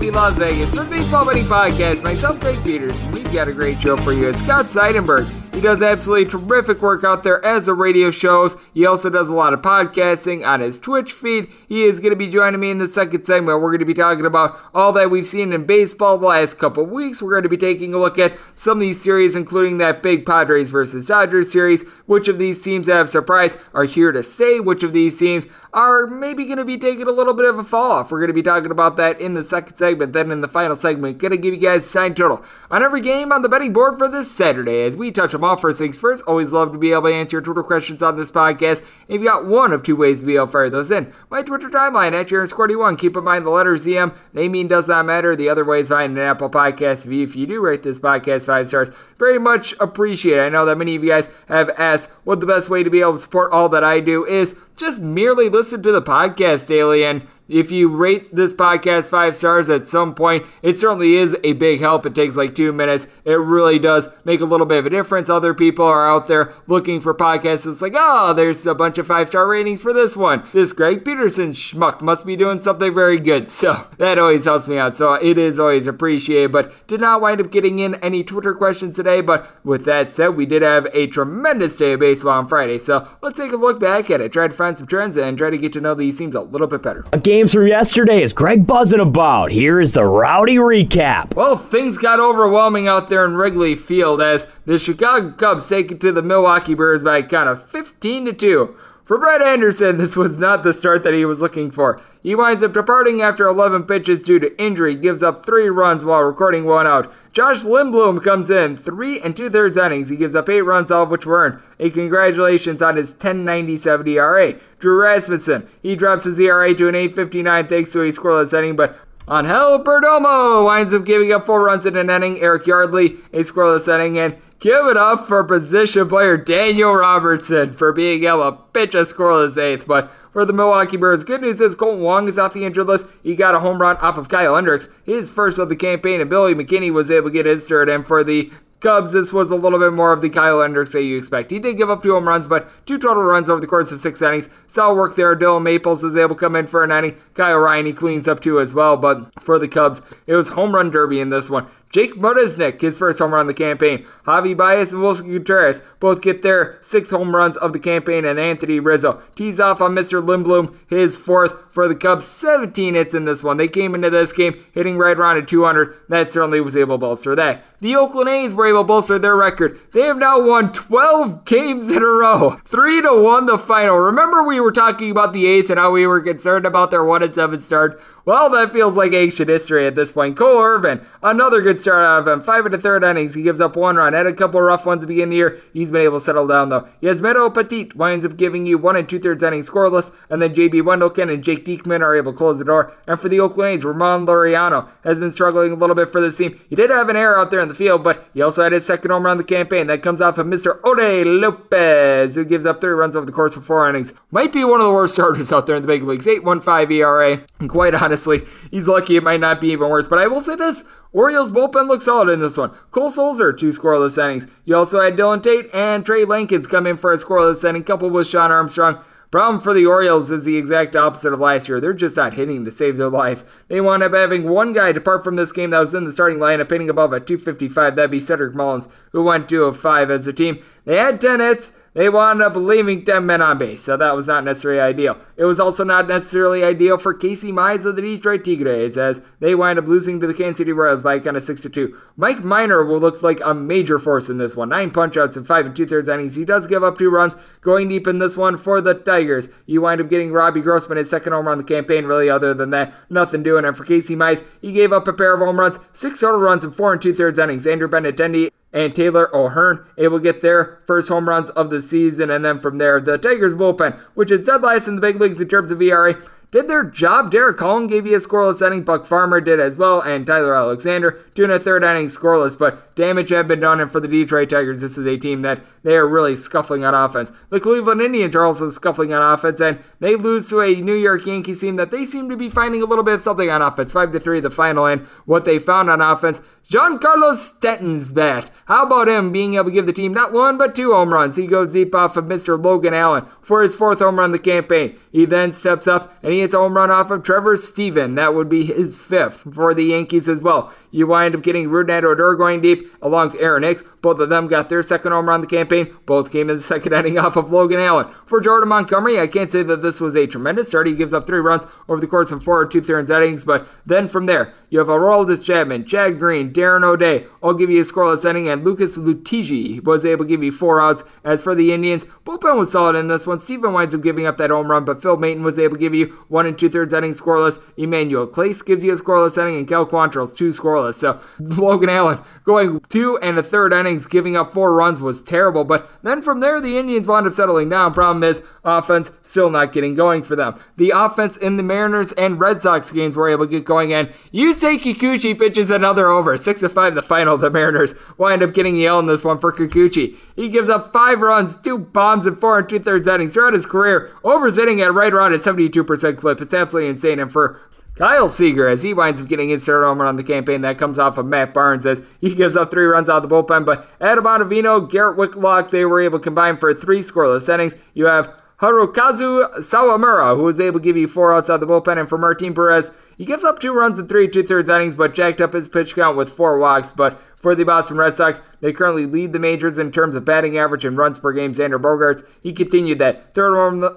[0.00, 2.02] lovely Las Vegas, the Baseball Betting Podcast.
[2.02, 3.12] Myself, Greg Peterson.
[3.12, 4.30] We've got a great show for you.
[4.30, 5.30] It's Scott Seidenberg.
[5.54, 8.56] He does absolutely terrific work out there as the radio shows.
[8.72, 11.48] He also does a lot of podcasting on his Twitch feed.
[11.68, 13.60] He is going to be joining me in the second segment.
[13.60, 16.86] We're going to be talking about all that we've seen in baseball the last couple
[16.86, 17.20] weeks.
[17.20, 20.24] We're going to be taking a look at some of these series, including that big
[20.24, 21.82] Padres versus Dodgers series.
[22.06, 24.60] Which of these teams have surprised are here to stay?
[24.60, 27.64] Which of these teams are maybe going to be taking a little bit of a
[27.64, 28.10] fall off?
[28.10, 30.12] We're going to be talking about that in the second segment.
[30.12, 33.32] Then in the final segment, going to give you guys sign total on every game
[33.32, 36.24] on the betting board for this Saturday as we touch them all first things first.
[36.26, 38.84] Always love to be able to answer your Twitter questions on this podcast.
[39.06, 41.42] If you got one of two ways to be able to fire those in, my
[41.42, 42.98] Twitter timeline at JaronSquarty1.
[42.98, 44.16] Keep in mind the letter ZM.
[44.32, 45.36] Naming does not matter.
[45.36, 47.10] The other way is find an Apple Podcast.
[47.22, 50.42] If you do rate this podcast five stars, very much appreciate it.
[50.46, 53.02] I know that many of you guys have asked what the best way to be
[53.02, 57.04] able to support all that I do is just merely listen to the podcast daily
[57.04, 61.52] and if you rate this podcast five stars at some point, it certainly is a
[61.54, 62.06] big help.
[62.06, 63.06] It takes like two minutes.
[63.24, 65.28] It really does make a little bit of a difference.
[65.28, 67.70] Other people are out there looking for podcasts.
[67.70, 70.44] It's like, oh, there's a bunch of five star ratings for this one.
[70.52, 73.48] This Greg Peterson schmuck must be doing something very good.
[73.60, 74.96] So that always helps me out.
[74.96, 76.50] So it is always appreciated.
[76.50, 79.20] But did not wind up getting in any Twitter questions today.
[79.20, 82.78] But with that said, we did have a tremendous day of baseball on Friday.
[82.78, 84.32] So let's take a look back at it.
[84.32, 86.68] Try to find some trends and try to get to know these teams a little
[86.68, 87.04] bit better.
[87.12, 89.50] A games from yesterday is Greg buzzing about.
[89.50, 91.34] Here is the rowdy recap.
[91.34, 96.02] Well, things got overwhelming out there in Wrigley Field as the Chicago Cubs take it
[96.02, 98.76] to the Milwaukee Brewers by a count of 15 to 2.
[99.10, 102.00] For Brett Anderson, this was not the start that he was looking for.
[102.22, 106.22] He winds up departing after 11 pitches due to injury, gives up three runs while
[106.22, 107.12] recording one out.
[107.32, 110.10] Josh Lindblom comes in, three and two thirds innings.
[110.10, 111.58] He gives up eight runs, all of which were earned.
[111.80, 114.54] A congratulations on his 10.97 ERA.
[114.78, 118.96] Drew Rasmussen, he drops his ERA to an 8.59 thanks to a scoreless inning, but
[119.32, 122.40] Angel Perdomo winds up giving up four runs in an inning.
[122.40, 127.92] Eric Yardley, a scoreless inning, and give it up for position player Daniel Robertson for
[127.92, 129.86] being able to pitch a scoreless eighth.
[129.86, 133.06] But for the Milwaukee Brewers, good news is Kolten Wong is off the injured list.
[133.22, 136.28] He got a home run off of Kyle Hendricks, his first of the campaign, and
[136.28, 137.88] Billy McKinney was able to get his third.
[137.88, 138.50] And for the
[138.80, 141.50] Cubs, this was a little bit more of the Kyle Hendricks that you expect.
[141.50, 143.98] He did give up two home runs, but two total runs over the course of
[143.98, 144.48] six innings.
[144.66, 145.34] Solid work there.
[145.34, 147.16] Dillon Maples is able to come in for an inning.
[147.34, 148.96] Kyle Ryan, he cleans up two as well.
[148.96, 151.66] But for the Cubs, it was home run derby in this one.
[151.90, 154.06] Jake Marisnick, his first home run of the campaign.
[154.24, 158.38] Javi Baez and Willson Contreras both get their sixth home runs of the campaign, and
[158.38, 160.24] Anthony Rizzo tees off on Mr.
[160.24, 162.26] Lindblom, his fourth for the Cubs.
[162.26, 163.56] 17 hits in this one.
[163.56, 165.96] They came into this game hitting right around at 200.
[166.08, 167.64] That certainly was able to bolster that.
[167.80, 169.80] The Oakland A's were able to bolster their record.
[169.92, 172.60] They have now won 12 games in a row.
[172.66, 173.96] 3 to 1 the final.
[173.96, 177.22] Remember we were talking about the A's and how we were concerned about their 1
[177.22, 178.00] and 7 start?
[178.26, 180.36] Well, that feels like ancient history at this point.
[180.36, 182.40] Cole Irvin, another good start of him.
[182.40, 183.34] Um, five and a third innings.
[183.34, 184.12] He gives up one run.
[184.12, 185.60] Had a couple rough ones to begin the year.
[185.72, 186.88] He's been able to settle down though.
[187.02, 190.82] Yusmeiro Petit winds up giving you one and two thirds innings scoreless, and then JB
[190.82, 192.96] Wendelken and Jake Diekman are able to close the door.
[193.06, 196.36] And for the Oakland A's, Ramon Laureano has been struggling a little bit for this
[196.36, 196.60] team.
[196.68, 198.86] He did have an error out there in the field, but he also had his
[198.86, 199.86] second home run of the campaign.
[199.86, 200.80] That comes off of Mr.
[200.84, 204.12] Ode Lopez, who gives up three runs over the course of four innings.
[204.30, 206.26] Might be one of the worst starters out there in the big leagues.
[206.26, 207.44] 8.15 ERA.
[207.58, 210.08] And quite honestly, he's lucky it might not be even worse.
[210.08, 212.70] But I will say this Orioles bullpen looks solid in this one.
[212.92, 214.46] Cole Sulser, two scoreless innings.
[214.64, 218.12] You also had Dylan Tate and Trey Lankins come in for a scoreless inning, coupled
[218.12, 219.02] with Shawn Armstrong.
[219.32, 221.80] Problem for the Orioles is the exact opposite of last year.
[221.80, 223.44] They're just not hitting to save their lives.
[223.68, 226.38] They wound up having one guy depart from this game that was in the starting
[226.38, 227.94] lineup, hitting above a 255.
[227.94, 230.60] That'd be Cedric Mullins, who went 2 of 5 as a team.
[230.84, 231.72] They had 10 hits.
[231.92, 235.18] They wound up leaving 10 men on base, so that was not necessarily ideal.
[235.36, 239.56] It was also not necessarily ideal for Casey Mize of the Detroit Tigres, as they
[239.56, 242.00] wind up losing to the Kansas City Royals by a count of 6 to 2.
[242.16, 244.68] Mike Minor will look like a major force in this one.
[244.68, 246.36] Nine punchouts in five and two thirds innings.
[246.36, 249.48] He does give up two runs, going deep in this one for the Tigers.
[249.66, 252.04] You wind up getting Robbie Grossman his second home run on the campaign.
[252.04, 253.64] Really, other than that, nothing doing.
[253.64, 256.62] And for Casey Mize, he gave up a pair of home runs, six total runs
[256.62, 257.66] in four and two thirds innings.
[257.66, 262.30] Andrew Benintendi and Taylor O'Hearn able to get their first home runs of the season.
[262.30, 265.40] And then from there, the Tigers bullpen, which is dead last in the big leagues
[265.40, 266.16] in terms of ERA,
[266.50, 267.30] did their job.
[267.30, 268.82] Derek Holland gave you a scoreless inning.
[268.82, 272.58] Buck Farmer did as well, and Tyler Alexander doing a third inning scoreless.
[272.58, 275.60] But damage had been done, and for the Detroit Tigers, this is a team that
[275.84, 277.30] they are really scuffling on offense.
[277.50, 281.24] The Cleveland Indians are also scuffling on offense, and they lose to a New York
[281.24, 283.92] Yankees team that they seem to be finding a little bit of something on offense.
[283.92, 286.40] Five to three, the final, and what they found on offense.
[286.70, 288.48] Giancarlo Stanton's bat.
[288.66, 291.34] How about him being able to give the team not one but two home runs?
[291.34, 292.62] He goes deep off of Mr.
[292.62, 294.96] Logan Allen for his fourth home run of the campaign.
[295.10, 298.14] He then steps up and he hits a home run off of Trevor Stephan.
[298.14, 300.72] That would be his fifth for the Yankees as well.
[300.92, 303.82] You wind up getting Rougned Odor going deep along with Aaron Hicks.
[304.00, 305.96] Both of them got their second home run of the campaign.
[306.06, 308.08] Both came in the second inning off of Logan Allen.
[308.26, 310.86] For Jordan Montgomery, I can't say that this was a tremendous start.
[310.86, 313.68] He gives up three runs over the course of four or two thirds innings, but
[313.84, 317.26] then from there, you have Aroldis Chapman, Chad Green, Darren O'Day.
[317.42, 320.80] I'll give you a scoreless inning, and Lucas Luetge was able to give you four
[320.80, 321.04] outs.
[321.24, 323.38] As for the Indians, bullpen was solid in this one.
[323.38, 325.94] Stephan winds up giving up that home run, but Phil Maton was able to give
[325.94, 327.60] you one and two thirds innings scoreless.
[327.76, 330.94] Emmanuel Clase gives you a scoreless inning, and Cal Quantrill's two scoreless.
[330.94, 335.64] So Logan Allen going two and a third innings, giving up four runs was terrible.
[335.64, 337.94] But then from there, the Indians wound up settling down.
[337.94, 340.60] Problem is, offense still not getting going for them.
[340.76, 344.12] The offense in the Mariners and Red Sox games were able to get going, and
[344.32, 346.36] Yusei Kikuchi pitches another over.
[346.40, 347.38] Six to five, the final.
[347.38, 350.16] The Mariners wind up getting yelled in this one for Kikuchi.
[350.36, 353.66] He gives up five runs, two bombs, and four and two thirds innings throughout his
[353.66, 354.10] career.
[354.24, 356.40] Overs hitting at right around a 72% clip.
[356.40, 357.18] It's absolutely insane.
[357.18, 357.60] And for
[357.96, 360.78] Kyle Seager, as he winds up getting his third home run on the campaign, that
[360.78, 363.66] comes off of Matt Barnes as he gives up three runs out of the bullpen.
[363.66, 367.76] But Adam Ottavino, Garrett Whitlock, they were able to combine for three scoreless innings.
[367.94, 371.66] You have Hirokazu Sawamura, who was able to give you four outs out of the
[371.66, 374.96] bullpen, and for Martin Perez, he gives up two runs in three two thirds innings,
[374.96, 376.90] but jacked up his pitch count with four walks.
[376.90, 378.40] But for the Boston Red Sox.
[378.60, 381.54] They currently lead the majors in terms of batting average and runs per game.
[381.54, 383.54] Xander Bogaerts, he continued that third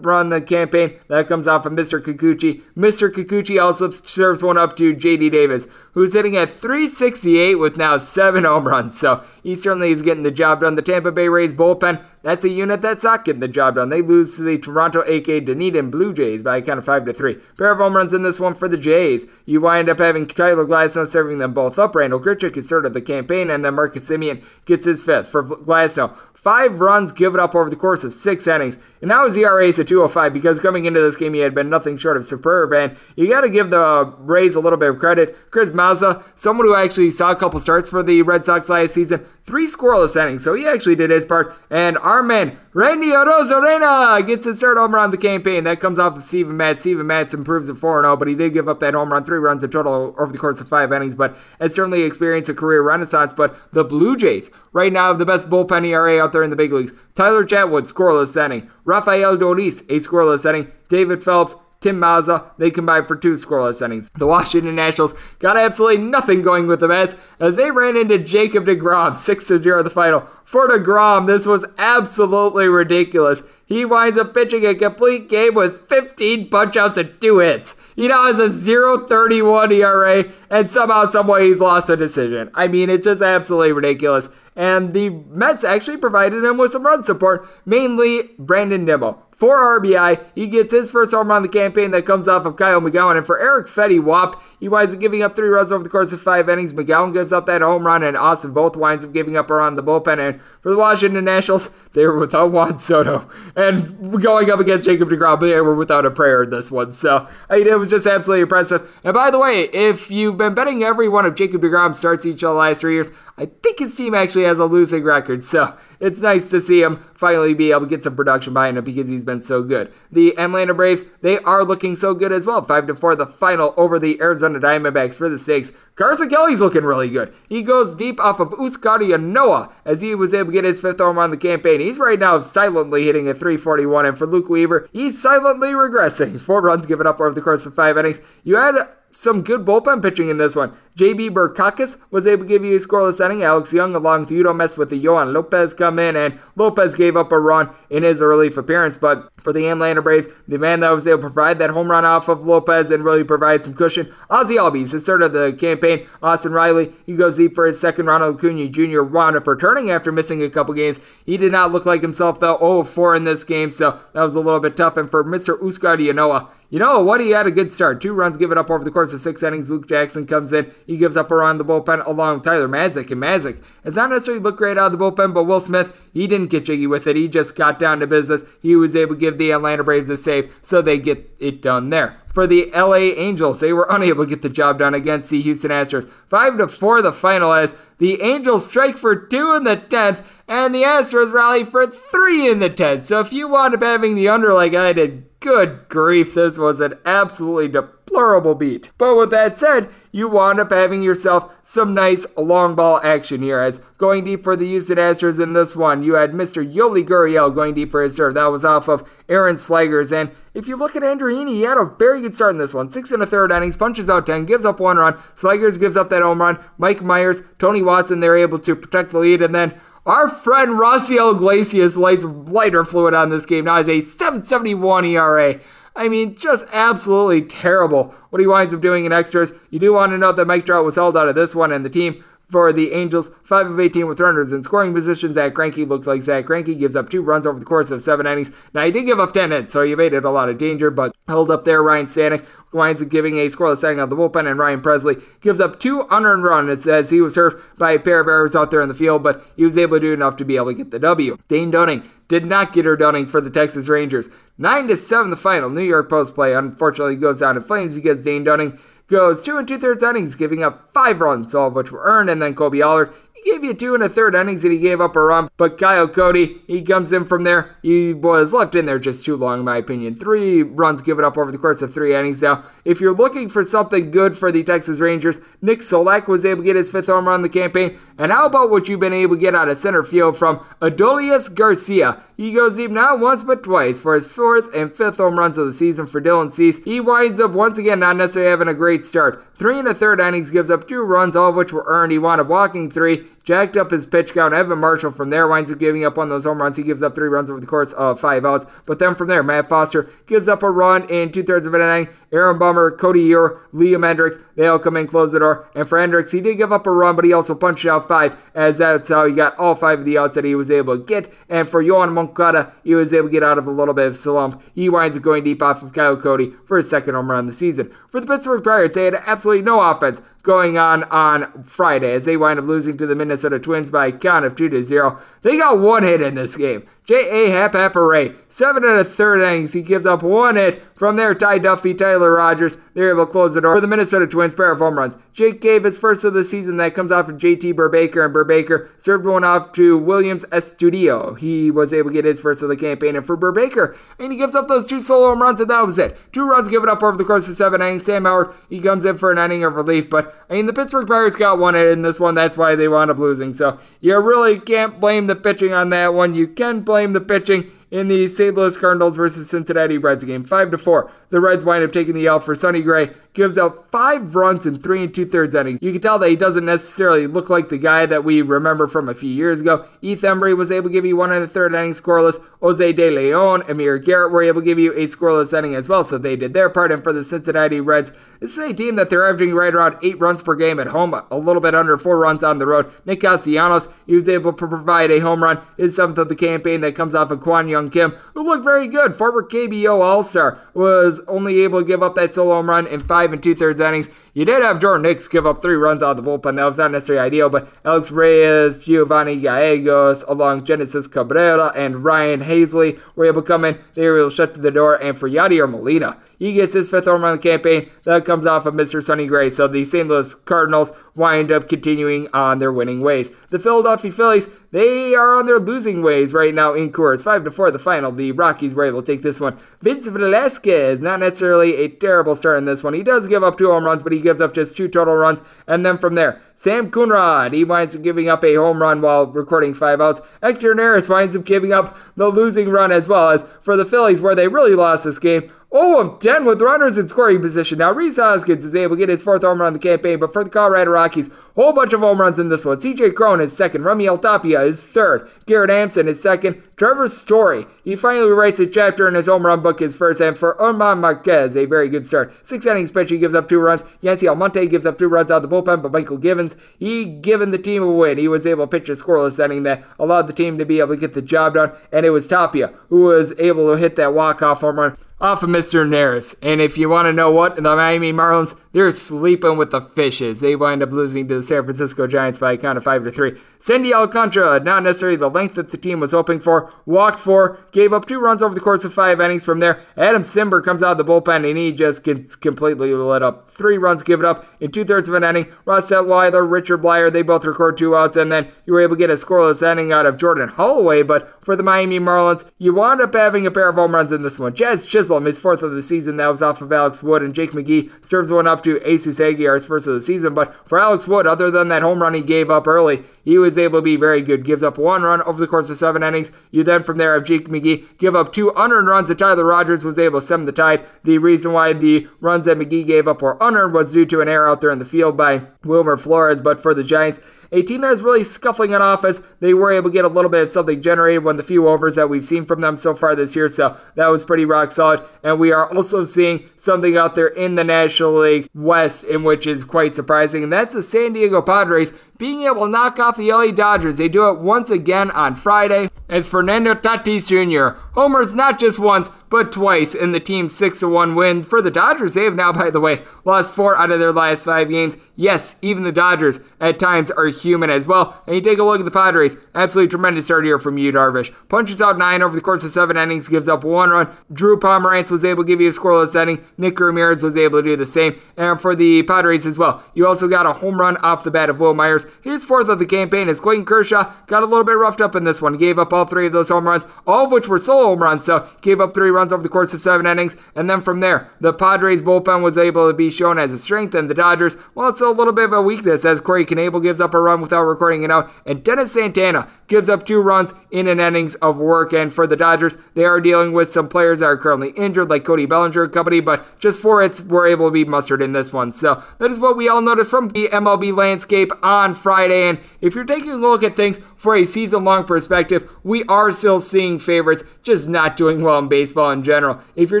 [0.00, 0.98] run the campaign.
[1.08, 2.00] That comes off of Mr.
[2.00, 2.62] Kikuchi.
[2.74, 3.10] Mr.
[3.10, 8.44] Kikuchi also serves one up to JD Davis, who's hitting at 368 with now seven
[8.44, 8.98] home runs.
[8.98, 10.76] So he certainly is getting the job done.
[10.76, 13.90] The Tampa Bay Rays bullpen, that's a unit that's not getting the job done.
[13.90, 17.12] They lose to the Toronto AK Dunedin Blue Jays by a count of 5 to
[17.12, 17.34] 3.
[17.58, 19.05] Pair of home runs in this one for the Jays.
[19.44, 21.94] You wind up having Tyler Glasnow serving them both up.
[21.94, 25.44] Randall Grichuk is third of the campaign, and then Marcus Semien gets his fifth for
[25.44, 26.16] Glasnow.
[26.34, 28.78] Five runs given up over the course of six innings.
[29.00, 31.68] And now his ERA is at 205 because coming into this game he had been
[31.68, 32.72] nothing short of superb.
[32.72, 35.50] And you got to give the Rays a little bit of credit.
[35.50, 39.26] Chris Mazza, someone who actually saw a couple starts for the Red Sox last season,
[39.46, 40.42] three scoreless innings.
[40.42, 41.56] So he actually did his part.
[41.70, 45.64] And our man, Randy Arozarena gets his third home run of the campaign.
[45.64, 46.80] That comes off of Steven Matz.
[46.80, 49.38] Steven Matz improves at 4 0, but he did give up that home run, three
[49.38, 51.14] runs in total over the course of five innings.
[51.14, 53.32] But has certainly experienced a career renaissance.
[53.32, 56.56] But the Blue Jays right now have the best bullpen ERA out there in the
[56.56, 56.92] big leagues.
[57.14, 58.68] Tyler Chatwood, scoreless inning.
[58.84, 60.72] Rafael Dolis, a scoreless inning.
[60.88, 61.54] David Phelps,
[61.86, 62.50] Tim Mayza.
[62.58, 64.10] They combined for two scoreless innings.
[64.16, 68.66] The Washington Nationals got absolutely nothing going with the Mets as they ran into Jacob
[68.66, 70.26] DeGrom, 6 0 the final.
[70.42, 73.44] For DeGrom, this was absolutely ridiculous.
[73.66, 77.76] He winds up pitching a complete game with 15 punchouts and two hits.
[77.94, 82.50] He now has a 0.31 ERA, and somehow, someway, he's lost a decision.
[82.54, 84.28] I mean, it's just absolutely ridiculous.
[84.56, 89.25] And the Mets actually provided him with some run support, mainly Brandon Nimmo.
[89.36, 92.56] For RBI, he gets his first home run of the campaign that comes off of
[92.56, 93.18] Kyle McGowin.
[93.18, 96.10] And for Eric Fedde Wap, he winds up giving up three runs over the course
[96.14, 96.72] of five innings.
[96.72, 99.82] McGowin gives up that home run, and Austin Voth winds up giving up around the
[99.82, 100.18] bullpen.
[100.18, 103.28] And for the Washington Nationals, they were without Juan Soto.
[103.54, 106.90] And going up against Jacob DeGrom, they were without a prayer in this one.
[106.90, 108.90] So I mean, it was just absolutely impressive.
[109.04, 112.42] And by the way, if you've been betting every one of Jacob DeGrom's starts each
[112.42, 115.42] of the last three years, I think his team actually has a losing record.
[115.42, 118.84] So it's nice to see him finally be able to get some production behind him
[118.84, 119.92] because he's been so good.
[120.10, 122.62] The Atlanta Braves, they are looking so good as well.
[122.62, 125.72] 5 to 4 the final over the Arizona Diamondbacks for the stakes.
[125.94, 127.32] Carson Kelly's looking really good.
[127.48, 130.98] He goes deep off of Huascar Ynoa as he was able to get his fifth
[130.98, 131.80] home run on the campaign.
[131.80, 136.38] He's right now silently hitting a 341, and for Luke Weaver, he's silently regressing.
[136.38, 138.20] Four runs given up over the course of five innings.
[138.44, 138.74] You had
[139.16, 140.76] some good bullpen pitching in this one.
[140.96, 143.42] JB Bukauskas was able to give you a scoreless inning.
[143.42, 146.94] Alex Young, along with you don't mess with the Yoan Lopez, come in, and Lopez
[146.94, 148.96] gave up a run in his relief appearance.
[148.96, 152.04] But for the Atlanta Braves, the man that was able to provide that home run
[152.04, 156.06] off of Lopez and really provide some cushion, Ozzie Albies, the start of the campaign.
[156.22, 158.06] Austin Riley, he goes deep for his second.
[158.06, 159.02] Ronald Acuna Jr.
[159.02, 161.00] wound up returning after missing a couple games.
[161.24, 164.40] He did not look like himself, though, 0-4 in this game, so that was a
[164.40, 164.96] little bit tough.
[164.96, 165.58] And for Mr.
[165.60, 167.20] Huascar Ynoa, you know what?
[167.20, 168.00] He had a good start.
[168.00, 169.70] Two runs given up over the course of six innings.
[169.70, 170.72] Luke Jackson comes in.
[170.86, 173.10] He gives up a around the bullpen along with Tyler Matzek.
[173.10, 176.26] And Matzek has not necessarily looked great out of the bullpen, but Will Smith, he
[176.26, 177.14] didn't get jiggy with it.
[177.14, 178.44] He just got down to business.
[178.60, 181.90] He was able to give the Atlanta Braves a save, so they get it done
[181.90, 182.18] there.
[182.32, 185.70] For the LA Angels, they were unable to get the job done against the Houston
[185.70, 186.10] Astros.
[186.28, 190.74] 5 to 4 the final as the Angels strike for 2 in the 10th, and
[190.74, 193.00] the Astros rally for 3 in the 10th.
[193.00, 196.80] So if you wound up having the under like I did, Good grief, this was
[196.80, 198.90] an absolutely deplorable beat.
[198.98, 203.60] But with that said, you wound up having yourself some nice long ball action here.
[203.60, 206.68] As going deep for the Houston Astros in this one, you had Mr.
[206.68, 208.34] Yuli Gurriel going deep for his serve.
[208.34, 210.10] That was off of Aaron Slegers.
[210.10, 212.88] And if you look at Heaney, he had a very good start in this one.
[212.88, 215.14] Six and a third innings, punches out 10, gives up one run.
[215.36, 216.58] Slegers gives up that home run.
[216.76, 219.42] Mike Mayers, Tony Watson, they're able to protect the lead.
[219.42, 223.64] And then our friend Raisel Iglesias lights lighter fluid on this game.
[223.64, 225.60] Now has a 771 ERA.
[225.96, 229.52] I mean, just absolutely terrible what he winds up doing in extras.
[229.70, 231.84] You do want to note that Mike Trout was held out of this one, and
[231.84, 235.34] the team for the Angels, 5 of 18 with runners in scoring positions.
[235.34, 238.26] Zack Greinke looks like Zack Greinke gives up two runs over the course of seven
[238.26, 238.52] innings.
[238.72, 241.16] Now, he did give up 10 hits, so he evaded a lot of danger, but
[241.26, 241.82] held up there.
[241.82, 245.60] Ryan Stanek winds up giving a scoreless setting of the bullpen, and Ryan Pressly gives
[245.60, 248.80] up two unearned runs as he was hurt by a pair of errors out there
[248.80, 250.90] in the field, but he was able to do enough to be able to get
[250.90, 251.36] the W.
[251.48, 254.28] Dane Dunning did not get her Dunning for the Texas Rangers.
[254.58, 255.70] 9 to 7 the final.
[255.70, 259.66] New York Post play unfortunately goes down in flames because Dane Dunning goes two and
[259.66, 262.82] two thirds innings, giving up five runs, all of which were earned, and then Kolby
[262.82, 263.12] Allard
[263.46, 265.48] gave you two and a third innings and he gave up a run.
[265.56, 267.76] But Kyle Cody, he comes in from there.
[267.82, 270.14] He was left in there just too long, in my opinion.
[270.14, 272.42] Three runs given up over the course of three innings.
[272.42, 276.62] Now, if you're looking for something good for the Texas Rangers, Nick Solak was able
[276.62, 277.98] to get his fifth home run in the campaign.
[278.18, 281.54] And how about what you've been able to get out of center field from Adolis
[281.54, 282.22] Garcia?
[282.36, 285.66] He goes deep not once but twice for his fourth and fifth home runs of
[285.66, 286.82] the season for Dylan Cease.
[286.84, 289.42] He winds up once again not necessarily having a great start.
[289.54, 292.12] Three and a third innings gives up two runs, all of which were earned.
[292.12, 294.52] He wound up walking three jacked up his pitch count.
[294.52, 296.76] Evan Marshall from there winds up giving up on those home runs.
[296.76, 298.66] He gives up three runs over the course of five outs.
[298.84, 301.80] But then from there, Matt Foster gives up a run in two thirds of an
[301.80, 302.08] inning.
[302.32, 305.68] Aaron Bummer, Codi Heuer, Liam Hendriks, they all come in, close the door.
[305.76, 308.36] And for Hendriks, he did give up a run, but he also punched out five,
[308.52, 311.04] as that's how he got all five of the outs that he was able to
[311.04, 311.32] get.
[311.48, 314.16] And for Yoan Moncada, he was able to get out of a little bit of
[314.16, 314.60] slump.
[314.74, 317.46] He winds up going deep off of Kyle Cody for his second home run of
[317.46, 317.92] the season.
[318.08, 322.36] For the Pittsburgh Pirates, they had absolutely no offense going on on Friday as they
[322.36, 325.20] wind up losing to the Minnesota Twins by a count of 2 to 0.
[325.42, 326.86] They got one hit in this game.
[327.06, 327.50] J.A.
[327.50, 329.72] Happ Happeray, seven and a third innings.
[329.72, 330.82] He gives up one hit.
[330.96, 334.26] From there, Ty Duffey, Tyler Rogers, they're able to close the door for the Minnesota
[334.26, 335.16] Twins pair of home runs.
[335.32, 337.74] Jake Cave his first of the season that comes off of J.T.
[337.74, 341.38] Brubaker, and Brubaker served one off to Willians Astudillo.
[341.38, 344.38] He was able to get his first of the campaign, and for Brubaker, and he
[344.38, 346.18] gives up those two solo home runs, and that was it.
[346.32, 348.04] Two runs given up over the course of seven innings.
[348.04, 351.06] Sam Howard, he comes in for an inning of relief, but I mean, the Pittsburgh
[351.06, 352.34] Pirates got one hit in this one.
[352.34, 353.52] That's why they wound up losing.
[353.52, 356.34] So you really can't blame the pitching on that one.
[356.34, 358.54] You can blame the pitching in the St.
[358.54, 360.44] Louis Cardinals versus Cincinnati Reds game.
[360.44, 361.10] 5 to 4.
[361.30, 364.78] The Reds wind up taking the L for Sonny Gray gives up five runs in
[364.78, 365.78] three and two thirds innings.
[365.82, 369.08] You can tell that he doesn't necessarily look like the guy that we remember from
[369.08, 369.86] a few years ago.
[370.00, 372.42] Heath Hembree was able to give you one and a third inning scoreless.
[372.62, 376.02] Jose De Leon, Amir Garrett were able to give you a scoreless inning as well,
[376.02, 376.90] so they did their part.
[376.90, 380.18] And for the Cincinnati Reds, this is a team that they're averaging right around eight
[380.18, 382.90] runs per game at home, a little bit under four runs on the road.
[383.04, 386.80] Nick Castellanos, he was able to provide a home run, his seventh of the campaign
[386.80, 389.16] that comes off of Kwang Kim, who looked very good.
[389.16, 393.00] Former KBO All Star was only able to give up that solo home run in
[393.00, 394.08] five and two thirds innings.
[394.36, 396.56] You did have Jordan Hicks give up three runs out of the bullpen.
[396.56, 402.42] That was not necessarily ideal, but Alex Reyes, Giovanny Gallegos, along Genesis Cabrera, and Ryan
[402.42, 403.78] Helsley were able to come in.
[403.94, 405.02] They were able to shut the door.
[405.02, 407.88] And for Yadier Molina, he gets his fifth home run of the campaign.
[408.04, 409.02] That comes off of Mr.
[409.02, 409.48] Sonny Gray.
[409.48, 410.06] So the St.
[410.06, 413.30] Louis Cardinals wind up continuing on their winning ways.
[413.48, 417.24] The Philadelphia Phillies, they are on their losing ways right now in Coors.
[417.24, 418.12] 5 to 4 the final.
[418.12, 419.56] The Rockies were able to take this one.
[419.80, 422.92] Vince Velasquez, not necessarily a terrible start in this one.
[422.92, 425.40] He does give up two home runs, but he gives up just two total runs.
[425.66, 429.26] And then from there, Sam Coonrod, he winds up giving up a home run while
[429.26, 430.20] recording five outs.
[430.42, 434.20] Hector Neris winds up giving up the losing run as well as for the Phillies,
[434.20, 435.50] where they really lost this game.
[435.74, 437.78] 0 of 10 with runners in scoring position.
[437.78, 440.32] Now, Rhys Hoskins is able to get his fourth home run in the campaign, but
[440.32, 442.78] for the Colorado Rockies, whole bunch of home runs in this one.
[442.78, 447.96] CJ Cron is second, Raimel Tapia is third, Garrett Hampson is second, Trevor Story, he
[447.96, 451.56] finally writes a chapter in his home run book, his first, and for German Marquez,
[451.56, 452.34] a very good start.
[452.46, 453.82] Six innings pitch, he gives up two runs.
[454.02, 457.50] Yency Almonte gives up two runs out of the bullpen, but Mychal Givens, he given
[457.50, 458.18] the team a win.
[458.18, 460.94] He was able to pitch a scoreless inning that allowed the team to be able
[460.94, 464.14] to get the job done, and it was Tapia who was able to hit that
[464.14, 465.86] walk-off home run off of Mr.
[465.86, 466.34] Neris.
[466.42, 470.40] And if you want to know what, the Miami Marlins, they're sleeping with the fishes.
[470.40, 473.10] They wind up losing to the San Francisco Giants by a count of 5 to
[473.10, 473.32] 3.
[473.58, 477.92] Sandy Alcantara, not necessarily the length that the team was hoping for, walked four, gave
[477.92, 479.82] up two runs over the course of five innings from there.
[479.96, 483.48] Adam Cimber comes out of the bullpen and he just gets completely lit up.
[483.48, 485.46] Three runs given up in two thirds of an inning.
[485.64, 488.98] Ross Detwiler, Richard Bleier, they both record two outs, and then you were able to
[488.98, 491.02] get a scoreless inning out of Jordan Holloway.
[491.02, 494.22] But for the Miami Marlins, you wound up having a pair of home runs in
[494.22, 494.54] this one.
[494.54, 497.52] Jazz Chisholm, his fourth of the season, that was off of Alex Wood, and Jake
[497.52, 500.34] McGee serves one up to Jesus Aguilar's first of the season.
[500.34, 503.58] But for Alex Wood, other than that home run he gave up early, he was
[503.58, 504.35] able to be very good.
[504.44, 506.32] Gives up one run over the course of seven innings.
[506.50, 509.84] You then from there have Jake McGee give up two unearned runs that Tyler Rogers
[509.84, 510.84] was able to stem the tide.
[511.04, 514.28] The reason why the runs that McGee gave up were unearned was due to an
[514.28, 516.40] error out there in the field by Wilmer Flores.
[516.40, 517.20] But for the Giants,
[517.52, 519.20] a team that is really scuffling on offense.
[519.40, 521.96] They were able to get a little bit of something generated when the few overs
[521.96, 523.48] that we've seen from them so far this year.
[523.48, 525.02] So that was pretty rock solid.
[525.22, 529.46] And we are also seeing something out there in the National League West, in which
[529.46, 530.42] is quite surprising.
[530.42, 533.98] And that's the San Diego Padres being able to knock off the LA Dodgers.
[533.98, 537.78] They do it once again on Friday as Fernando Tatis Jr.
[537.92, 541.42] homers not just once, but twice in the team's 6 1 win.
[541.42, 544.44] For the Dodgers, they have now, by the way, lost four out of their last
[544.44, 544.96] five games.
[545.16, 548.22] Yes, even the Dodgers at times are human as well.
[548.26, 551.34] And you take a look at the Padres, absolutely tremendous start here from Yu Darvish.
[551.48, 554.14] Punches out nine over the course of seven innings, gives up one run.
[554.32, 556.44] Drew Pomeranz was able to give you a scoreless inning.
[556.58, 558.20] Nick Ramirez was able to do the same.
[558.36, 561.50] And for the Padres as well, you also got a home run off the bat
[561.50, 562.06] of Wil Myers.
[562.22, 564.12] His fourth of the campaign is Clayton Kershaw.
[564.26, 565.56] Got a little bit roughed up in this one.
[565.56, 568.24] Gave up all three of those home runs, all of which were solo home runs.
[568.24, 570.36] So gave up three runs over the course of seven innings.
[570.54, 573.94] And then from there, the Padres bullpen was able to be shown as a strength,
[573.94, 577.00] and the Dodgers, well, it's a little bit of a weakness as Corey Knebel gives
[577.00, 580.86] up a run without recording it out, and Dennis Santana gives up two runs in
[580.86, 581.92] an innings of work.
[581.92, 585.24] And for the Dodgers, they are dealing with some players that are currently injured, like
[585.24, 588.52] Cody Bellinger and company, but just four hits were able to be mustered in this
[588.52, 588.70] one.
[588.70, 592.48] So that is what we all noticed from the MLB landscape on Friday.
[592.48, 596.32] And if you're taking a look at things for a season long perspective, we are
[596.32, 599.60] still seeing favorites just not doing well in baseball in general.
[599.76, 600.00] If you're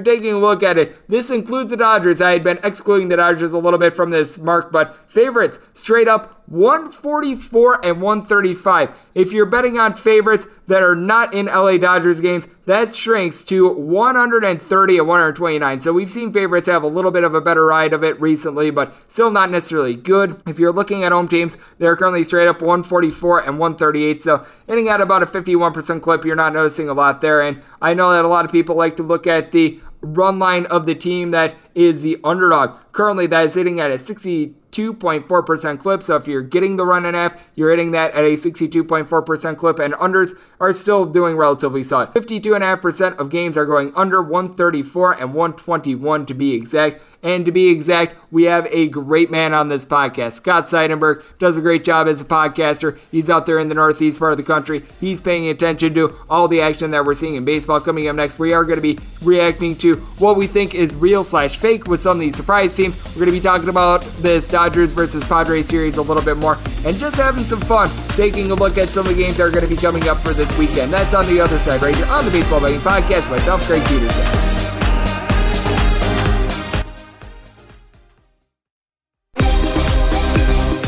[0.00, 2.20] taking a look at it, this includes the Dodgers.
[2.20, 6.08] I had been excluding the Dodgers a little bit from this mark, but favorites straight
[6.08, 8.98] up 144 and 135.
[9.14, 13.72] If you're betting on favorites that are not in LA Dodgers games, that shrinks to
[13.72, 15.80] 130 and 129.
[15.80, 18.70] So we've seen favorites have a little bit of a better ride of it recently,
[18.70, 20.42] but still not necessarily good.
[20.46, 24.20] If you're looking at home teams, they're currently straight up 144 and 138.
[24.20, 27.40] So hitting at about a 51% clip, you're not noticing a lot there.
[27.40, 30.66] And I know that a lot of people like to look at the run line
[30.66, 32.78] of the team that is the underdog.
[32.92, 36.02] Currently, that is hitting at a 62.4% clip.
[36.02, 39.78] So if you're getting the run and F, you're hitting that at a 62.4% clip,
[39.78, 42.10] and unders are still doing relatively solid.
[42.10, 47.02] 52.5% of games are going under 134 and 121 to be exact.
[47.26, 50.34] And to be exact, we have a great man on this podcast.
[50.34, 52.96] Scott Seidenberg does a great job as a podcaster.
[53.10, 54.84] He's out there in the northeast part of the country.
[55.00, 57.80] He's paying attention to all the action that we're seeing in baseball.
[57.80, 61.24] Coming up next, we are going to be reacting to what we think is real
[61.24, 63.04] slash fake with some of these surprise teams.
[63.06, 66.54] We're going to be talking about this Dodgers versus Padres series a little bit more
[66.86, 69.50] and just having some fun taking a look at some of the games that are
[69.50, 70.92] going to be coming up for this weekend.
[70.92, 73.28] That's on the other side right here on the Baseball Betting Podcast.
[73.32, 74.65] Myself, Greg Peterson.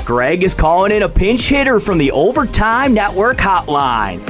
[0.09, 4.27] Greg is calling in a pinch hitter from the Overtime Network hotline.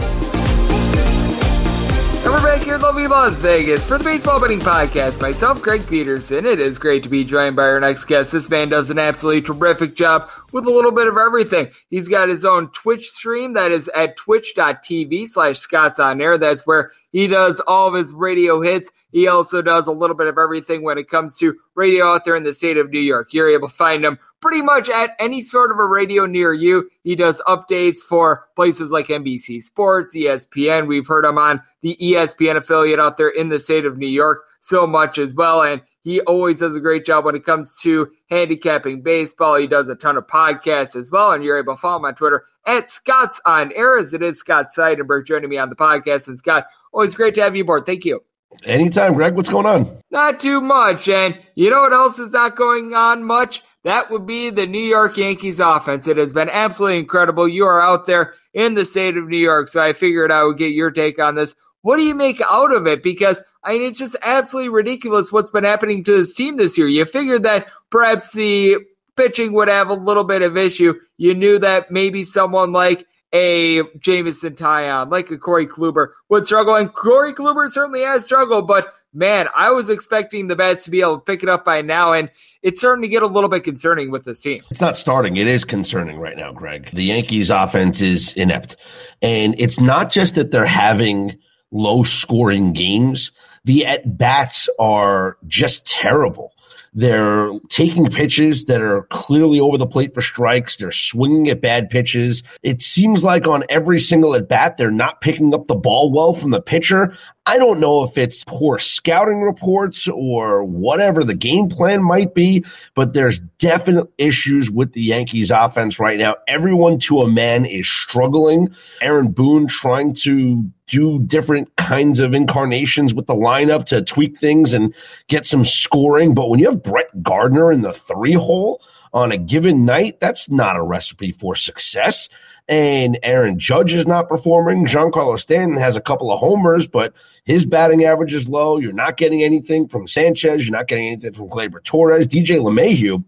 [2.25, 5.23] And we're back here in lovely Las Vegas for the Baseball Betting Podcast.
[5.23, 6.45] Myself, Greg Peterson.
[6.47, 8.33] It is great to be joined by our next guest.
[8.33, 11.69] This man does an absolutely terrific job with a little bit of everything.
[11.91, 16.39] He's got his own Twitch stream that is at twitch.tv slash Scott's on air.
[16.39, 18.91] That's where he does all of his radio hits.
[19.13, 22.35] He also does a little bit of everything when it comes to radio out there
[22.35, 23.33] in the state of New York.
[23.33, 26.89] You're able to find him pretty much at any sort of a radio near you.
[27.03, 30.87] He does updates for places like NBC Sports, ESPN.
[30.87, 34.39] We've heard him on the ESPN affiliate out there in the state of New York
[34.61, 35.63] so much as well.
[35.63, 39.57] And he always does a great job when it comes to handicapping baseball.
[39.57, 41.33] He does a ton of podcasts as well.
[41.33, 44.39] And you're able to follow him on Twitter at Scott's on air as it is
[44.39, 46.29] Scott Seidenberg joining me on the podcast.
[46.29, 47.87] And Scott, always great to have you aboard.
[47.87, 48.21] Thank you.
[48.65, 49.35] Anytime, Greg.
[49.35, 49.99] What's going on?
[50.11, 51.09] Not too much.
[51.09, 53.63] And you know what else is not going on much?
[53.85, 56.07] That would be the New York Yankees offense.
[56.09, 57.49] It has been absolutely incredible.
[57.49, 60.59] You are out there in the state of New York, so I figured I would
[60.59, 61.55] get your take on this.
[61.83, 63.03] What do you make out of it?
[63.03, 66.89] Because I mean, it's just absolutely ridiculous what's been happening to this team this year.
[66.89, 68.79] You figured that perhaps the
[69.17, 70.95] pitching would have a little bit of issue.
[71.17, 76.75] You knew that maybe someone like a Jameson Taillon, like a Corey Kluber would struggle,
[76.75, 81.01] and Corey Kluber certainly has struggled, but man, I was expecting the bats to be
[81.01, 82.31] able to pick it up by now, and
[82.63, 84.63] it's starting to get a little bit concerning with this team.
[84.71, 85.37] It's not starting.
[85.37, 86.91] It is concerning right now, Greg.
[86.93, 88.77] The Yankees offense is inept.
[89.23, 91.39] And it's not just that they're having
[91.71, 93.33] low scoring games.
[93.65, 96.53] The at bats are just terrible.
[96.95, 100.77] They're taking pitches that are clearly over the plate for strikes.
[100.77, 102.43] They're swinging at bad pitches.
[102.63, 106.33] It seems like on every single at bat, they're not picking up the ball well
[106.33, 107.15] from the pitcher.
[107.49, 112.63] I don't know if it's poor scouting reports or whatever the game plan might be,
[112.95, 116.35] but there's definite issues with the Yankees offense right now.
[116.47, 118.75] Everyone to a man is struggling.
[119.01, 124.75] Aaron Boone trying to do different kinds of incarnations with the lineup to tweak things
[124.75, 124.95] and
[125.29, 126.35] get some scoring.
[126.35, 128.83] But when you have Brett Gardner in the three hole
[129.15, 132.29] on a given night, that's not a recipe for success
[132.69, 134.87] and Aaron Judge is not performing.
[134.87, 138.79] Giancarlo Stanton has a couple of homers, but his batting average is low.
[138.79, 140.67] You're not getting anything from Sanchez.
[140.67, 142.27] You're not getting anything from Gleyber Torres.
[142.27, 143.25] DJ LeMahieu,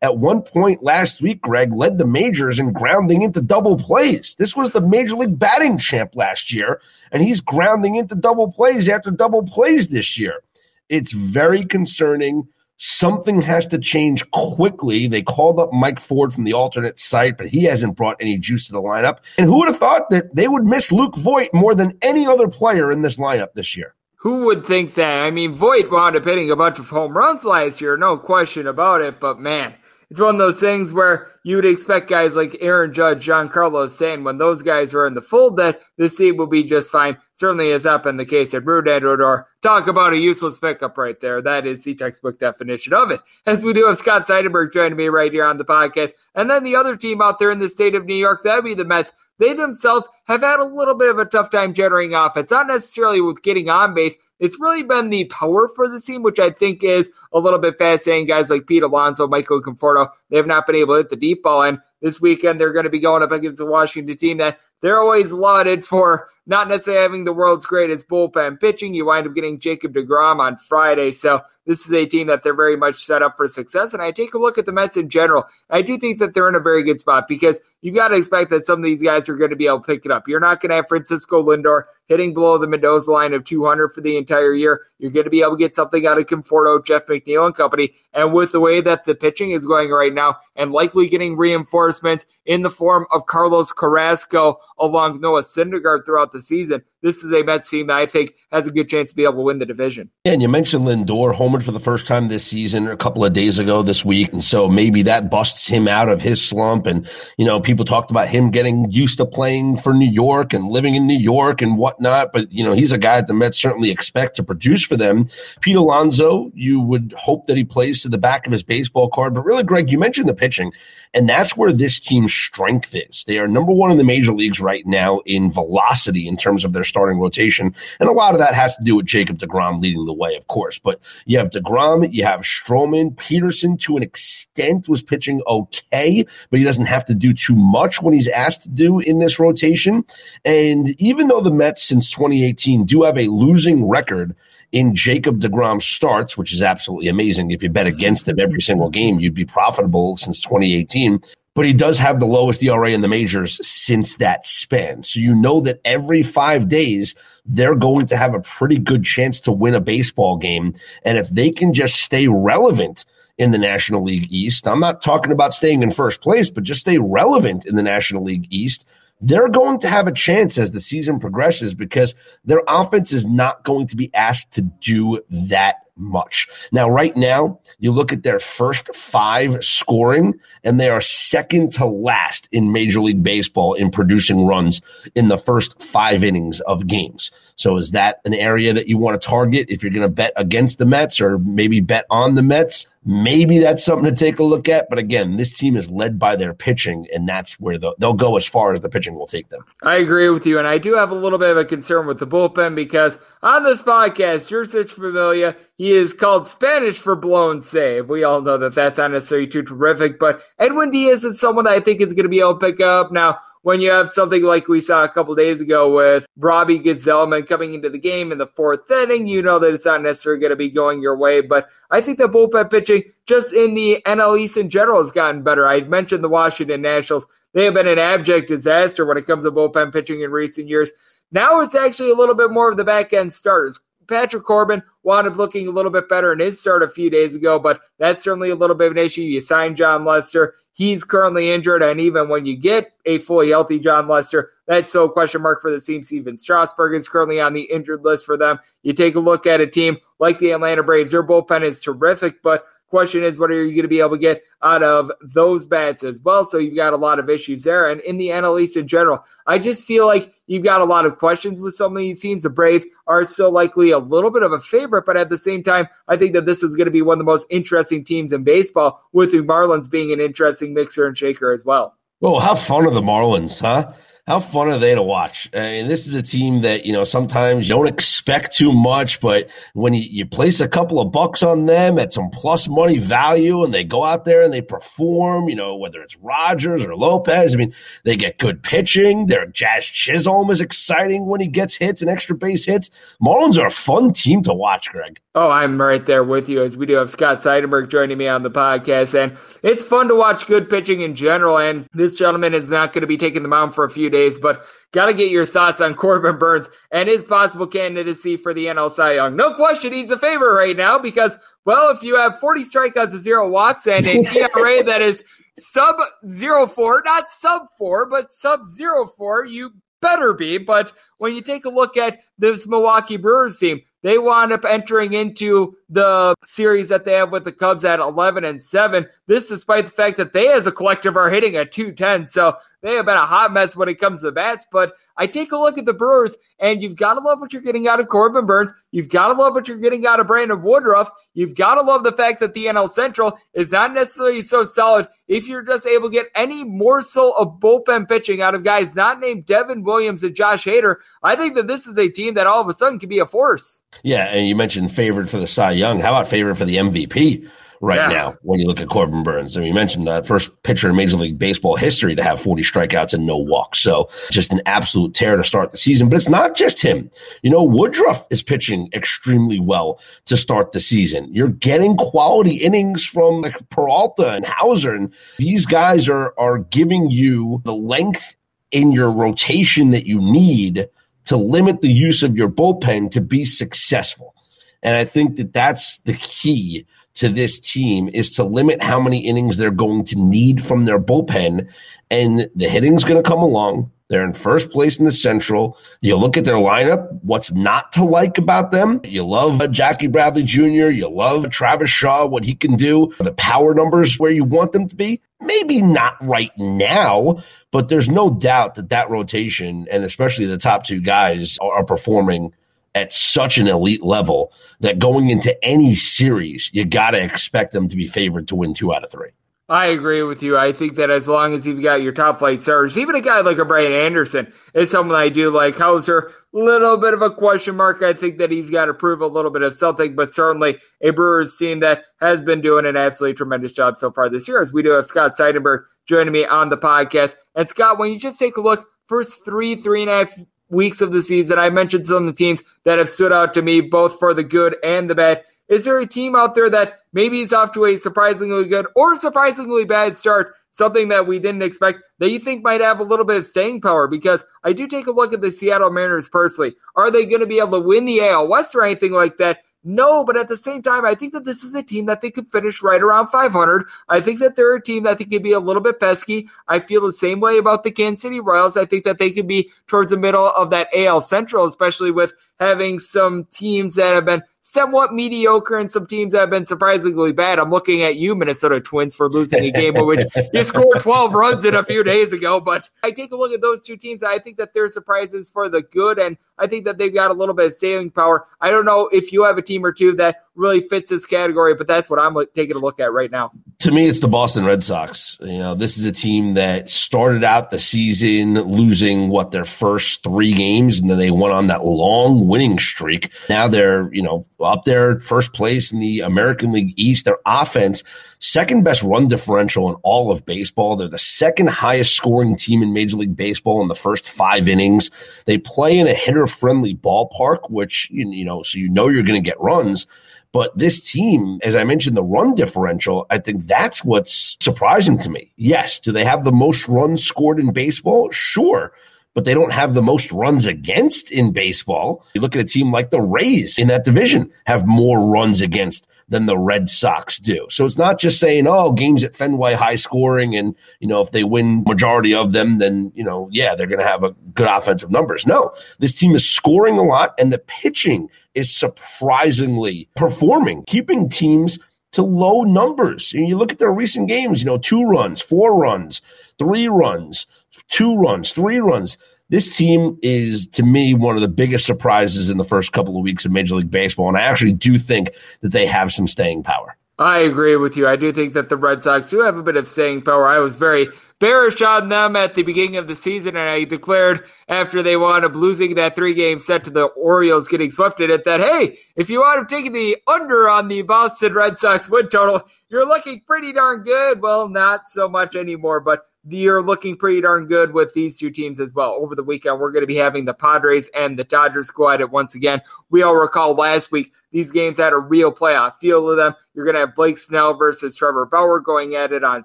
[0.00, 4.36] at one point last week, Greg led the majors in grounding into double plays.
[4.38, 6.80] This was the major league batting champ last year,
[7.12, 10.42] and he's grounding into double plays after double plays this year.
[10.88, 12.48] It's very concerning
[12.80, 15.08] Something has to change quickly.
[15.08, 18.66] They called up Mike Ford from the alternate site, but he hasn't brought any juice
[18.68, 19.18] to the lineup.
[19.36, 22.46] And who would have thought that they would miss Luke Voit more than any other
[22.46, 23.94] player in this lineup this year?
[24.20, 25.24] Who would think that?
[25.24, 28.68] I mean, Voit wound up hitting a bunch of home runs last year, no question
[28.68, 29.18] about it.
[29.18, 29.74] But man,
[30.08, 34.24] it's one of those things where you would expect guys like Aaron Judge, Giancarlo Stanton,
[34.24, 37.16] when those guys are in the fold, that this team will be just fine.
[37.32, 39.46] Certainly has not been the case at Rougned Odor.
[39.62, 41.40] Talk about a useless pickup right there.
[41.40, 43.20] That is the textbook definition of it.
[43.46, 46.12] As we do have Scott Seidenberg joining me right here on the podcast.
[46.34, 48.64] And then the other team out there in the state of New York, that would
[48.64, 52.14] be the Mets they themselves have had a little bit of a tough time generating
[52.14, 54.16] offense, It's not necessarily with getting on base.
[54.40, 57.78] It's really been the power for the team, which I think is a little bit
[57.78, 58.26] fascinating.
[58.26, 61.42] Guys like Pete Alonso, Michael Conforto, they have not been able to hit the deep
[61.42, 61.62] ball.
[61.62, 65.00] And this weekend, they're going to be going up against the Washington team that they're
[65.00, 68.94] always lauded for not necessarily having the world's greatest bullpen pitching.
[68.94, 71.10] You wind up getting Jacob DeGrom on Friday.
[71.10, 73.92] So this is a team that they're very much set up for success.
[73.92, 75.44] And I take a look at the Mets in general.
[75.68, 78.48] I do think that they're in a very good spot because you've got to expect
[78.50, 80.26] that some of these guys are going to be able to pick it up.
[80.26, 84.00] You're not going to have Francisco Lindor hitting below the Mendoza line of 200 for
[84.00, 84.86] the entire year.
[84.98, 87.94] You're going to be able to get something out of Conforto, Jeff McNeil, and company.
[88.14, 92.26] And with the way that the pitching is going right now, and likely getting reinforcements
[92.46, 97.42] in the form of Carlos Carrasco along Noah Syndergaard throughout the season, this is a
[97.42, 99.66] Mets team that I think has a good chance to be able to win the
[99.66, 100.10] division.
[100.24, 103.32] Yeah, and you mentioned Lindor homered for the first time this season a couple of
[103.32, 104.32] days ago this week.
[104.32, 106.86] And so maybe that busts him out of his slump.
[106.86, 110.68] And, you know, people talked about him getting used to playing for New York and
[110.68, 112.32] living in New York and whatnot.
[112.32, 115.26] But, you know, he's a guy that the Mets certainly expect to produce for them.
[115.60, 119.34] Pete Alonso, you would hope that he plays to the back of his baseball card.
[119.34, 120.72] But really, Greg, you mentioned the pitching.
[121.14, 123.24] And that's where this team's strength is.
[123.26, 126.72] They are number one in the major leagues right now in velocity in terms of
[126.74, 127.74] their starting rotation.
[128.00, 130.46] And a lot of that has to do with Jacob DeGrom leading the way, of
[130.46, 130.78] course.
[130.78, 136.58] But you have DeGrom, you have Stroman, Peterson to an extent was pitching okay, but
[136.58, 140.04] he doesn't have to do too much when he's asked to do in this rotation.
[140.44, 144.34] And even though the Mets since 2018 do have a losing record,
[144.72, 147.50] in Jacob DeGrom starts, which is absolutely amazing.
[147.50, 151.20] If you bet against him every single game, you'd be profitable since 2018.
[151.58, 155.02] But he does have the lowest ERA in the majors since that span.
[155.02, 157.16] So you know that every five days,
[157.46, 160.76] they're going to have a pretty good chance to win a baseball game.
[161.02, 163.04] And if they can just stay relevant
[163.38, 166.82] in the National League East, I'm not talking about staying in first place, but just
[166.82, 168.86] stay relevant in the National League East
[169.20, 173.64] they're going to have a chance as the season progresses because their offense is not
[173.64, 176.48] going to be asked to do that much.
[176.72, 181.86] Now, right now, you look at their first five scoring, and they are second to
[181.86, 184.80] last in Major League Baseball in producing runs
[185.14, 187.30] in the first five innings of games.
[187.56, 190.32] So, is that an area that you want to target if you're going to bet
[190.36, 192.86] against the Mets or maybe bet on the Mets?
[193.04, 194.88] Maybe that's something to take a look at.
[194.90, 198.36] But again, this team is led by their pitching, and that's where the, they'll go
[198.36, 199.64] as far as the pitching will take them.
[199.82, 200.58] I agree with you.
[200.58, 203.62] And I do have a little bit of a concern with the bullpen because on
[203.64, 205.56] this podcast, you're such familiar.
[205.76, 208.08] He is called Spanish for blown save.
[208.08, 211.74] We all know that that's not necessarily too terrific, but Edwin Diaz is someone that
[211.74, 213.12] I think is going to be able to pick up.
[213.12, 217.46] Now, when you have something like we saw a couple days ago with Robbie Gsellman
[217.46, 220.48] coming into the game in the fourth inning, you know that it's not necessarily going
[220.48, 221.42] to be going your way.
[221.42, 225.42] But I think the bullpen pitching just in the NL East in general has gotten
[225.42, 225.68] better.
[225.68, 227.26] I mentioned the Washington Nationals.
[227.52, 230.90] They have been an abject disaster when it comes to bullpen pitching in recent years.
[231.30, 233.78] Now it's actually a little bit more of the back end starters.
[234.06, 237.34] Patrick Corbin wound up looking a little bit better in his start a few days
[237.34, 239.20] ago, but that's certainly a little bit of an issue.
[239.20, 240.54] You signed Jon Lester.
[240.78, 245.06] He's currently injured, and even when you get a fully healthy Jon Lester, that's still
[245.06, 246.04] a question mark for the team.
[246.04, 248.60] Stephen Strasburg is currently on the injured list for them.
[248.84, 252.42] You take a look at a team like the Atlanta Braves, their bullpen is terrific,
[252.42, 255.66] but Question is, what are you going to be able to get out of those
[255.66, 256.42] bats as well?
[256.42, 257.90] So you've got a lot of issues there.
[257.90, 261.18] And in the East in general, I just feel like you've got a lot of
[261.18, 262.44] questions with some of these teams.
[262.44, 265.62] The Braves are still likely a little bit of a favorite, but at the same
[265.62, 268.32] time, I think that this is going to be one of the most interesting teams
[268.32, 271.94] in baseball, with the Marlins being an interesting mixer and shaker as well.
[272.20, 273.92] Well, how fun are the Marlins, huh?
[274.28, 275.48] How fun are they to watch?
[275.54, 279.22] I And this is a team that, you know, sometimes you don't expect too much,
[279.22, 282.98] but when you, you place a couple of bucks on them at some plus money
[282.98, 286.94] value and they go out there and they perform, you know, whether it's Rogers or
[286.94, 287.72] Lopez, I mean,
[288.04, 289.28] they get good pitching.
[289.28, 292.90] Their Jazz Chisholm is exciting when he gets hits and extra base hits.
[293.22, 295.18] Marlins are a fun team to watch, Greg.
[295.40, 298.42] Oh, I'm right there with you as we do have Scott Seidenberg joining me on
[298.42, 299.14] the podcast.
[299.14, 301.56] And it's fun to watch good pitching in general.
[301.56, 304.17] And this gentleman is not going to be taking the mound for a few days,
[304.40, 308.66] but got to get your thoughts on Corbin Burnes and his possible candidacy for the
[308.66, 309.36] NL Cy Young.
[309.36, 313.20] No question he's a favorite right now because, well, if you have 40 strikeouts and
[313.20, 315.22] zero walks and an ERA that is
[315.58, 315.96] sub
[316.28, 320.58] zero four, not sub four, but sub zero four, you better be.
[320.58, 325.12] But when you take a look at this Milwaukee Brewers team, they wound up entering
[325.12, 329.06] into the series that they have with the Cubs at 11 and 7.
[329.26, 332.26] This despite the fact that they as a collective are hitting at 210.
[332.26, 335.52] So they have been a hot mess when it comes to bats, but I take
[335.52, 338.08] a look at the Brewers, and you've got to love what you're getting out of
[338.08, 338.72] Corbin Burnes.
[338.92, 341.10] You've got to love what you're getting out of Brandon Woodruff.
[341.34, 345.08] You've got to love the fact that the NL Central is not necessarily so solid
[345.26, 349.20] if you're just able to get any morsel of bullpen pitching out of guys not
[349.20, 350.96] named Devin Williams and Josh Hader.
[351.22, 353.26] I think that this is a team that all of a sudden can be a
[353.26, 353.82] force.
[354.02, 356.00] Yeah, and you mentioned favored for the Cy Young.
[356.00, 357.48] How about favored for the MVP?
[357.80, 358.08] Right yeah.
[358.08, 359.56] now when you look at Corbin Burnes.
[359.56, 362.62] I mean, you mentioned the first pitcher in Major League Baseball history to have 40
[362.62, 363.78] strikeouts and no walks.
[363.78, 366.08] So just an absolute tear to start the season.
[366.08, 367.08] But it's not just him.
[367.42, 371.32] You know, Woodruff is pitching extremely well to start the season.
[371.32, 374.94] You're getting quality innings from like Peralta and Houser.
[374.94, 378.34] and these guys are are giving you the length
[378.70, 380.88] in your rotation that you need
[381.26, 384.34] to limit the use of your bullpen to be successful.
[384.82, 386.86] And I think that that's the key
[387.18, 391.00] to this team is to limit how many innings they're going to need from their
[391.00, 391.68] bullpen.
[392.10, 393.90] And the hitting's going to come along.
[394.08, 395.76] They're in first place in the Central.
[396.00, 399.00] You look at their lineup, what's not to like about them?
[399.04, 403.74] You love Jackie Bradley Jr., you love Travis Shaw, what he can do, the power
[403.74, 405.20] numbers where you want them to be.
[405.40, 410.84] Maybe not right now, but there's no doubt that that rotation, and especially the top
[410.84, 412.52] two guys, are, performing
[412.98, 417.88] at such an elite level that going into any series, you got to expect them
[417.88, 419.30] to be favored to win two out of three.
[419.70, 420.56] I agree with you.
[420.56, 423.40] I think that as long as you've got your top flight stars, even a guy
[423.42, 425.76] like a Brian Anderson is someone I do like.
[425.76, 428.02] Houser, little bit of a question mark.
[428.02, 431.10] I think that he's got to prove a little bit of something, but certainly a
[431.10, 434.62] Brewers team that has been doing an absolutely tremendous job so far this year.
[434.62, 437.36] As we do have Scott Seidenberg joining me on the podcast.
[437.54, 440.34] And Scott, when you just take a look, first three, three and a half
[440.68, 443.62] weeks of the season, I mentioned some of the teams that have stood out to
[443.62, 445.42] me, both for the good and the bad.
[445.68, 449.16] Is there a team out there that maybe is off to a surprisingly good or
[449.16, 453.26] surprisingly bad start, something that we didn't expect that you think might have a little
[453.26, 454.08] bit of staying power?
[454.08, 456.74] Because I do take a look at the Seattle Mariners personally.
[456.96, 459.58] Are they going to be able to win the AL West or anything like that?
[459.90, 462.30] No, but at the same time, I think that this is a team that they
[462.30, 463.86] could finish right around 500.
[464.10, 466.50] I think that they're a team that I think could be a little bit pesky.
[466.68, 468.76] I feel the same way about the Kansas City Royals.
[468.76, 472.34] I think that they could be towards the middle of that AL Central, especially with
[472.60, 477.32] having some teams that have been somewhat mediocre and some teams that have been surprisingly
[477.32, 477.58] bad.
[477.58, 481.32] I'm looking at you, Minnesota Twins, for losing a game in which you scored 12
[481.32, 482.60] runs in a few days ago.
[482.60, 484.22] But I take a look at those two teams.
[484.22, 487.34] I think that they're surprises for the good, and I think that they've got a
[487.34, 488.46] little bit of saving power.
[488.60, 491.74] I don't know if you have a team or two that really fits this category,
[491.74, 493.50] but that's what I'm taking a look at right now.
[493.80, 495.38] To me, it's the Boston Red Sox.
[495.40, 500.24] You know, this is a team that started out the season losing what their first
[500.24, 503.32] three games, and then they went on that long winning streak.
[503.48, 507.24] Now they're, you know, up there first place in the American League East.
[507.24, 508.02] Their offense,
[508.40, 510.96] second best run differential in all of baseball.
[510.96, 515.10] They're the second highest scoring team in Major League Baseball in the first five innings.
[515.46, 519.42] They play in a hitter friendly ballpark, which, you know, so you know you're going
[519.42, 520.06] to get runs.
[520.52, 525.28] But this team, as I mentioned, the run differential, I think that's what's surprising to
[525.28, 525.52] me.
[525.56, 526.00] Yes.
[526.00, 528.30] Do they have the most runs scored in baseball?
[528.30, 528.92] Sure.
[529.38, 532.26] But they don't have the most runs against in baseball.
[532.34, 536.08] You look at a team like the Rays in that division have more runs against
[536.28, 537.64] than the Red Sox do.
[537.70, 541.30] So it's not just saying, oh, games at Fenway high scoring and, you know, if
[541.30, 544.66] they win majority of them, then, you know, yeah, they're going to have a good
[544.66, 545.46] offensive numbers.
[545.46, 545.70] No,
[546.00, 551.78] this team is scoring a lot and the pitching is surprisingly performing, keeping teams
[552.10, 553.32] to low numbers.
[553.32, 556.22] And you look at their recent games, you know, two runs, four runs,
[556.58, 557.46] three runs,
[557.88, 559.18] two runs, three runs
[559.50, 563.22] this team is to me one of the biggest surprises in the first couple of
[563.22, 565.30] weeks of Major League Baseball, and I actually do think
[565.62, 566.96] that they have some staying power.
[567.18, 568.06] I agree with you.
[568.06, 570.46] I do think that the Red Sox do have a bit of staying power.
[570.46, 571.08] I was very
[571.40, 575.44] bearish on them at the beginning of the season, and I declared after they wound
[575.44, 578.98] up losing that three game set to the Orioles getting swept in it that, hey,
[579.16, 583.08] if you wound up taking the under on the Boston Red Sox win total, you're
[583.08, 584.40] looking pretty darn good.
[584.40, 588.80] Well, not so much anymore, but you're looking pretty darn good with these two teams
[588.80, 589.12] as well.
[589.12, 592.20] Over the weekend, we're going to be having the Padres and the Dodgers go at
[592.20, 592.82] it once again.
[593.10, 596.54] We all recall last week these games had a real playoff feel to them.
[596.74, 599.64] You're going to have Blake Snell versus Trevor Bauer going at it on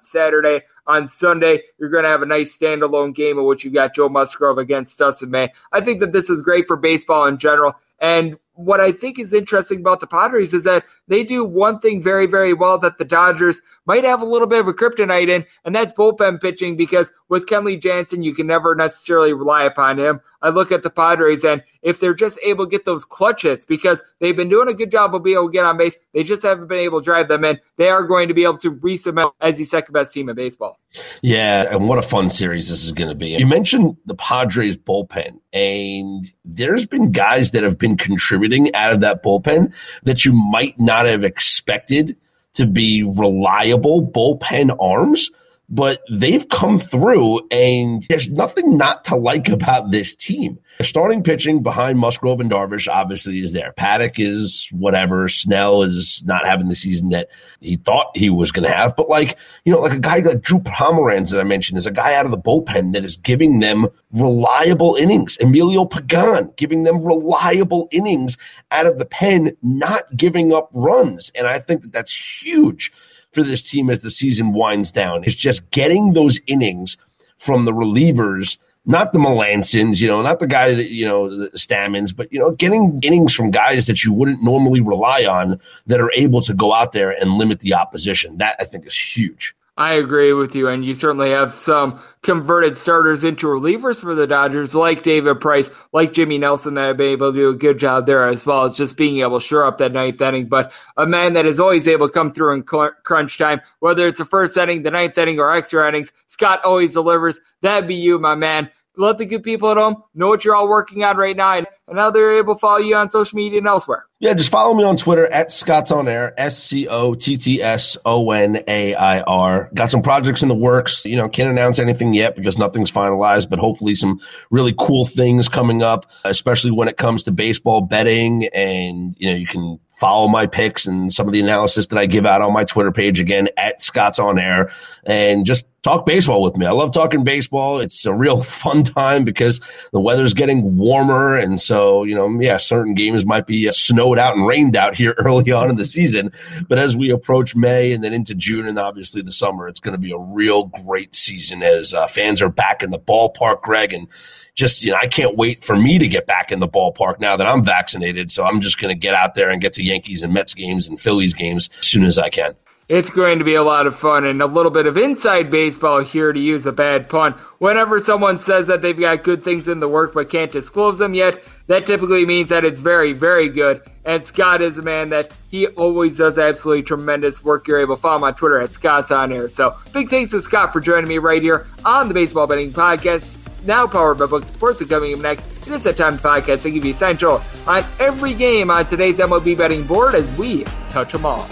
[0.00, 0.62] Saturday.
[0.86, 4.10] On Sunday, you're going to have a nice standalone game in which you got Joe
[4.10, 5.50] Musgrove against Dustin May.
[5.72, 7.74] I think that this is great for baseball in general.
[8.00, 12.00] And what I think is interesting about the Padres is that they do one thing
[12.00, 15.44] very, very well that the Dodgers might have a little bit of a kryptonite in,
[15.64, 20.20] and that's bullpen pitching because with Kenley Jansen, you can never necessarily rely upon him.
[20.44, 23.64] I look at the Padres, and if they're just able to get those clutch hits,
[23.64, 26.22] because they've been doing a good job of being able to get on base, they
[26.22, 27.58] just haven't been able to drive them in.
[27.78, 30.78] They are going to be able to re-cement as the second best team in baseball.
[31.22, 33.30] Yeah, and what a fun series this is going to be.
[33.30, 39.00] You mentioned the Padres bullpen, and there's been guys that have been contributing out of
[39.00, 42.18] that bullpen that you might not have expected
[42.52, 45.30] to be reliable bullpen arms
[45.68, 50.58] but they've come through and there's nothing not to like about this team.
[50.82, 53.72] Starting pitching behind Musgrove and Darvish obviously is there.
[53.72, 55.28] Paddock is whatever.
[55.28, 57.28] Snell is not having the season that
[57.60, 58.94] he thought he was going to have.
[58.96, 61.92] But like, you know, like a guy like Drew Pomeranz that I mentioned is a
[61.92, 65.38] guy out of the bullpen that is giving them reliable innings.
[65.40, 68.36] Emilio Pagan giving them reliable innings
[68.70, 71.30] out of the pen, not giving up runs.
[71.36, 72.92] And I think that that's huge
[73.34, 76.96] for this team as the season winds down is just getting those innings
[77.38, 81.50] from the relievers, not the Melancons, you know, not the guy that, you know, the
[81.50, 86.00] Stammens, but, you know, getting innings from guys that you wouldn't normally rely on that
[86.00, 88.38] are able to go out there and limit the opposition.
[88.38, 89.54] That I think is huge.
[89.76, 94.26] I agree with you, and you certainly have some converted starters into relievers for the
[94.26, 97.80] Dodgers, like David Price, like Jimmy Nelson, that have been able to do a good
[97.80, 100.46] job there as well as just being able to shore up that ninth inning.
[100.46, 104.18] But a man that is always able to come through in crunch time, whether it's
[104.18, 107.40] the first inning, the ninth inning, or extra innings, Scott always delivers.
[107.60, 110.68] That'd be you, my man let the good people at home know what you're all
[110.68, 111.66] working on right now and,
[111.96, 114.06] how they're able to follow you on social media and elsewhere.
[114.18, 117.62] Yeah, just follow me on Twitter at Scott's On Air, S C O T T
[117.62, 119.70] S O N A I R.
[119.74, 121.04] Got some projects in the works.
[121.04, 124.18] You know, can't announce anything yet because nothing's finalized, but hopefully some
[124.50, 128.48] really cool things coming up, especially when it comes to baseball betting.
[128.54, 132.06] And, you know, you can follow my picks and some of the analysis that I
[132.06, 134.72] give out on my Twitter page again at Scott's on air
[135.04, 136.64] and just talk baseball with me.
[136.64, 137.78] I love talking baseball.
[137.78, 139.60] It's a real fun time because
[139.92, 141.36] the weather's getting warmer.
[141.36, 144.96] And so, you know, yeah, certain games might be uh, snowed out and rained out
[144.96, 146.32] here early on in the season.
[146.66, 149.94] But as we approach May and then into June and obviously the summer, it's going
[149.94, 153.92] to be a real great season as uh, fans are back in the ballpark, Greg.
[153.92, 154.08] And
[154.54, 157.36] just, you know, I can't wait for me to get back in the ballpark now
[157.36, 158.30] that I'm vaccinated.
[158.30, 160.88] So I'm just going to get out there and get to Yankees and Mets games
[160.88, 162.54] and Phillies games as soon as I can.
[162.86, 166.02] It's going to be a lot of fun and a little bit of inside baseball
[166.02, 167.32] here to use a bad pun.
[167.58, 171.14] Whenever someone says that they've got good things in the work but can't disclose them
[171.14, 173.80] yet, that typically means that it's very, very good.
[174.04, 177.66] And Scott is a man that he always does absolutely tremendous work.
[177.66, 179.48] You're able to follow him on Twitter at Scott's On Air.
[179.48, 183.40] So big thanks to Scott for joining me right here on the Baseball Betting Podcast
[183.66, 184.82] now powered by Book Sports.
[184.82, 188.34] And coming up next, it is that time podcast to give you central on every
[188.34, 191.48] game on today's MLB betting board as we touch them all.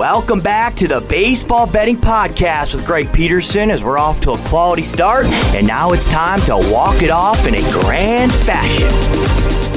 [0.00, 4.38] Welcome back to the Baseball Betting Podcast with Greg Peterson as we're off to a
[4.48, 5.26] quality start.
[5.54, 8.88] And now it's time to walk it off in a grand fashion.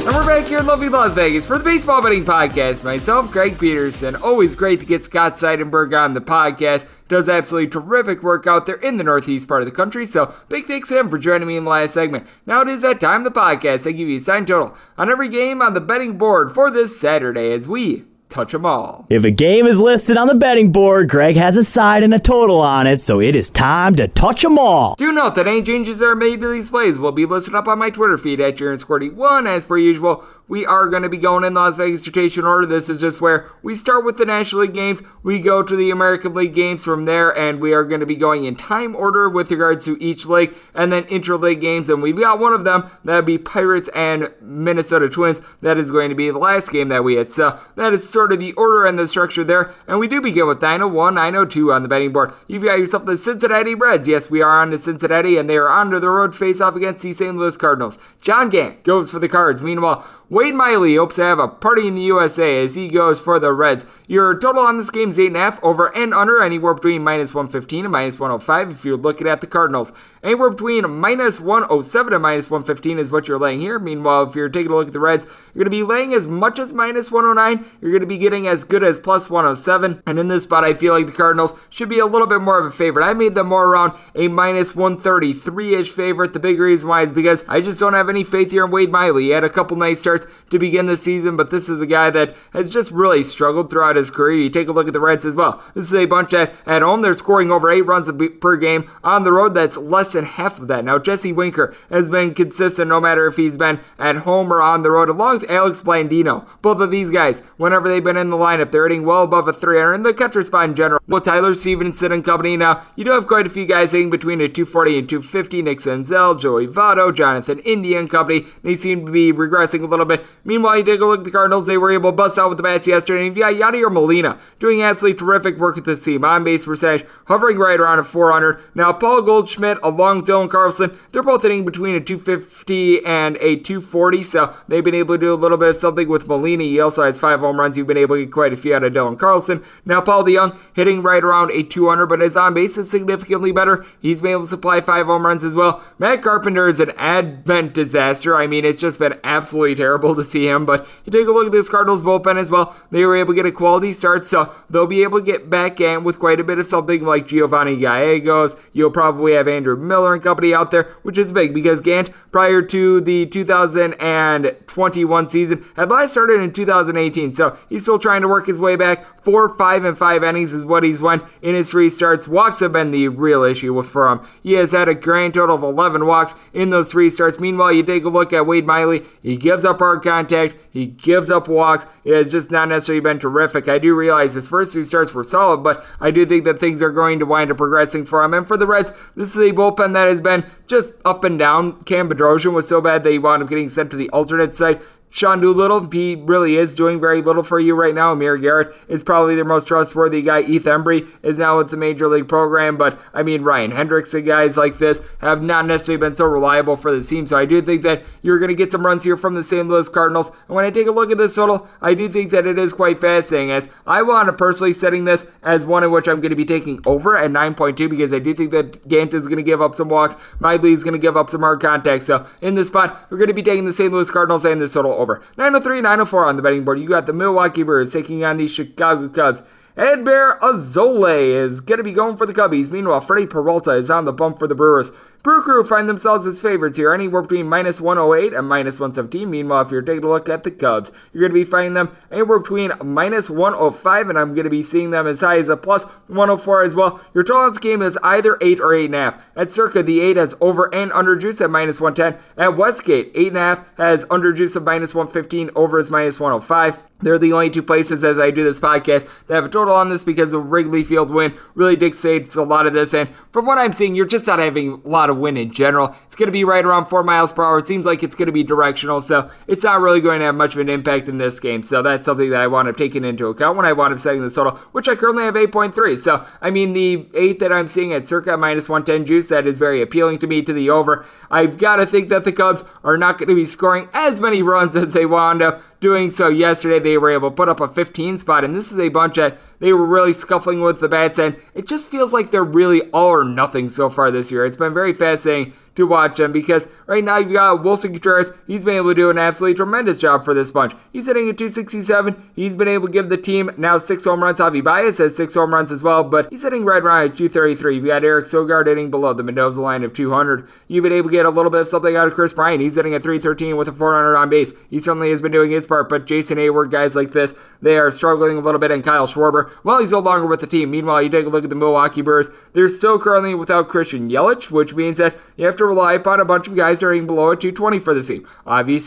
[0.06, 2.84] And we're back here in lovely Las Vegas for the Baseball Betting Podcast.
[2.84, 4.16] Myself, Greg Peterson.
[4.16, 6.88] Always great to get Scott Seidenberg on the podcast.
[7.08, 10.06] Does absolutely terrific work out there in the northeast part of the country.
[10.06, 12.26] So big thanks to him for joining me in the last segment.
[12.46, 13.86] Now it is that time of the podcast.
[13.86, 16.98] I give you a sign total on every game on the betting board for this
[16.98, 18.04] Saturday as we
[18.34, 19.06] touch them all.
[19.08, 22.18] If a game is listed on the betting board, Greg has a side and a
[22.18, 24.96] total on it, so it is time to touch them all.
[24.96, 27.68] Do note that any changes that are made to these plays will be listed up
[27.68, 31.44] on my Twitter feed at JaronSquirty1 as per usual we are going to be going
[31.44, 32.66] in Las Vegas rotation order.
[32.66, 35.90] This is just where we start with the National League games, we go to the
[35.90, 39.28] American League games from there, and we are going to be going in time order
[39.28, 41.88] with regards to each league, and then intra-league games.
[41.88, 45.40] And we've got one of them that would be Pirates and Minnesota Twins.
[45.62, 47.30] That is going to be the last game that we had.
[47.30, 49.74] So that is sort of the order and the structure there.
[49.86, 52.32] And we do begin with 901, 902 on the betting board.
[52.46, 54.06] You've got yourself the Cincinnati Reds.
[54.06, 57.02] Yes, we are on to Cincinnati, and they are under the road face off against
[57.02, 57.34] the St.
[57.34, 57.98] Louis Cardinals.
[58.20, 59.62] John Gant goes for the Cards.
[59.62, 63.38] Meanwhile, Wade Miley hopes to have a party in the USA as he goes for
[63.38, 63.86] the Reds.
[64.06, 67.92] Your total on this game is 8.5 over and under anywhere between minus 115 and
[67.92, 69.92] minus 105 if you're looking at the Cardinals.
[70.22, 73.78] Anywhere between minus 107 and minus 115 is what you're laying here.
[73.78, 76.28] Meanwhile, if you're taking a look at the Reds, you're going to be laying as
[76.28, 77.64] much as minus 109.
[77.80, 80.02] You're going to be getting as good as plus 107.
[80.06, 82.60] And in this spot, I feel like the Cardinals should be a little bit more
[82.60, 83.06] of a favorite.
[83.06, 86.34] I made them more around a minus 133 ish favorite.
[86.34, 88.92] The big reason why is because I just don't have any faith here in Wade
[88.92, 89.24] Miley.
[89.24, 92.10] He had a couple nice starts to begin the season, but this is a guy
[92.10, 94.38] that has just really struggled throughout his career.
[94.38, 95.62] You take a look at the Reds as well.
[95.74, 97.02] This is a bunch at, at home.
[97.02, 98.90] They're scoring over eight runs per game.
[99.02, 100.84] On the road, that's less than half of that.
[100.84, 104.82] Now, Jesse Winker has been consistent no matter if he's been at home or on
[104.82, 106.46] the road, along with Alex Blandino.
[106.62, 109.52] Both of these guys, whenever they've been in the lineup, they're hitting well above a
[109.52, 111.00] 300 in the catcher spot in general.
[111.08, 114.40] Well, Tyler Stephenson and company now, you do have quite a few guys hitting between
[114.40, 115.62] a 240 and 250.
[115.62, 118.46] Nick Senzel, Joey Votto, Jonathan India and company.
[118.62, 120.24] They seem to be regressing a little bit.
[120.44, 121.66] Meanwhile, you take a look at the Cardinals.
[121.66, 123.24] They were able to bust out with the bats yesterday.
[123.24, 126.24] You got Yadier Molina doing absolutely terrific work with this team.
[126.24, 128.60] On base percentage hovering right around a 400.
[128.74, 134.22] Now, Paul Goldschmidt along Dylan Carlson, they're both hitting between a 250 and a 240,
[134.22, 136.64] so they've been able to do a little bit of something with Molina.
[136.64, 137.76] He also has five home runs.
[137.76, 139.62] You've been able to get quite a few out of Dylan Carlson.
[139.84, 143.84] Now, Paul DeJong hitting right around a 200, but his on base is significantly better.
[144.00, 145.82] He's been able to supply five home runs as well.
[145.98, 148.36] Matt Carpenter is an advent disaster.
[148.36, 151.46] I mean, it's just been absolutely terrible to see him, but you take a look
[151.46, 152.74] at this Cardinals bullpen as well.
[152.90, 155.80] They were able to get a quality start, so they'll be able to get back
[155.80, 158.56] in with quite a bit of something like Giovanny Gallegos.
[158.72, 162.62] You'll probably have Andrew Miller and company out there, which is big because Gant, prior
[162.62, 167.32] to the 2021 season, had last started in 2018.
[167.32, 169.22] So he's still trying to work his way back.
[169.22, 172.28] Four, five, and five innings is what he's went in his three starts.
[172.28, 174.20] Walks have been the real issue for him.
[174.42, 177.40] He has had a grand total of 11 walks in those three starts.
[177.40, 179.02] Meanwhile, you take a look at Wade Miley.
[179.22, 180.56] He gives up hard contact.
[180.70, 181.86] He gives up walks.
[182.04, 183.63] It has just not necessarily been terrific.
[183.68, 186.82] I do realize his first two starts were solid, but I do think that things
[186.82, 188.34] are going to wind up progressing for him.
[188.34, 191.82] And for the Reds, this is a bullpen that has been just up and down.
[191.82, 194.80] Cam Bedrosian was so bad that he wound up getting sent to the alternate site.
[195.10, 198.10] Sean Doolittle, he really is doing very little for you right now.
[198.10, 200.42] Amir Garrett is probably their most trustworthy guy.
[200.42, 204.26] Heath Hembree is now with the major league program, but I mean Ryan Hendrix and
[204.26, 207.28] guys like this have not necessarily been so reliable for the team.
[207.28, 209.68] So I do think that you're going to get some runs here from the St.
[209.68, 210.32] Louis Cardinals.
[210.48, 212.72] And when I take a look at this total, I do think that it is
[212.72, 213.52] quite fascinating.
[213.52, 216.44] As I want to personally setting this as one in which I'm going to be
[216.44, 219.76] taking over at 9.2 because I do think that Gant is going to give up
[219.76, 220.16] some walks.
[220.40, 222.02] Miley is going to give up some hard contact.
[222.02, 223.92] So in this spot, we're going to be taking the St.
[223.92, 225.22] Louis Cardinals and this total over.
[225.36, 226.80] 903, 904 on the betting board.
[226.80, 229.42] You got the Milwaukee Brewers taking on the Chicago Cubs.
[229.76, 232.70] Adbert Alzolay is going to be going for the Cubbies.
[232.70, 234.90] Meanwhile, Freddie Peralta is on the bump for the Brewers.
[235.24, 239.30] Brew Crew find themselves as favorites here, anywhere between minus 108 and minus 117.
[239.30, 241.96] Meanwhile, if you're taking a look at the Cubs, you're going to be finding them
[242.12, 245.56] anywhere between minus 105, and I'm going to be seeing them as high as a
[245.56, 247.00] plus 104 as well.
[247.14, 249.18] Your total on this game is either 8 or 8.5.
[249.34, 252.22] At Circa, the 8 has over and under juice at minus 110.
[252.36, 256.82] At Westgate, 8.5 has under juice of minus 115, over is minus 105.
[257.00, 259.90] They're the only two places as I do this podcast that have a total on
[259.90, 262.94] this because the Wrigley Field win really dictates a lot of this.
[262.94, 265.94] And from what I'm seeing, you're just not having a lot of win in general.
[266.06, 267.58] It's going to be right around 4 miles per hour.
[267.58, 270.34] It seems like it's going to be directional, so it's not really going to have
[270.34, 271.62] much of an impact in this game.
[271.62, 274.22] So that's something that I want to take into account when I want to setting
[274.22, 275.98] the total, which I currently have 8.3.
[275.98, 279.58] So, I mean, the 8 that I'm seeing at circa minus 110 juice, that is
[279.58, 281.06] very appealing to me to the over.
[281.30, 284.42] I've got to think that the Cubs are not going to be scoring as many
[284.42, 286.78] runs as they wound up doing so yesterday.
[286.78, 289.36] They were able to put up a 15 spot, and this is a bunch that
[289.58, 293.08] they were really scuffling with the bats, and it just feels like they're really all
[293.08, 294.46] or nothing so far this year.
[294.46, 298.30] It's been very fascinating to watch them because right now you've got Willson Contreras.
[298.46, 300.72] He's been able to do an absolutely tremendous job for this bunch.
[300.92, 302.30] He's hitting at 267.
[302.34, 304.38] He's been able to give the team now six home runs.
[304.38, 307.76] Javi Baez has six home runs as well, but he's hitting right around at 233.
[307.76, 310.48] You've got Eric Sogard hitting below the Mendoza line of 200.
[310.68, 312.60] You've been able to get a little bit of something out of Kris Bryant.
[312.60, 314.52] He's hitting at 313 with a 400 on base.
[314.70, 317.90] He certainly has been doing his part, but Jason Heyward, guys like this, they are
[317.90, 320.70] struggling a little bit, and Kyle Schwarber, well, he's no longer with the team.
[320.70, 322.28] Meanwhile, you take a look at the Milwaukee Brewers.
[322.52, 326.24] They're still currently without Christian Yelich, which means that you have to rely upon a
[326.24, 328.26] bunch of guys are hitting below a 220 for the team.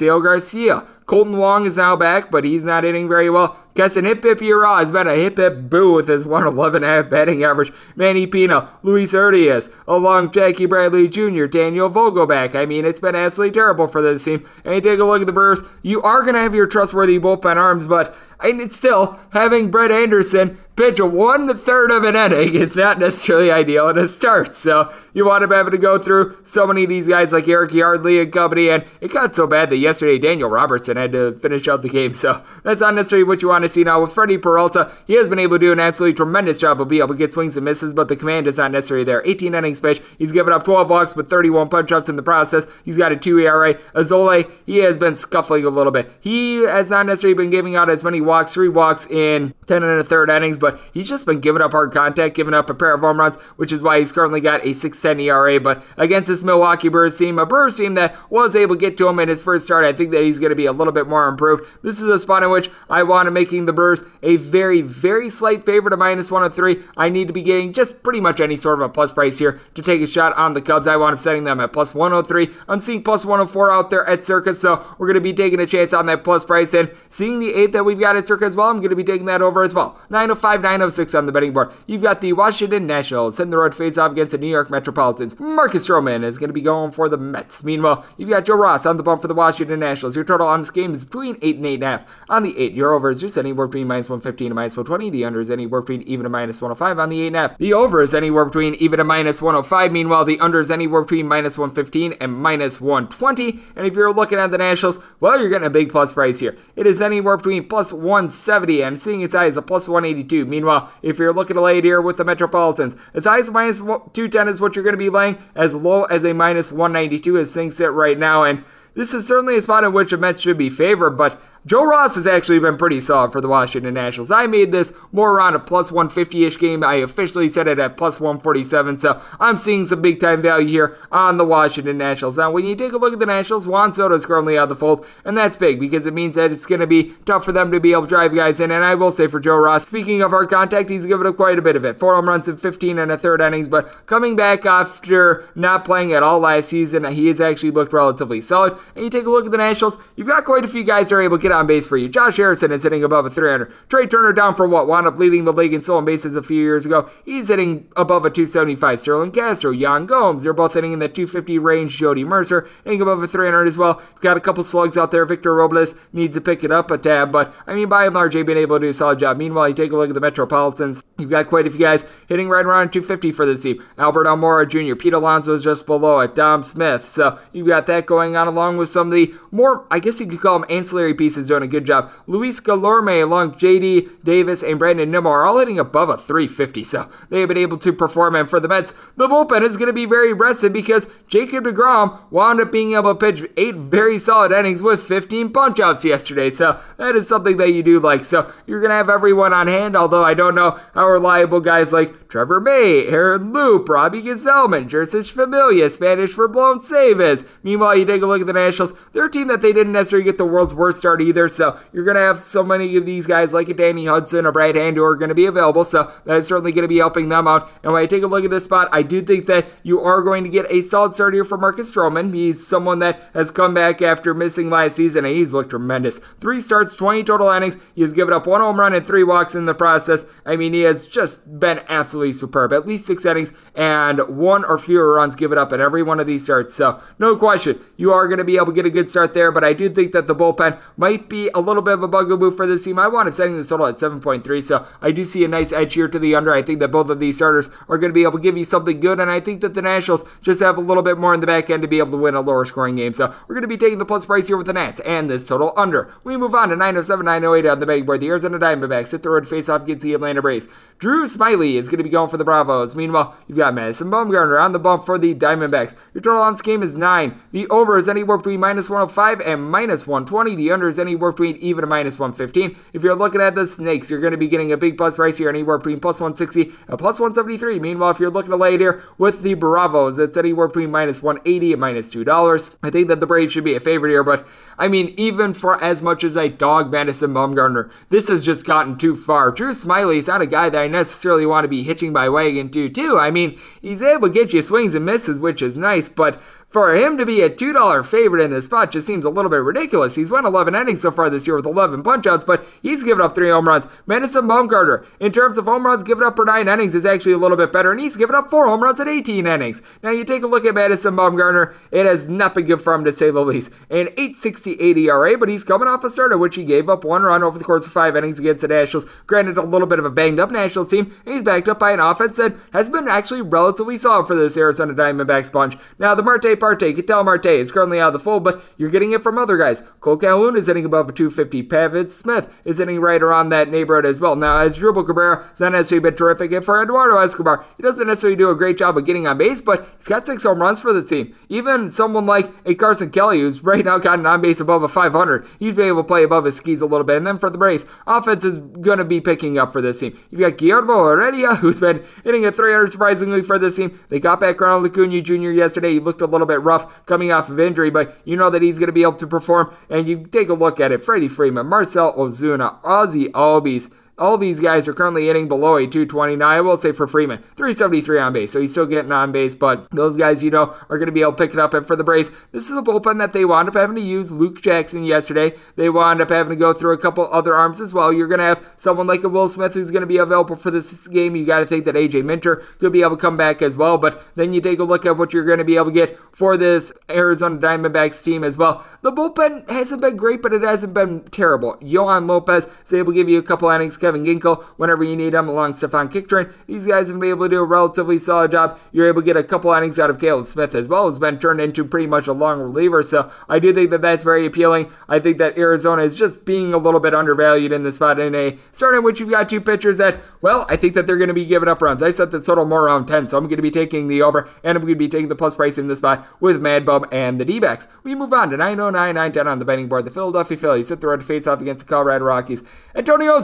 [0.07, 0.85] El Garcia.
[1.07, 3.57] Kolten Wong is now back, but he's not hitting very well.
[3.75, 7.43] Keston hip hip hurrah has been a hip hip boo with his 111 half batting
[7.43, 7.71] average.
[7.95, 12.55] Manny Pina, Luis Urias, along Jackie Bradley Jr., Daniel Vogelbach.
[12.55, 14.45] I mean, it's been absolutely terrible for this team.
[14.65, 17.19] And you take a look at the Brewers, you are going to have your trustworthy
[17.19, 22.75] bullpen arms, but and still having Brett Anderson pitch one third of an inning is
[22.75, 24.55] not necessarily ideal in a start.
[24.55, 27.73] So you want to able to go through so many of these guys like Eric
[27.73, 31.67] Yardley and company, and it got so bad that yesterday Daniel Robertson had to finish
[31.67, 32.13] out the game.
[32.27, 34.91] So that's not necessarily what you want to see now with Freddie Peralta.
[35.05, 37.31] He has been able to do an absolutely tremendous job of being able to get
[37.31, 39.25] swings and misses, but the command is not necessarily there.
[39.25, 40.01] 18 innings pitch.
[40.17, 42.65] He's given up 12 walks with 31 punch outs in the process.
[42.83, 43.75] He's got a 2 ERA.
[43.93, 46.11] Alzolay, he has been scuffling a little bit.
[46.19, 49.99] He has not necessarily been giving out as many walks, three walks in 10 and
[49.99, 52.93] a third innings, but he's just been giving up hard contact, giving up a pair
[52.93, 55.59] of home runs, which is why he's currently got a 6.10 ERA.
[55.59, 59.07] But against this Milwaukee Brewers team, a Brewers team that was able to get to
[59.07, 61.07] him in his first start, I think that he's going to be a little bit
[61.07, 61.65] more improved.
[61.83, 65.29] This is a spot in which I want to making the Brewers a very, very
[65.29, 66.83] slight favorite of minus 103.
[66.95, 69.59] I need to be getting just pretty much any sort of a plus price here
[69.75, 70.87] to take a shot on the Cubs.
[70.87, 72.49] I want up setting them at plus 103.
[72.67, 75.65] I'm seeing plus 104 out there at Circa, so we're going to be taking a
[75.65, 78.55] chance on that plus price and seeing the eight that we've got at Circa as
[78.55, 78.69] well.
[78.69, 79.99] I'm going to be taking that over as well.
[80.09, 81.71] 905, 906 on the betting board.
[81.85, 85.39] You've got the Washington Nationals hitting the road face off against the New York Metropolitans.
[85.39, 87.63] Marcus Stroman is going to be going for the Mets.
[87.63, 90.15] Meanwhile, you've got Joe Ross on the bump for the Washington Nationals.
[90.15, 92.05] Your total on this game is between 8 and 8.5.
[92.29, 95.09] On the 8, your over is just anywhere between minus 115 and minus 120.
[95.09, 97.57] The under is anywhere between even to minus 105 on the 8.5.
[97.57, 99.91] The over is anywhere between even to minus 105.
[99.91, 103.59] Meanwhile, the under is anywhere between minus 115 and minus 120.
[103.75, 106.55] And if you're looking at the Nationals, well, you're getting a big plus price here.
[106.75, 110.45] It is anywhere between plus 170 and seeing its high as a plus 182.
[110.45, 113.79] Meanwhile, if you're looking to lay it here with the Metropolitans, as high as minus
[113.79, 117.53] 210 is what you're going to be laying, as low as a minus 192 as
[117.53, 118.43] things sit right now.
[118.43, 118.63] And
[118.97, 122.15] this is certainly a spot in which the Mets should be favored, but Joe Ross
[122.15, 124.31] has actually been pretty solid for the Washington Nationals.
[124.31, 126.81] I made this more around a plus 150 ish game.
[126.81, 130.97] I officially set it at plus 147, so I'm seeing some big time value here
[131.11, 132.37] on the Washington Nationals.
[132.37, 134.69] Now, when you take a look at the Nationals, Juan Soto is currently out of
[134.69, 137.51] the fold, and that's big because it means that it's going to be tough for
[137.51, 138.71] them to be able to drive guys in.
[138.71, 141.59] And I will say for Joe Ross, speaking of hard contact, he's given up quite
[141.59, 141.97] a bit of it.
[141.97, 146.13] Four home runs in 15 and a third innings, but coming back after not playing
[146.13, 148.77] at all last season, he has actually looked relatively solid.
[148.95, 151.15] And you take a look at the Nationals, you've got quite a few guys that
[151.15, 152.07] are able to get on base for you.
[152.07, 153.73] Josh Harrison is hitting above a 300.
[153.89, 156.61] Trea Turner down for what wound up leading the league in stolen bases a few
[156.61, 157.09] years ago.
[157.25, 158.99] He's hitting above a 275.
[158.99, 161.97] Starlin Castro, Yan Gomes, they're both hitting in the 250 range.
[161.97, 164.01] Jordy Mercer hitting above a 300 as well.
[164.21, 165.25] Got a couple slugs out there.
[165.25, 168.33] Victor Robles needs to pick it up a tab, but I mean, by and large,
[168.33, 169.37] they've been able to do a solid job.
[169.37, 171.03] Meanwhile, you take a look at the Metropolitans.
[171.17, 173.83] You've got quite a few guys hitting right around 250 for this team.
[173.97, 177.05] Albert Almora Jr., Pete Alonso is just below it, Dom Smith.
[177.05, 180.27] So you've got that going on along with some of the more, I guess you
[180.27, 182.11] could call them ancillary pieces doing a good job.
[182.27, 186.83] Luis Guillorme along JD Davis and Brandon Nimmo are all hitting above a 350.
[186.83, 188.35] So they have been able to perform.
[188.35, 192.31] And for the Mets, the bullpen is going to be very rested because Jacob DeGrom
[192.31, 196.49] wound up being able to pitch eight very solid innings with 15 punchouts yesterday.
[196.49, 198.23] So that is something that you do like.
[198.23, 201.93] So you're going to have everyone on hand, although I don't know how reliable guys
[201.93, 207.45] like Trevor May, Aaron Loup, Robbie Gsellman, Jeurys Familia, Spanish for blown save is.
[207.63, 208.93] Meanwhile, you take a look at the Nationals.
[209.13, 211.36] They're a team that they didn't necessarily get the world's worst start either.
[211.47, 214.51] So you're going to have so many of these guys like a Danny Hudson or
[214.51, 215.83] Brad Hand who are going to be available.
[215.83, 217.69] So that is certainly going to be helping them out.
[217.83, 220.21] And when I take a look at this spot, I do think that you are
[220.21, 222.33] going to get a solid start here for Marcus Stroman.
[222.33, 226.19] He's someone that has come back after missing last season, and he's looked tremendous.
[226.39, 227.77] Three starts, 20 total innings.
[227.95, 230.25] He has given up one home run and three walks in the process.
[230.45, 232.73] I mean, he has just been absolutely superb.
[232.73, 236.27] At least six innings and one or fewer runs given up in every one of
[236.27, 236.73] these starts.
[236.73, 239.51] So, no question, you are going to be able to get a good start there,
[239.51, 242.51] but I do think that the bullpen might be a little bit of a bugaboo
[242.51, 242.99] for this team.
[242.99, 246.07] I wanted setting this total at 7.3, so I do see a nice edge here
[246.07, 246.53] to the under.
[246.53, 248.63] I think that both of these starters are going to be able to give you
[248.63, 251.39] something good, and I think that the Nationals just have a little bit more in
[251.39, 253.13] the back end to be able to win a lower scoring game.
[253.13, 255.47] So, we're going to be taking the plus price here with the Nats and this
[255.47, 256.13] total under.
[256.23, 258.21] We move on to 907 908 on the betting board.
[258.21, 260.67] The Arizona Diamondbacks hit the road face off against the Atlanta Braves.
[260.99, 262.95] Drew Smyly is going to be going for the Bravos.
[262.95, 265.95] Meanwhile, you've got Madison Bumgarner on the bump for the Diamondbacks.
[266.13, 267.39] Your total on this game is 9.
[267.51, 270.55] The over is anywhere between minus 105 and minus 120.
[270.55, 272.75] The under is anywhere between even to minus 115.
[272.93, 275.37] If you're looking at the Snakes, you're going to be getting a big plus price
[275.37, 277.79] here, anywhere between plus 160 and plus 173.
[277.79, 281.21] Meanwhile, if you're looking to lay it here with the Bravos, it's anywhere between minus
[281.21, 282.75] 180 and minus $2.
[282.83, 284.47] I think that the Braves should be a favorite here, but
[284.77, 288.97] I mean, even for as much as I dog Madison Bumgarner, this has just gotten
[288.97, 289.51] too far.
[289.51, 292.69] Drew Smyly is not a guy that I necessarily want to be hitching my wagon
[292.71, 293.17] to, too.
[293.19, 296.93] I mean, he's able to get you swings and misses, which is nice, but for
[296.93, 300.15] him to be a $2 favorite in this spot just seems a little bit ridiculous.
[300.15, 303.33] He's won 11 innings so far this year with 11 punchouts, but he's given up
[303.33, 303.87] three home runs.
[304.05, 307.37] Madison Bumgarner, in terms of home runs given up per nine innings, is actually a
[307.37, 309.81] little bit better, and he's given up four home runs at 18 innings.
[310.03, 313.05] Now, you take a look at Madison Bumgarner, it has not been good for him
[313.05, 313.71] to say the least.
[313.89, 317.23] An 8.68 ERA, but he's coming off a start in which he gave up one
[317.23, 319.05] run over the course of five innings against the Nationals.
[319.25, 321.91] Granted, a little bit of a banged up Nationals team, and he's backed up by
[321.91, 325.77] an offense that has been actually relatively solid for this Arizona Diamondbacks bunch.
[325.97, 329.11] Now, the Marte Parte, Ketel Marte is currently out of the fold, but you're getting
[329.11, 329.81] it from other guys.
[330.01, 331.63] Kole Calhoun is hitting above a 250.
[331.63, 334.35] Pavin Smith is hitting right around that neighborhood as well.
[334.35, 338.35] Now, Asdrubal Cabrera has not necessarily been terrific, and for Eduardo Escobar, he doesn't necessarily
[338.35, 340.93] do a great job of getting on base, but he's got six home runs for
[340.93, 341.35] the team.
[341.49, 345.47] Even someone like a Carson Kelly, who's right now gotten on base above a 500,
[345.59, 347.17] he's been able to play above his skis a little bit.
[347.17, 350.17] And then for the Braves, offense is going to be picking up for this team.
[350.31, 353.99] You've got Guillermo Heredia, who's been hitting at 300 surprisingly for this team.
[354.09, 355.51] They got back Ronald Acuna Jr.
[355.51, 355.93] yesterday.
[355.93, 358.79] He looked a little bit rough coming off of injury, but you know that he's
[358.79, 359.75] going to be able to perform.
[359.89, 363.91] And you take a look at it Freddie Freeman, Marcell Ozuna, Ozzie Albies.
[364.19, 366.41] All these guys are currently hitting below a 229.
[366.41, 369.89] I will say for Freeman, 373 on base, so he's still getting on base, but
[369.91, 371.73] those guys, you know, are going to be able to pick it up.
[371.73, 374.31] And for the Braves, this is a bullpen that they wound up having to use
[374.31, 375.51] Luke Jackson yesterday.
[375.75, 378.11] They wound up having to go through a couple other arms as well.
[378.11, 380.71] You're going to have someone like a Will Smith who's going to be available for
[380.71, 381.35] this game.
[381.35, 383.99] You got to think that AJ Minter could be able to come back as well,
[383.99, 386.17] but then you take a look at what you're going to be able to get
[386.31, 388.83] for this Arizona Diamondbacks team as well.
[389.03, 391.77] The bullpen hasn't been great, but it hasn't been terrible.
[391.81, 395.33] Johan Lopez is able to give you a couple innings Kevin Ginkel whenever you need
[395.33, 396.53] him, along Stefan Crichton.
[396.65, 398.79] These guys have been able to do a relatively solid job.
[398.93, 401.39] You're able to get a couple innings out of Caleb Smith as well, who's been
[401.39, 403.03] turned into pretty much a long reliever.
[403.03, 404.89] So I do think that that's very appealing.
[405.09, 408.33] I think that Arizona is just being a little bit undervalued in this spot in
[408.33, 411.27] a start in which you've got two pitchers that, well, I think that they're going
[411.27, 412.01] to be giving up runs.
[412.01, 414.49] I set the total more around 10, so I'm going to be taking the over,
[414.63, 417.05] and I'm going to be taking the plus price in this spot with Mad Bum
[417.11, 417.87] and the D backs.
[418.03, 420.05] We move on to 909, 910 on the betting board.
[420.05, 422.63] The Philadelphia Phillies hit the road to face off against the Colorado Rockies.
[422.95, 423.39] Antonio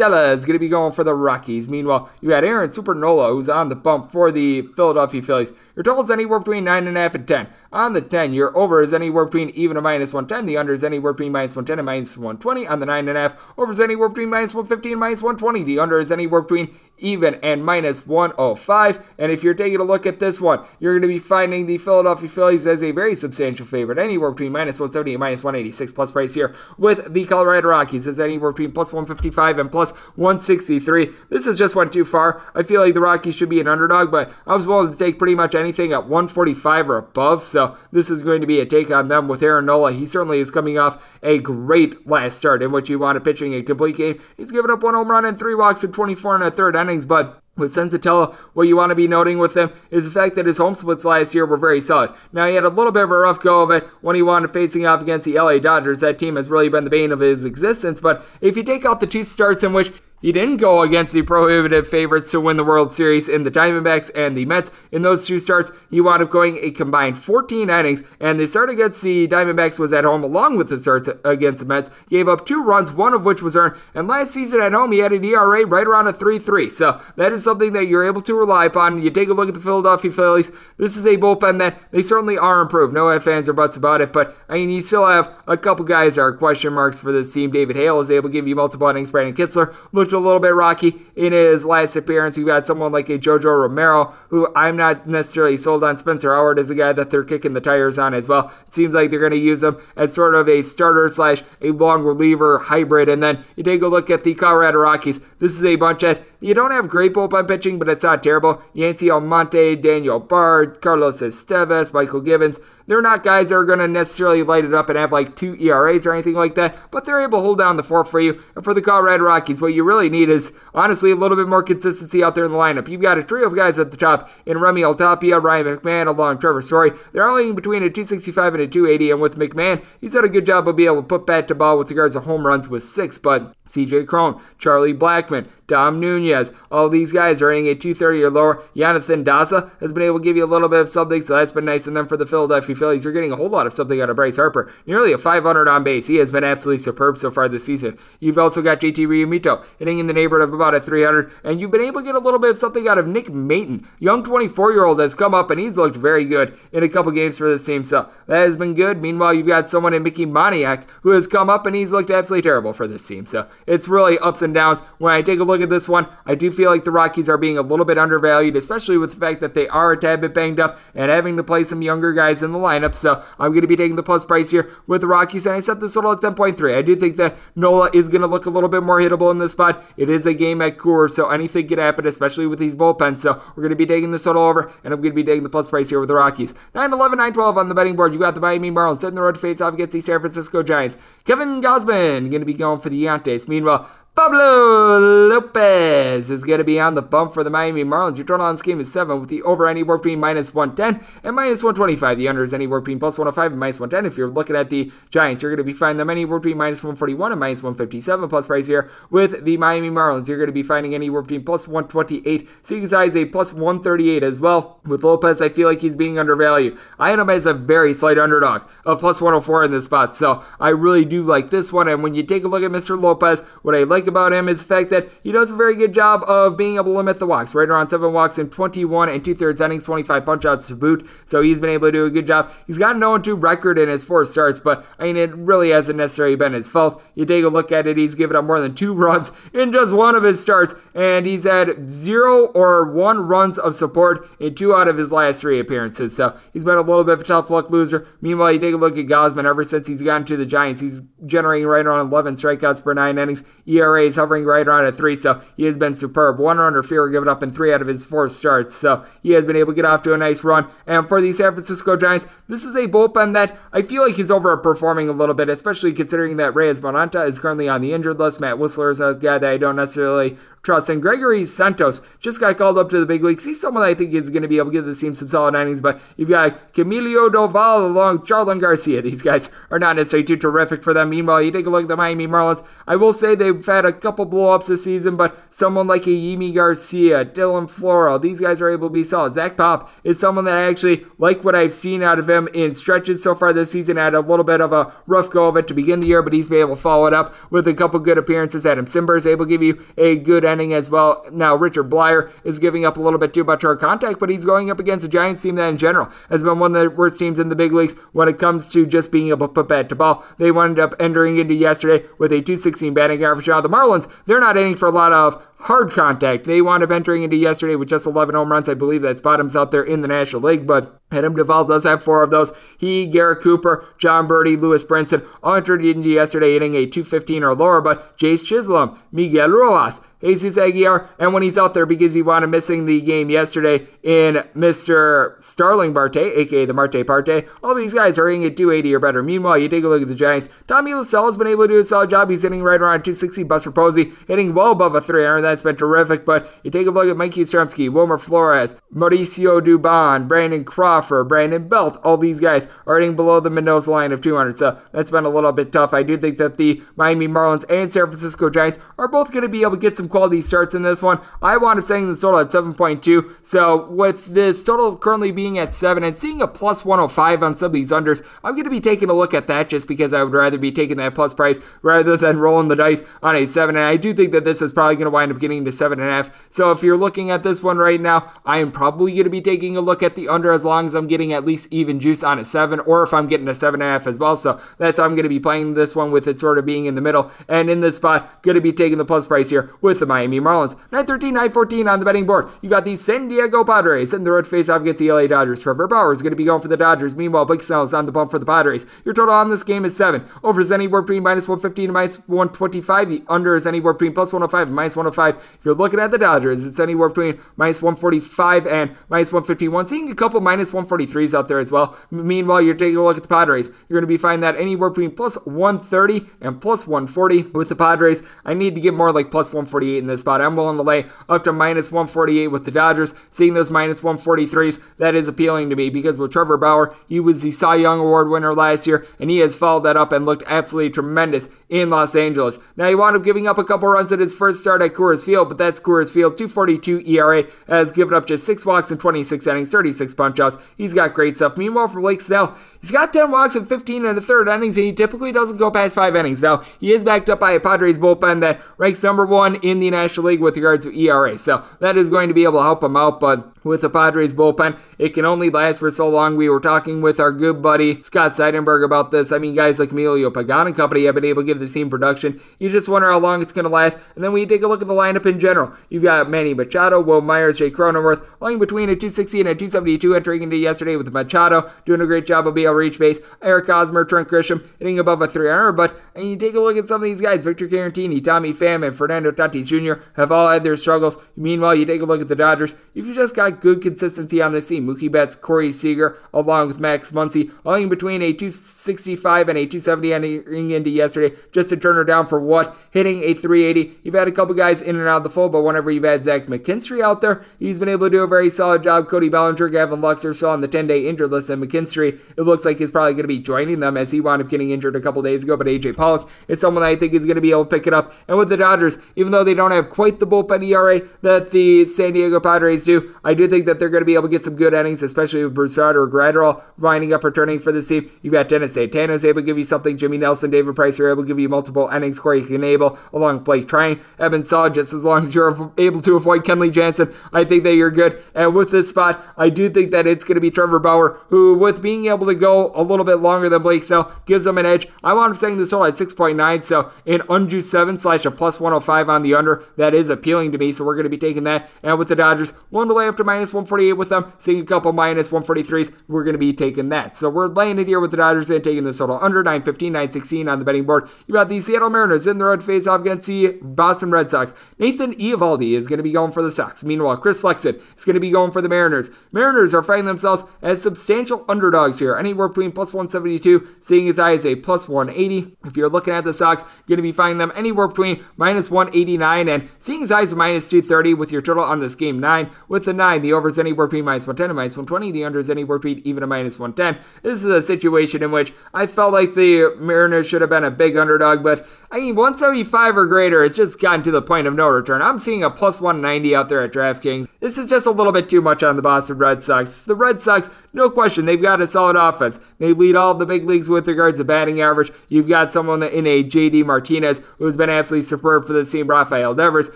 [0.00, 1.68] Senzatela is going to be going for the Rockies.
[1.68, 5.52] Meanwhile, you had Aaron Supernola, who's on the bump for the Philadelphia Phillies.
[5.76, 7.48] Your total is anywhere between 9.5 and 10.
[7.72, 10.46] On the 10, your over is anywhere between even a minus 110.
[10.46, 12.66] The under is anywhere between minus 110 and minus 120.
[12.66, 15.64] On the 9.5, over is anywhere between minus 150 and minus 120.
[15.64, 18.98] The under is anywhere between even and minus 105.
[19.18, 21.78] And if you're taking a look at this one, you're going to be finding the
[21.78, 26.12] Philadelphia Phillies as a very substantial favorite, anywhere between minus 170 and minus 186 plus
[26.12, 31.10] price here, with the Colorado Rockies as anywhere between plus 155 and plus 163.
[31.28, 32.42] This has just went too far.
[32.54, 35.18] I feel like the Rockies should be an underdog, but I was willing to take
[35.18, 37.42] pretty much anything at 145 or above.
[37.42, 39.92] So this is going to be a take on them with Aaron Nola.
[39.92, 43.62] He certainly is coming off a great last start in which he wanted pitching a
[43.62, 44.20] complete game.
[44.36, 47.06] He's given up one home run and three walks in 24 and a third innings,
[47.06, 50.46] but with Senzatela, what you want to be noting with him is the fact that
[50.46, 52.12] his home splits last year were very solid.
[52.32, 54.52] Now, he had a little bit of a rough go of it when he wanted
[54.52, 56.00] facing off against the LA Dodgers.
[56.00, 59.00] That team has really been the bane of his existence, but if you take out
[59.00, 62.64] the two starts in which he didn't go against the prohibitive favorites to win the
[62.64, 64.70] World Series in the Diamondbacks and the Mets.
[64.92, 68.70] In those two starts, he wound up going a combined 14 innings, and the start
[68.70, 71.90] against the Diamondbacks was at home along with the starts against the Mets.
[72.08, 74.98] Gave up two runs, one of which was earned, and last season at home he
[74.98, 76.70] had an ERA right around a 3-3.
[76.70, 79.02] So that is something that you're able to rely upon.
[79.02, 80.52] You take a look at the Philadelphia Phillies.
[80.76, 82.92] This is a bullpen that they certainly are improved.
[82.92, 86.16] No fans or buts about it, but I mean you still have a couple guys
[86.16, 87.50] that are question marks for this team.
[87.50, 89.10] David Hale is able to give you multiple innings.
[89.10, 92.36] Brandon Kintzler looked a little bit rocky in his last appearance.
[92.36, 95.98] You've got someone like a JoJo Romero, who I'm not necessarily sold on.
[95.98, 98.52] Spencer Howard is a guy that they're kicking the tires on as well.
[98.66, 101.70] It seems like they're going to use him as sort of a starter slash a
[101.70, 103.08] long reliever hybrid.
[103.08, 105.20] And then you take a look at the Colorado Rockies.
[105.38, 108.62] This is a bunch that you don't have great bullpen pitching, but it's not terrible.
[108.74, 112.58] Yency Almonte, Daniel Bard, Carlos Estevez, Mychal Givens.
[112.90, 115.54] They're not guys that are going to necessarily light it up and have like two
[115.60, 118.42] ERAs or anything like that, but they're able to hold down the fort for you.
[118.56, 121.62] And for the Colorado Rockies, what you really need is honestly a little bit more
[121.62, 122.88] consistency out there in the lineup.
[122.88, 126.38] You've got a trio of guys at the top in Raimel Tapia, Ryan McMahon, along
[126.38, 126.90] Trevor Story.
[127.12, 130.44] They're only between a 265 and a 280, and with McMahon, he's done a good
[130.44, 132.82] job of being able to put bat to ball with regards to home runs with
[132.82, 136.52] six, but CJ Cron, Charlie Blackmon, Dom Nunez.
[136.70, 138.62] All these guys are hitting a 230 or lower.
[138.76, 141.52] Jonathan Daza has been able to give you a little bit of something, so that's
[141.52, 141.86] been nice.
[141.86, 144.16] And then for the Philadelphia Phillies, you're getting a whole lot of something out of
[144.16, 144.72] Bryce Harper.
[144.84, 146.08] Nearly a 500 on base.
[146.08, 147.96] He has been absolutely superb so far this season.
[148.18, 151.70] You've also got JT Realmuto hitting in the neighborhood of about a 300, and you've
[151.70, 153.86] been able to get a little bit of something out of Nick Maton.
[154.00, 157.12] Young 24 year old has come up and he's looked very good in a couple
[157.12, 159.00] games for this team, so that has been good.
[159.00, 162.42] Meanwhile, you've got someone in Mickey Moniak who has come up and he's looked absolutely
[162.42, 163.26] terrible for this team.
[163.26, 164.80] So it's really ups and downs.
[164.98, 167.38] When I take a look at this one, I do feel like the Rockies are
[167.38, 170.34] being a little bit undervalued, especially with the fact that they are a tad bit
[170.34, 172.94] banged up and having to play some younger guys in the lineup.
[172.94, 175.60] So I'm going to be taking the plus price here with the Rockies, and I
[175.60, 176.76] set this total at 10.3.
[176.76, 179.38] I do think that Nola is going to look a little bit more hittable in
[179.38, 179.84] this spot.
[179.96, 183.20] It is a game at Coors, so anything could happen, especially with these bullpens.
[183.20, 185.42] So we're going to be taking this total over, and I'm going to be taking
[185.42, 186.54] the plus price here with the Rockies.
[186.74, 188.12] 9 11, 9 12 on the betting board.
[188.12, 190.62] You got the Miami Marlins setting the road to face off against the San Francisco
[190.62, 190.96] Giants.
[191.24, 193.48] Kevin Gausman going to be going for the Yankees.
[193.48, 193.90] Meanwhile,
[194.20, 194.98] Pablo
[195.28, 198.18] Lopez is going to be on the bump for the Miami Marlins.
[198.18, 201.34] Your total on this game is 7 with the over anywhere between minus 110 and
[201.34, 202.18] minus 125.
[202.18, 204.04] The under is anywhere between plus 105 and minus 110.
[204.04, 206.82] If you're looking at the Giants, you're going to be finding them anywhere between minus
[206.82, 208.90] 141 and minus 157 plus price here.
[209.08, 212.46] With the Miami Marlins, you're going to be finding anywhere between plus 128.
[212.62, 214.80] Seeing size a plus 138 as well.
[214.84, 216.76] With Lopez, I feel like he's being undervalued.
[216.98, 220.14] I had him as a very slight underdog of plus 104 in this spot.
[220.14, 221.88] So I really do like this one.
[221.88, 223.00] And when you take a look at Mr.
[223.00, 225.94] Lopez, what I like about him is the fact that he does a very good
[225.94, 229.24] job of being able to limit the walks, right around seven walks in 21 and
[229.24, 231.08] two thirds innings, 25 punch outs to boot.
[231.26, 232.52] So he's been able to do a good job.
[232.66, 235.70] He's got an 0 2 record in his four starts, but I mean, it really
[235.70, 237.02] hasn't necessarily been his fault.
[237.14, 239.94] You take a look at it, he's given up more than two runs in just
[239.94, 244.74] one of his starts, and he's had zero or one runs of support in two
[244.74, 246.14] out of his last three appearances.
[246.16, 248.06] So he's been a little bit of a tough luck loser.
[248.20, 251.02] Meanwhile, you take a look at Gausman ever since he's gotten to the Giants, he's
[251.26, 253.42] generating right around 11 strikeouts per nine innings.
[253.66, 256.38] ERA ERA is hovering right around a three, so he has been superb.
[256.38, 259.32] One run or fewer given up in three out of his four starts, so he
[259.32, 260.68] has been able to get off to a nice run.
[260.86, 264.30] And for the San Francisco Giants, this is a bullpen that I feel like is
[264.30, 268.40] overperforming a little bit, especially considering that Reyes Moronta is currently on the injured list.
[268.40, 270.88] Matt Wisler is a guy that I don't necessarily trust.
[270.88, 273.44] And Gregory Santos just got called up to the big leagues.
[273.44, 275.54] He's someone I think is going to be able to give the team some solid
[275.54, 279.02] innings, but you've got Camilo Doval along Jarlin Garcia.
[279.02, 281.10] These guys are not necessarily too terrific for them.
[281.10, 282.64] Meanwhile, you take a look at the Miami Marlins.
[282.86, 286.54] I will say they've had a couple blowups this season, but someone like a Yimi
[286.54, 289.32] Garcia, Dylan Floro, these guys are able to be solid.
[289.32, 292.74] Zach Pop is someone that I actually like what I've seen out of him in
[292.74, 293.98] stretches so far this season.
[293.98, 296.22] I Had a little bit of a rough go of it to begin the year,
[296.22, 298.66] but he's been able to follow it up with a couple good appearances.
[298.66, 301.24] Adam Cimber is able to give you a good as well.
[301.30, 304.44] Now, Richard Bleier is giving up a little bit too much hard contact, but he's
[304.44, 307.18] going up against a Giants team that in general has been one of the worst
[307.18, 309.88] teams in the big leagues when it comes to just being able to put bat
[309.90, 310.24] to ball.
[310.38, 313.48] They wound up entering into yesterday with a 216 batting average.
[313.48, 316.44] Now, the Marlins, they're not aiming for a lot of hard contact.
[316.44, 318.68] They wound up entering into yesterday with just 11 home runs.
[318.68, 322.02] I believe that's bottoms out there in the National League, but Adam Duvall does have
[322.02, 322.52] four of those.
[322.78, 327.54] He, Garrett Cooper, Jon Berti, Lewis Brinson all entered into yesterday hitting a 215 or
[327.54, 332.22] lower, but Jazz Chisholm, Miguel Rojas, Jesus Aguilar, and when he's out there because he
[332.22, 335.42] wound up missing the game yesterday in Mr.
[335.42, 339.22] Starling Marte, aka the Marte Parte, all these guys are hitting at 280 or better.
[339.22, 340.48] Meanwhile, you take a look at the Giants.
[340.66, 342.28] Tommy La Stella has been able to do a solid job.
[342.28, 343.44] He's hitting right around 260.
[343.44, 345.40] Buster Posey hitting well above a 300.
[345.40, 346.24] That's been terrific.
[346.24, 351.68] But you take a look at Mikey Yastrzemski, Wilmer Flores, Mauricio Dubon, Brandon Crawford, Brandon
[351.68, 351.98] Belt.
[352.04, 354.56] All these guys are hitting below the Mendoza line of 200.
[354.58, 355.92] So that's been a little bit tough.
[355.92, 359.48] I do think that the Miami Marlins and San Francisco Giants are both going to
[359.48, 361.20] be able to get some quality starts in this one.
[361.42, 363.36] I wound up saying this total at 7.2.
[363.42, 367.66] So with this total currently being at 7 and seeing a plus 105 on some
[367.66, 370.22] of these unders, I'm going to be taking a look at that just because I
[370.22, 373.76] would rather be taking that plus price rather than rolling the dice on a 7.
[373.76, 376.32] And I do think that this is probably going to wind up getting to 7.5.
[376.50, 379.40] So if you're looking at this one right now, I am probably going to be
[379.40, 382.22] taking a look at the under as long as I'm getting at least even juice
[382.22, 384.36] on a 7 or if I'm getting a 7.5 as well.
[384.36, 386.86] So that's how I'm going to be playing this one with it sort of being
[386.86, 387.30] in the middle.
[387.48, 390.40] And in this spot, going to be taking the plus price here with the Miami
[390.40, 390.74] Marlins.
[390.92, 392.48] 913, 914 on the betting board.
[392.60, 395.62] You got the San Diego Padres in the road face off against the LA Dodgers.
[395.62, 397.16] Trevor Bauer is going to be going for the Dodgers.
[397.16, 398.86] Meanwhile, Blake Snell is on the bump for the Padres.
[399.04, 400.24] Your total on this game is 7.
[400.42, 403.08] Over is anywhere between minus 115 and minus 125.
[403.08, 405.29] The under is anywhere between plus 105 and minus 105.
[405.36, 409.86] If you're looking at the Dodgers, it's anywhere between minus 145 and minus 151.
[409.86, 411.96] Seeing a couple minus 143s out there as well.
[412.10, 413.68] Meanwhile, you're taking a look at the Padres.
[413.88, 417.76] You're going to be finding that anywhere between plus 130 and plus 140 with the
[417.76, 418.22] Padres.
[418.44, 420.40] I need to get more like plus 148 in this spot.
[420.40, 423.14] I'm willing to lay up to minus 148 with the Dodgers.
[423.30, 427.42] Seeing those minus 143s, that is appealing to me because with Trevor Bauer, he was
[427.42, 430.44] the Cy Young Award winner last year, and he has followed that up and looked
[430.46, 432.58] absolutely tremendous in Los Angeles.
[432.76, 435.19] Now, he wound up giving up a couple runs at his first start at Coors
[435.24, 436.36] Field, but that's Coors Field.
[436.36, 440.60] 242 ERA has given up just 6 walks in 26 innings, 36 punchouts.
[440.76, 441.56] He's got great stuff.
[441.56, 444.86] Meanwhile, for Blake Snell, He's got 10 walks in 15 and a third innings, and
[444.86, 446.42] he typically doesn't go past five innings.
[446.42, 449.90] Now, he is backed up by a Padres bullpen that ranks number one in the
[449.90, 451.36] National League with regards to ERA.
[451.36, 454.34] So that is going to be able to help him out, but with the Padres
[454.34, 456.36] bullpen, it can only last for so long.
[456.36, 459.32] We were talking with our good buddy Scott Seidenberg about this.
[459.32, 461.90] I mean, guys like Emilio Pagan and company have been able to give the team
[461.90, 462.40] production.
[462.58, 463.98] You just wonder how long it's going to last.
[464.14, 466.54] And then when you take a look at the lineup in general, you've got Manny
[466.54, 470.96] Machado, Wil Myers, Jay Cronenworth, lying between a 260 and a 272 entering into yesterday
[470.96, 473.18] with Machado doing a great job of being able to reach base.
[473.42, 475.72] Eric Hosmer, Trent Grisham hitting above a 300.
[475.72, 478.86] But and you take a look at some of these guys, Victor Caratini, Tommy Pham,
[478.86, 480.02] and Fernando Tatis Jr.
[480.16, 481.18] have all had their struggles.
[481.36, 482.74] Meanwhile, you take a look at the Dodgers.
[482.94, 486.80] If you just got good consistency on the team, Mookie Betts, Corey Seager, along with
[486.80, 492.26] Max Muncy, in between a 265 and a 270 entering into yesterday, Justin Turner down
[492.26, 492.76] for what?
[492.90, 493.98] Hitting a 380.
[494.02, 496.24] You've had a couple guys in and out of the fold, but whenever you've had
[496.24, 499.08] Zach McKinstry out there, he's been able to do a very solid job.
[499.08, 502.42] Cody Bellinger, Gavin Lux are still on the 10 day injured list, and McKinstry, it
[502.42, 504.96] looks like he's probably going to be joining them as he wound up getting injured
[504.96, 505.56] a couple days ago.
[505.56, 507.94] But AJ Pollock is someone I think is going to be able to pick it
[507.94, 508.14] up.
[508.28, 511.84] And with the Dodgers, even though they don't have quite the bullpen ERA that the
[511.86, 514.44] San Diego Padres do, I do think that they're going to be able to get
[514.44, 518.10] some good innings, especially with Broussard or Graterol winding up returning for the team.
[518.22, 519.96] You've got Dennis Santana is able to give you something.
[519.96, 522.18] Jimmy Nelson, David Price are able to give you multiple innings.
[522.18, 523.70] Corey Knebel along with Blake
[524.18, 524.74] have been solid.
[524.74, 527.14] just as long as you're able to avoid Kenley Jansen.
[527.32, 528.22] I think that you're good.
[528.34, 531.54] And with this spot, I do think that it's going to be Trevor Bauer, who,
[531.54, 534.66] with being able to go a little bit longer than Blake Snell, gives them an
[534.66, 534.88] edge.
[535.02, 538.60] I want him saying this total at 6.9, so an unjuiced 7 slash a plus
[538.60, 541.44] 105 on the under, that is appealing to me, so we're going to be taking
[541.44, 541.70] that.
[541.82, 544.64] And with the Dodgers, one to lay up to minus 148 with them, seeing a
[544.64, 547.16] couple minus 143s, we're going to be taking that.
[547.16, 550.48] So we're laying it here with the Dodgers and taking the total under 915, 916
[550.48, 551.08] on the betting board.
[551.28, 554.52] You got the Seattle Mariners in the road face off against the Boston Red Sox.
[554.78, 556.82] Nathan Eovaldi is going to be going for the Sox.
[556.82, 559.10] Meanwhile, Chris Flexen is going to be going for the Mariners.
[559.30, 564.32] Mariners are finding themselves as substantial underdogs here, anywhere between plus 172, seeing as high
[564.32, 565.56] as a plus 180.
[565.64, 568.72] If you're looking at the Sox, you're going to be finding them anywhere between minus
[568.72, 572.50] 189 and seeing as high as minus 230 with your total on this game 9.
[572.66, 575.12] With the 9, the over is anywhere between minus 110 and minus 120.
[575.12, 577.02] The under is anywhere between even a minus 110.
[577.22, 580.70] This is a situation in which I felt like the Mariners should have been a
[580.70, 584.54] big underdog, but I mean, 175 or greater, it's just gotten to the point of
[584.54, 585.02] no return.
[585.02, 587.26] I'm seeing a plus 190 out there at DraftKings.
[587.40, 589.82] This is just a little bit too much on the Boston Red Sox.
[589.82, 592.38] The Red Sox, no question, they've got a solid offense.
[592.58, 594.92] They lead all the big leagues with regards to batting average.
[595.08, 599.34] You've got someone in a JD Martinez who's been absolutely superb for the team, Rafael
[599.34, 599.70] Devers.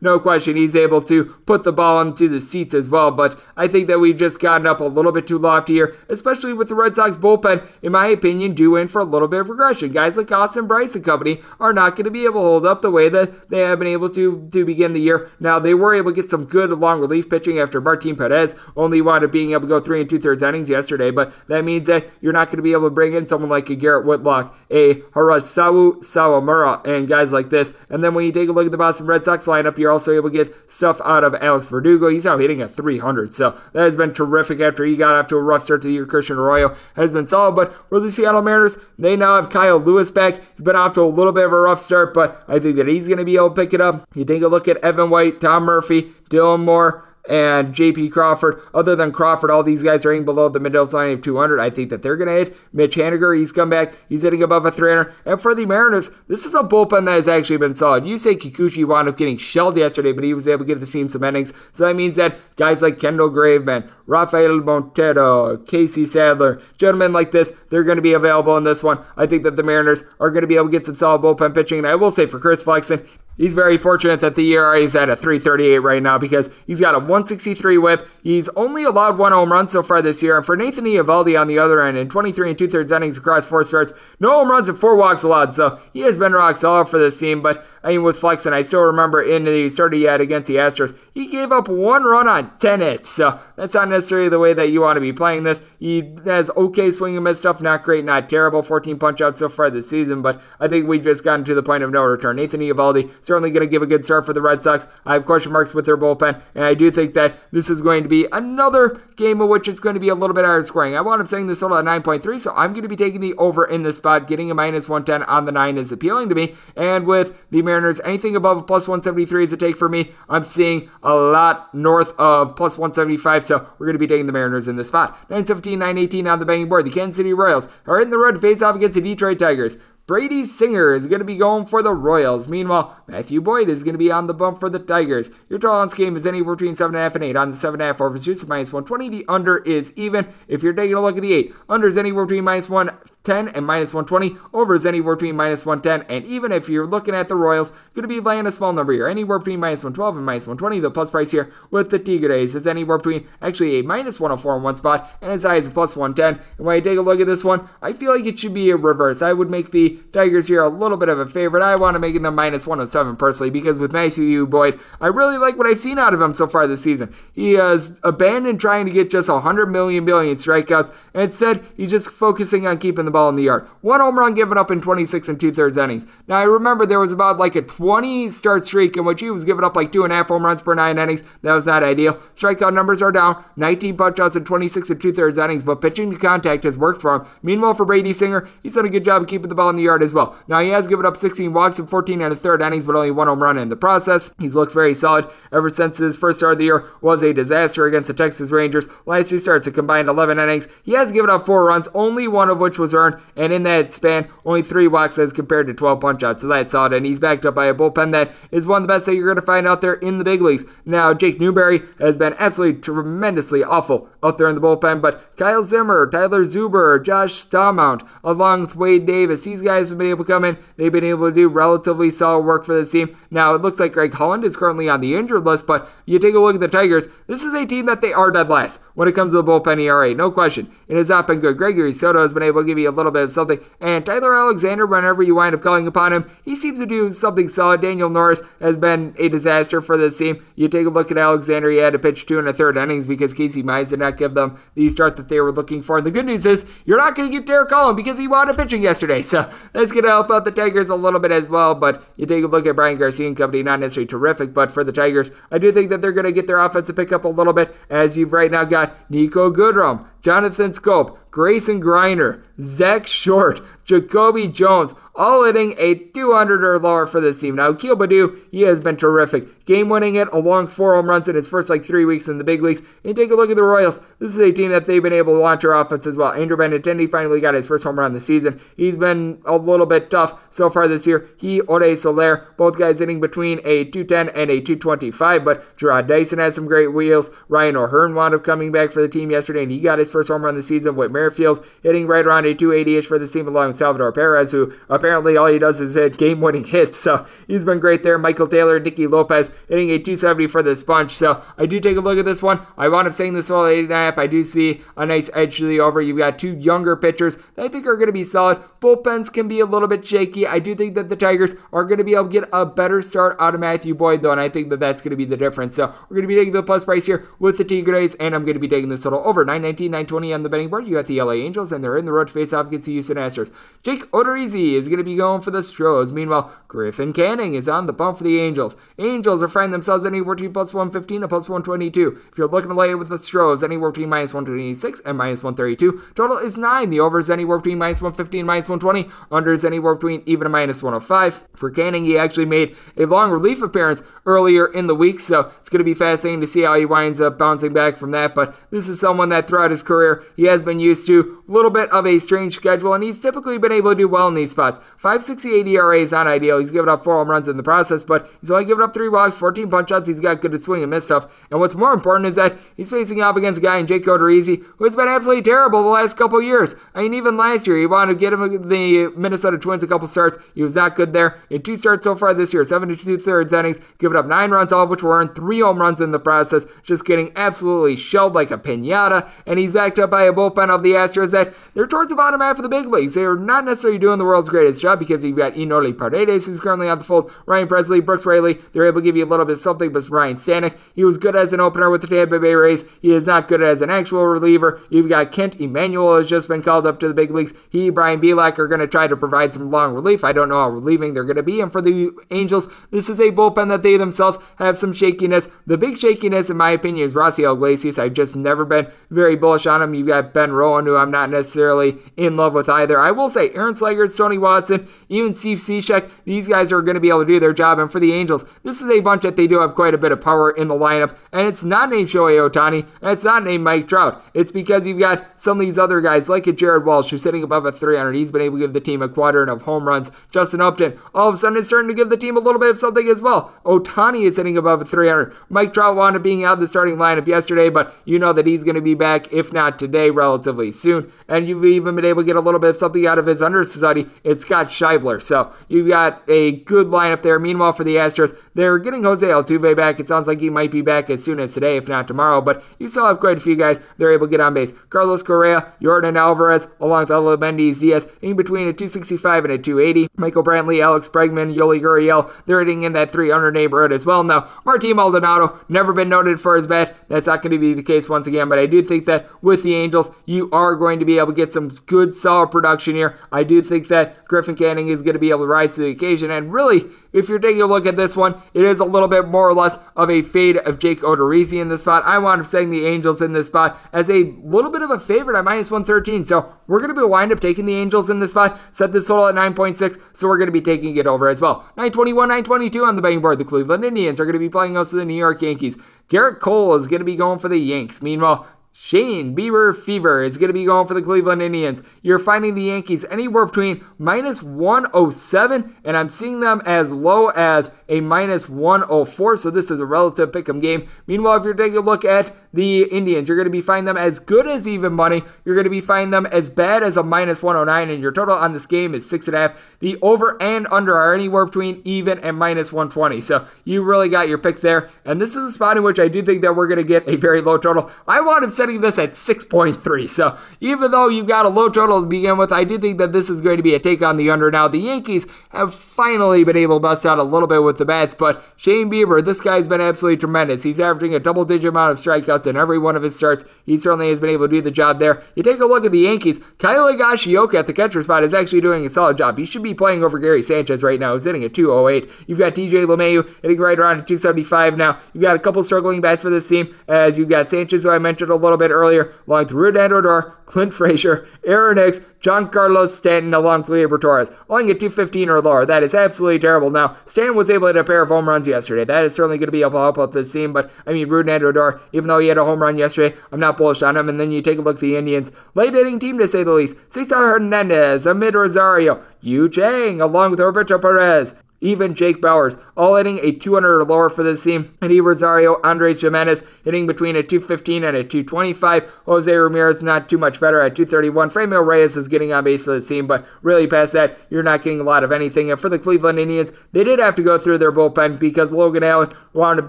[0.00, 3.10] No question, he's able to put the ball into the seats as well.
[3.10, 6.54] But I think that we've just gotten up a little bit too lofty here, especially
[6.54, 9.50] with the Red Sox bullpen, in my opinion, due in for a little bit of
[9.50, 9.92] regression.
[9.92, 12.80] Guys like Austin Brice and company are not going to be able to hold up
[12.80, 15.30] the way that they have been able to to begin the year.
[15.40, 19.02] Now they were able to get some good long relief pitching after Martin Perez only
[19.02, 21.86] wound up being able to go three and two thirds innings yesterday, but that means
[21.88, 24.56] that you're not going to be able to bring in someone like a Garrett Whitlock,
[24.70, 27.72] a Hirokazu Sawamura, and guys like this.
[27.90, 30.14] And then when you take a look at the Boston Red Sox lineup, you're also
[30.14, 32.08] able to get stuff out of Alex Verdugo.
[32.08, 35.36] He's now hitting at 300, so that has been terrific after he got off to
[35.36, 36.06] a rough start to the year.
[36.06, 40.10] Christian Arroyo has been solid, but for the Seattle Mariners, they now have Kyle Lewis
[40.10, 40.36] back.
[40.52, 42.86] He's been off to a little bit of a rough start, but I think that
[42.86, 44.08] he's going to be able to pick it up.
[44.14, 48.62] You take a look at Evan White, Tom Murphy, Dylan Moore, and JP Crawford.
[48.72, 51.60] Other than Crawford, all these guys are hitting below the middle line of 200.
[51.60, 52.56] I think that they're going to hit.
[52.72, 53.96] Mitch Haniger, he's come back.
[54.08, 55.12] He's hitting above a 300.
[55.26, 58.04] And for the Mariners, this is a bullpen that has actually been solid.
[58.04, 61.08] Yusei Kikuchi wound up getting shelled yesterday, but he was able to give the team
[61.08, 61.52] some innings.
[61.72, 67.52] So that means that guys like Kendall Graveman, Rafael Montero, Casey Sadler, gentlemen like this,
[67.68, 68.98] they're going to be available in this one.
[69.16, 71.54] I think that the Mariners are going to be able to get some solid bullpen
[71.54, 71.78] pitching.
[71.78, 73.06] And I will say for Chris Flexen,
[73.40, 76.94] He's very fortunate that the ERA is at a 338 right now because he's got
[76.94, 78.06] a 163 whip.
[78.22, 80.36] He's only allowed one home run so far this year.
[80.36, 83.46] And for Nathan Eovaldi on the other end, in 23 and two thirds innings across
[83.46, 85.54] four starts, no home runs and four walks allowed.
[85.54, 87.40] So he has been rock solid for this team.
[87.40, 90.56] But I mean, with Flexen, I still remember in the start he had against the
[90.56, 93.08] Astros, he gave up one run on 10 hits.
[93.08, 95.62] So that's not necessarily the way that you want to be playing this.
[95.78, 98.62] He has okay swing and miss stuff, not great, not terrible.
[98.62, 101.62] 14 punch outs so far this season, but I think we've just gotten to the
[101.62, 102.36] point of no return.
[102.36, 104.88] Nathan Eovaldi certainly going to give a good start for the Red Sox.
[105.06, 108.02] I have question marks with their bullpen, and I do think that this is going
[108.02, 110.96] to be another game of which it's going to be a little bit higher scoring.
[110.96, 113.34] I want up saying this total at 9.3, so I'm going to be taking the
[113.34, 114.26] over in this spot.
[114.26, 118.00] Getting a minus 110 on the 9 is appealing to me, and with the Mariners,
[118.00, 120.10] anything above a plus 173 is a take for me.
[120.28, 124.32] I'm seeing a lot north of plus 175, so we're going to be taking the
[124.32, 125.10] Mariners in this spot.
[125.30, 126.84] 917, 918 on the banging board.
[126.84, 129.76] The Kansas City Royals are in the road to face off against the Detroit Tigers.
[130.10, 132.48] Brady Singer is going to be going for the Royals.
[132.48, 135.30] Meanwhile, Matthew Boyd is going to be on the bump for the Tigers.
[135.48, 137.36] Your total on this game is anywhere between 7.5 and 8.
[137.36, 139.08] On the 7.5 over juice minus 120.
[139.08, 140.26] The under is even.
[140.48, 143.64] If you're taking a look at the 8, under is anywhere between minus 110 and
[143.64, 144.36] minus 120.
[144.52, 146.10] Over is anywhere between minus 110.
[146.12, 148.92] And even if you're looking at the Royals, going to be laying a small number
[148.92, 149.06] here.
[149.06, 150.80] Anywhere between minus 112 and minus 120.
[150.80, 154.62] The plus price here with the Tigers is anywhere between actually a minus 104 in
[154.64, 156.44] one spot and as high as a plus 110.
[156.58, 158.70] And when I take a look at this one, I feel like it should be
[158.70, 159.22] a reverse.
[159.22, 161.62] I would make the Tigers here a little bit of a favorite.
[161.62, 165.56] I want to make them minus 107 personally because with Matthew Boyd, I really like
[165.56, 167.14] what I've seen out of him so far this season.
[167.32, 172.10] He has abandoned trying to get just 100 million billion strikeouts and instead he's just
[172.10, 173.68] focusing on keeping the ball in the yard.
[173.80, 176.06] One home run given up in 26 and two thirds innings.
[176.26, 179.44] Now I remember there was about like a 20 start streak in which he was
[179.44, 181.24] giving up like two and a half home runs per nine innings.
[181.42, 182.14] That was not ideal.
[182.34, 183.44] Strikeout numbers are down.
[183.56, 187.14] 19 punchouts in 26 and two thirds innings, but pitching to contact has worked for
[187.14, 187.26] him.
[187.42, 189.82] Meanwhile, for Brady Singer, he's done a good job of keeping the ball in the
[189.82, 190.36] yard as well.
[190.48, 193.10] Now, he has given up 16 walks in 14 and a third innings, but only
[193.10, 194.34] one home run in the process.
[194.38, 197.86] He's looked very solid ever since his first start of the year was a disaster
[197.86, 198.88] against the Texas Rangers.
[199.06, 200.68] Last two starts, a combined 11 innings.
[200.82, 203.92] He has given up four runs, only one of which was earned, and in that
[203.92, 206.40] span, only three walks as compared to 12 punchouts.
[206.40, 208.92] So that's solid, and he's backed up by a bullpen that is one of the
[208.92, 210.64] best that you're going to find out there in the big leagues.
[210.84, 215.62] Now, Jake Newberry has been absolutely tremendously awful out there in the bullpen, but Kyle
[215.62, 220.24] Zimmer, Tyler Zuber, Josh Staumont, along with Wade Davis, these guys guys have been able
[220.24, 220.58] to come in.
[220.76, 223.16] They've been able to do relatively solid work for this team.
[223.30, 226.34] Now, it looks like Greg Holland is currently on the injured list, but you take
[226.34, 229.06] a look at the Tigers, this is a team that they are dead last when
[229.06, 230.14] it comes to the bullpen ERA.
[230.14, 230.68] No question.
[230.88, 231.56] It has not been good.
[231.56, 233.60] Gregory Soto has been able to give you a little bit of something.
[233.80, 237.48] And Tyler Alexander, whenever you wind up calling upon him, he seems to do something
[237.48, 237.80] solid.
[237.80, 240.44] Daniel Norris has been a disaster for this team.
[240.56, 243.06] You take a look at Alexander, he had to pitch two and a third innings
[243.06, 245.96] because Casey Mize did not give them the start that they were looking for.
[245.96, 248.50] And the good news is, you're not going to get Derek Holland because he wound
[248.50, 249.22] up pitching yesterday.
[249.22, 251.74] So that's going to help out the Tigers a little bit as well.
[251.74, 254.84] But you take a look at Bryan Garcia and company, not necessarily terrific, but for
[254.84, 257.28] the Tigers, I do think that they're going to get their offensive pick up a
[257.28, 263.60] little bit as you've right now got Niko Goodrum, Jonathan Schoop, Grayson Greiner, Zack Short,
[263.84, 267.56] Jacoby Jones, all hitting a 200 or lower for this team.
[267.56, 269.64] Now, Akil Baddoo, he has been terrific.
[269.64, 272.44] Game winning it along four home runs in his first like three weeks in the
[272.44, 272.82] big leagues.
[273.04, 273.98] And take a look at the Royals.
[274.18, 276.32] This is a team that they've been able to launch their offense as well.
[276.32, 278.60] Andrew Benintendi finally got his first home run of the season.
[278.76, 281.28] He's been a little bit tough so far this year.
[281.36, 285.44] He, Ode Soler, both guys hitting between a 210 and a 225.
[285.44, 287.30] But Jarrod Dyson has some great wheels.
[287.48, 290.28] Ryan O'Hearn wound up coming back for the team yesterday, and he got his first
[290.28, 293.46] home run of the season Merrifield hitting right around a 280 ish for the team
[293.46, 296.96] along with Salvador Perez, who apparently all he does is hit game winning hits.
[296.96, 298.18] So he's been great there.
[298.18, 301.10] Michael Taylor, Nicky Lopez hitting a 270 for this bunch.
[301.10, 302.66] So I do take a look at this one.
[302.78, 304.18] I wound up saying this all 8.5.
[304.18, 306.00] I do see a nice edge to the over.
[306.00, 308.62] You've got two younger pitchers that I think are going to be solid.
[308.80, 310.46] Bullpens can be a little bit shaky.
[310.46, 313.02] I do think that the Tigers are going to be able to get a better
[313.02, 315.36] start out of Matthew Boyd, though, and I think that that's going to be the
[315.36, 315.74] difference.
[315.74, 318.44] So we're going to be taking the plus price here with the Tigers, and I'm
[318.44, 320.86] going to be taking this total over 919, 920 on the betting board.
[320.86, 322.92] You got the LA Angels, and they're in the road to face off against the
[322.92, 323.52] Houston Astros.
[323.82, 326.12] Jake Odorizzi is going to be going for the Stros.
[326.12, 328.76] Meanwhile, Griffin Canning is on the bump for the Angels.
[328.98, 332.20] Angels are finding themselves anywhere between plus 115 and plus 122.
[332.30, 335.42] If you're looking to lay it with the Stros, anywhere between minus 126 and minus
[335.42, 336.12] 132.
[336.14, 336.90] Total is 9.
[336.90, 339.12] The over is anywhere between minus 115 and minus 120.
[339.30, 341.42] Under is anywhere between even and minus 105.
[341.54, 345.68] For Canning, he actually made a long relief appearance earlier in the week, so it's
[345.68, 348.34] going to be fascinating to see how he winds up bouncing back from that.
[348.34, 351.70] But this is someone that throughout his career, he has been used to a little
[351.70, 354.50] bit of a strange schedule, and he's typically been able to do well in these
[354.50, 354.78] spots.
[354.96, 356.58] 568 ERA is not ideal.
[356.58, 359.08] He's given up four home runs in the process, but he's only given up three
[359.08, 360.08] walks, 14 punch outs.
[360.08, 361.26] He's got good to swing and miss stuff.
[361.50, 364.64] And what's more important is that he's facing off against a guy in Jake Odorizzi
[364.76, 366.74] who has been absolutely terrible the last couple years.
[366.94, 370.06] I mean, even last year, he wanted to get him the Minnesota Twins a couple
[370.06, 370.36] starts.
[370.54, 371.40] He was not good there.
[371.50, 374.84] In two starts so far this year, 72 thirds innings, giving up nine runs, all
[374.84, 378.50] of which were earned, three home runs in the process, just getting absolutely shelled like
[378.50, 379.28] a pinata.
[379.46, 382.40] And he's backed up by a bullpen of the Astros that they're towards the bottom
[382.40, 383.14] half of the big leagues.
[383.14, 386.88] They're not necessarily doing the world's greatest job because you've got Enoli Paredes, who's currently
[386.88, 388.58] on the fold, Ryan Pressly, Brooks Raley.
[388.72, 391.18] They're able to give you a little bit of something, but Ryan Stanek, he was
[391.18, 392.84] good as an opener with the Tampa Bay Rays.
[393.00, 394.80] He is not good as an actual reliever.
[394.90, 397.54] You've got Kent Emanuel has just been called up to the big leagues.
[397.70, 400.24] He, Brian Bielak are going to try to provide some long relief.
[400.24, 401.60] I don't know how relieving they're going to be.
[401.60, 405.48] And for the Angels, this is a bullpen that they themselves have some shakiness.
[405.66, 407.98] The big shakiness, in my opinion, is Raisel Iglesias.
[407.98, 409.94] I've just never been very bullish on him.
[409.94, 413.00] You've got Ben Rowan, who I'm not necessarily in love with either.
[413.00, 417.00] I will say Aaron Slegers, Tony Watson, even Steve Cishek, these guys are going to
[417.00, 417.78] be able to do their job.
[417.78, 420.12] And for the Angels, this is a bunch that they do have quite a bit
[420.12, 421.16] of power in the lineup.
[421.32, 424.22] And it's not named Shohei Ohtani, and it's not named Mike Trout.
[424.34, 427.42] It's because you've got some of these other guys, like a Jared Walsh, who's sitting
[427.42, 428.14] above a 300.
[428.14, 430.10] He's been able to give the team a quadrant of home runs.
[430.30, 432.70] Justin Upton, all of a sudden, is starting to give the team a little bit
[432.70, 433.52] of something as well.
[433.64, 435.34] Ohtani is sitting above a 300.
[435.48, 438.46] Mike Trout wound up being out of the starting lineup yesterday, but you know that
[438.46, 441.12] he's going to be back, if not today, relatively soon.
[441.28, 443.42] And you've even been able to get a little bit of something out of his
[443.42, 444.08] understudy.
[444.24, 445.22] It's Scott Schebler.
[445.22, 447.38] So you've got a good lineup there.
[447.38, 450.00] Meanwhile, for the Astros, they're getting Jose Altuve back.
[450.00, 452.40] It sounds like he might be back as soon as today, if not tomorrow.
[452.40, 454.72] But you still have quite a few guys they're able to get on base.
[454.88, 460.08] Carlos Correa, Yordan Alvarez, along with Aledmys Diaz, in between a 265 and a 280.
[460.16, 464.22] Michael Brantley, Alex Bregman, Yuli Gurriel, they're hitting in that 300 neighborhood as well.
[464.22, 466.96] Now, Martin Maldonado, never been noted for his bat.
[467.08, 469.62] That's not going to be the case once again, but I do think that with
[469.62, 473.18] the Angels, you are going to be able to get some good, solid production here.
[473.32, 475.90] I do think that Griffin Canning is going to be able to rise to the
[475.90, 479.08] occasion, and really, if you're taking a look at this one, it is a little
[479.08, 482.04] bit more or less of a fade of Jake Odorizzi in this spot.
[482.04, 484.98] I wound up saying the Angels in this spot as a little bit of a
[484.98, 486.24] favorite at minus 113.
[486.24, 488.60] So we're going to be wind up taking the Angels in this spot.
[488.70, 491.64] Set this total at 9.6, so we're going to be taking it over as well.
[491.76, 493.38] 921, 922 on the betting board.
[493.38, 495.76] The Cleveland Indians are going to be playing us the New York Yankees.
[496.08, 498.02] Gerrit Cole is going to be going for the Yanks.
[498.02, 501.82] Meanwhile, Shane Bieber Fever is going to be going for the Cleveland Indians.
[502.02, 507.72] You're finding the Yankees anywhere between minus 107 and I'm seeing them as low as
[507.90, 509.36] a minus 104.
[509.36, 510.88] So this is a relative pick'em game.
[511.06, 513.96] Meanwhile, if you're taking a look at the Indians, you're going to be finding them
[513.96, 515.22] as good as even money.
[515.44, 518.36] You're going to be finding them as bad as a minus 109, and your total
[518.36, 519.60] on this game is six and a half.
[519.80, 523.20] The over and under are anywhere between even and minus 120.
[523.20, 524.90] So you really got your pick there.
[525.04, 527.08] And this is a spot in which I do think that we're going to get
[527.08, 527.90] a very low total.
[528.06, 530.08] I wound up setting this at 6.3.
[530.08, 533.12] So even though you've got a low total to begin with, I do think that
[533.12, 534.50] this is going to be a take on the under.
[534.50, 537.84] Now, the Yankees have finally been able to bust out a little bit with the
[537.84, 540.62] bats, but Shane Bieber, this guy's been absolutely tremendous.
[540.62, 543.44] He's averaging a double digit amount of strikeouts in every one of his starts.
[543.66, 545.24] He certainly has been able to do the job there.
[545.34, 548.60] You take a look at the Yankees, Kyle Higashioka at the catcher spot is actually
[548.60, 549.36] doing a solid job.
[549.36, 551.14] He should be playing over Gary Sanchez right now.
[551.14, 552.08] He's hitting at 208.
[552.28, 555.00] You've got DJ LeMahieu hitting right around at 275 now.
[555.12, 557.98] You've got a couple struggling bats for this team, as you've got Sanchez, who I
[557.98, 563.62] mentioned a little bit earlier, along with Odor, Clint Frazier, Aaron Hicks, Giancarlo Stanton along
[563.62, 565.64] with Gleyber Torres, only at 215 or lower.
[565.64, 566.70] That is absolutely terrible.
[566.70, 568.84] Now, Stanton was able a pair of home runs yesterday.
[568.84, 571.42] That is certainly going to be to help out this team, but I mean, Rougned
[571.42, 574.08] Odor, even though he had a home run yesterday, I'm not bullish on him.
[574.08, 575.32] And then you take a look at the Indians.
[575.54, 576.76] Late hitting team, to say the least.
[576.88, 583.18] Cesar Hernandez, Amed Rosario, Yu Chang, along with Roberto Perez, even Jake Bauers, all hitting
[583.22, 584.76] a 200 or lower for this team.
[584.80, 588.90] Eddie Rosario, Andres Gimenez hitting between a 215 and a 225.
[589.06, 591.30] Jose Ramirez not too much better at 231.
[591.30, 594.62] Franmil Reyes is getting on base for the team, but really past that, you're not
[594.62, 595.50] getting a lot of anything.
[595.50, 598.84] And for the Cleveland Indians, they did have to go through their bullpen because Logan
[598.84, 599.68] Allen wound up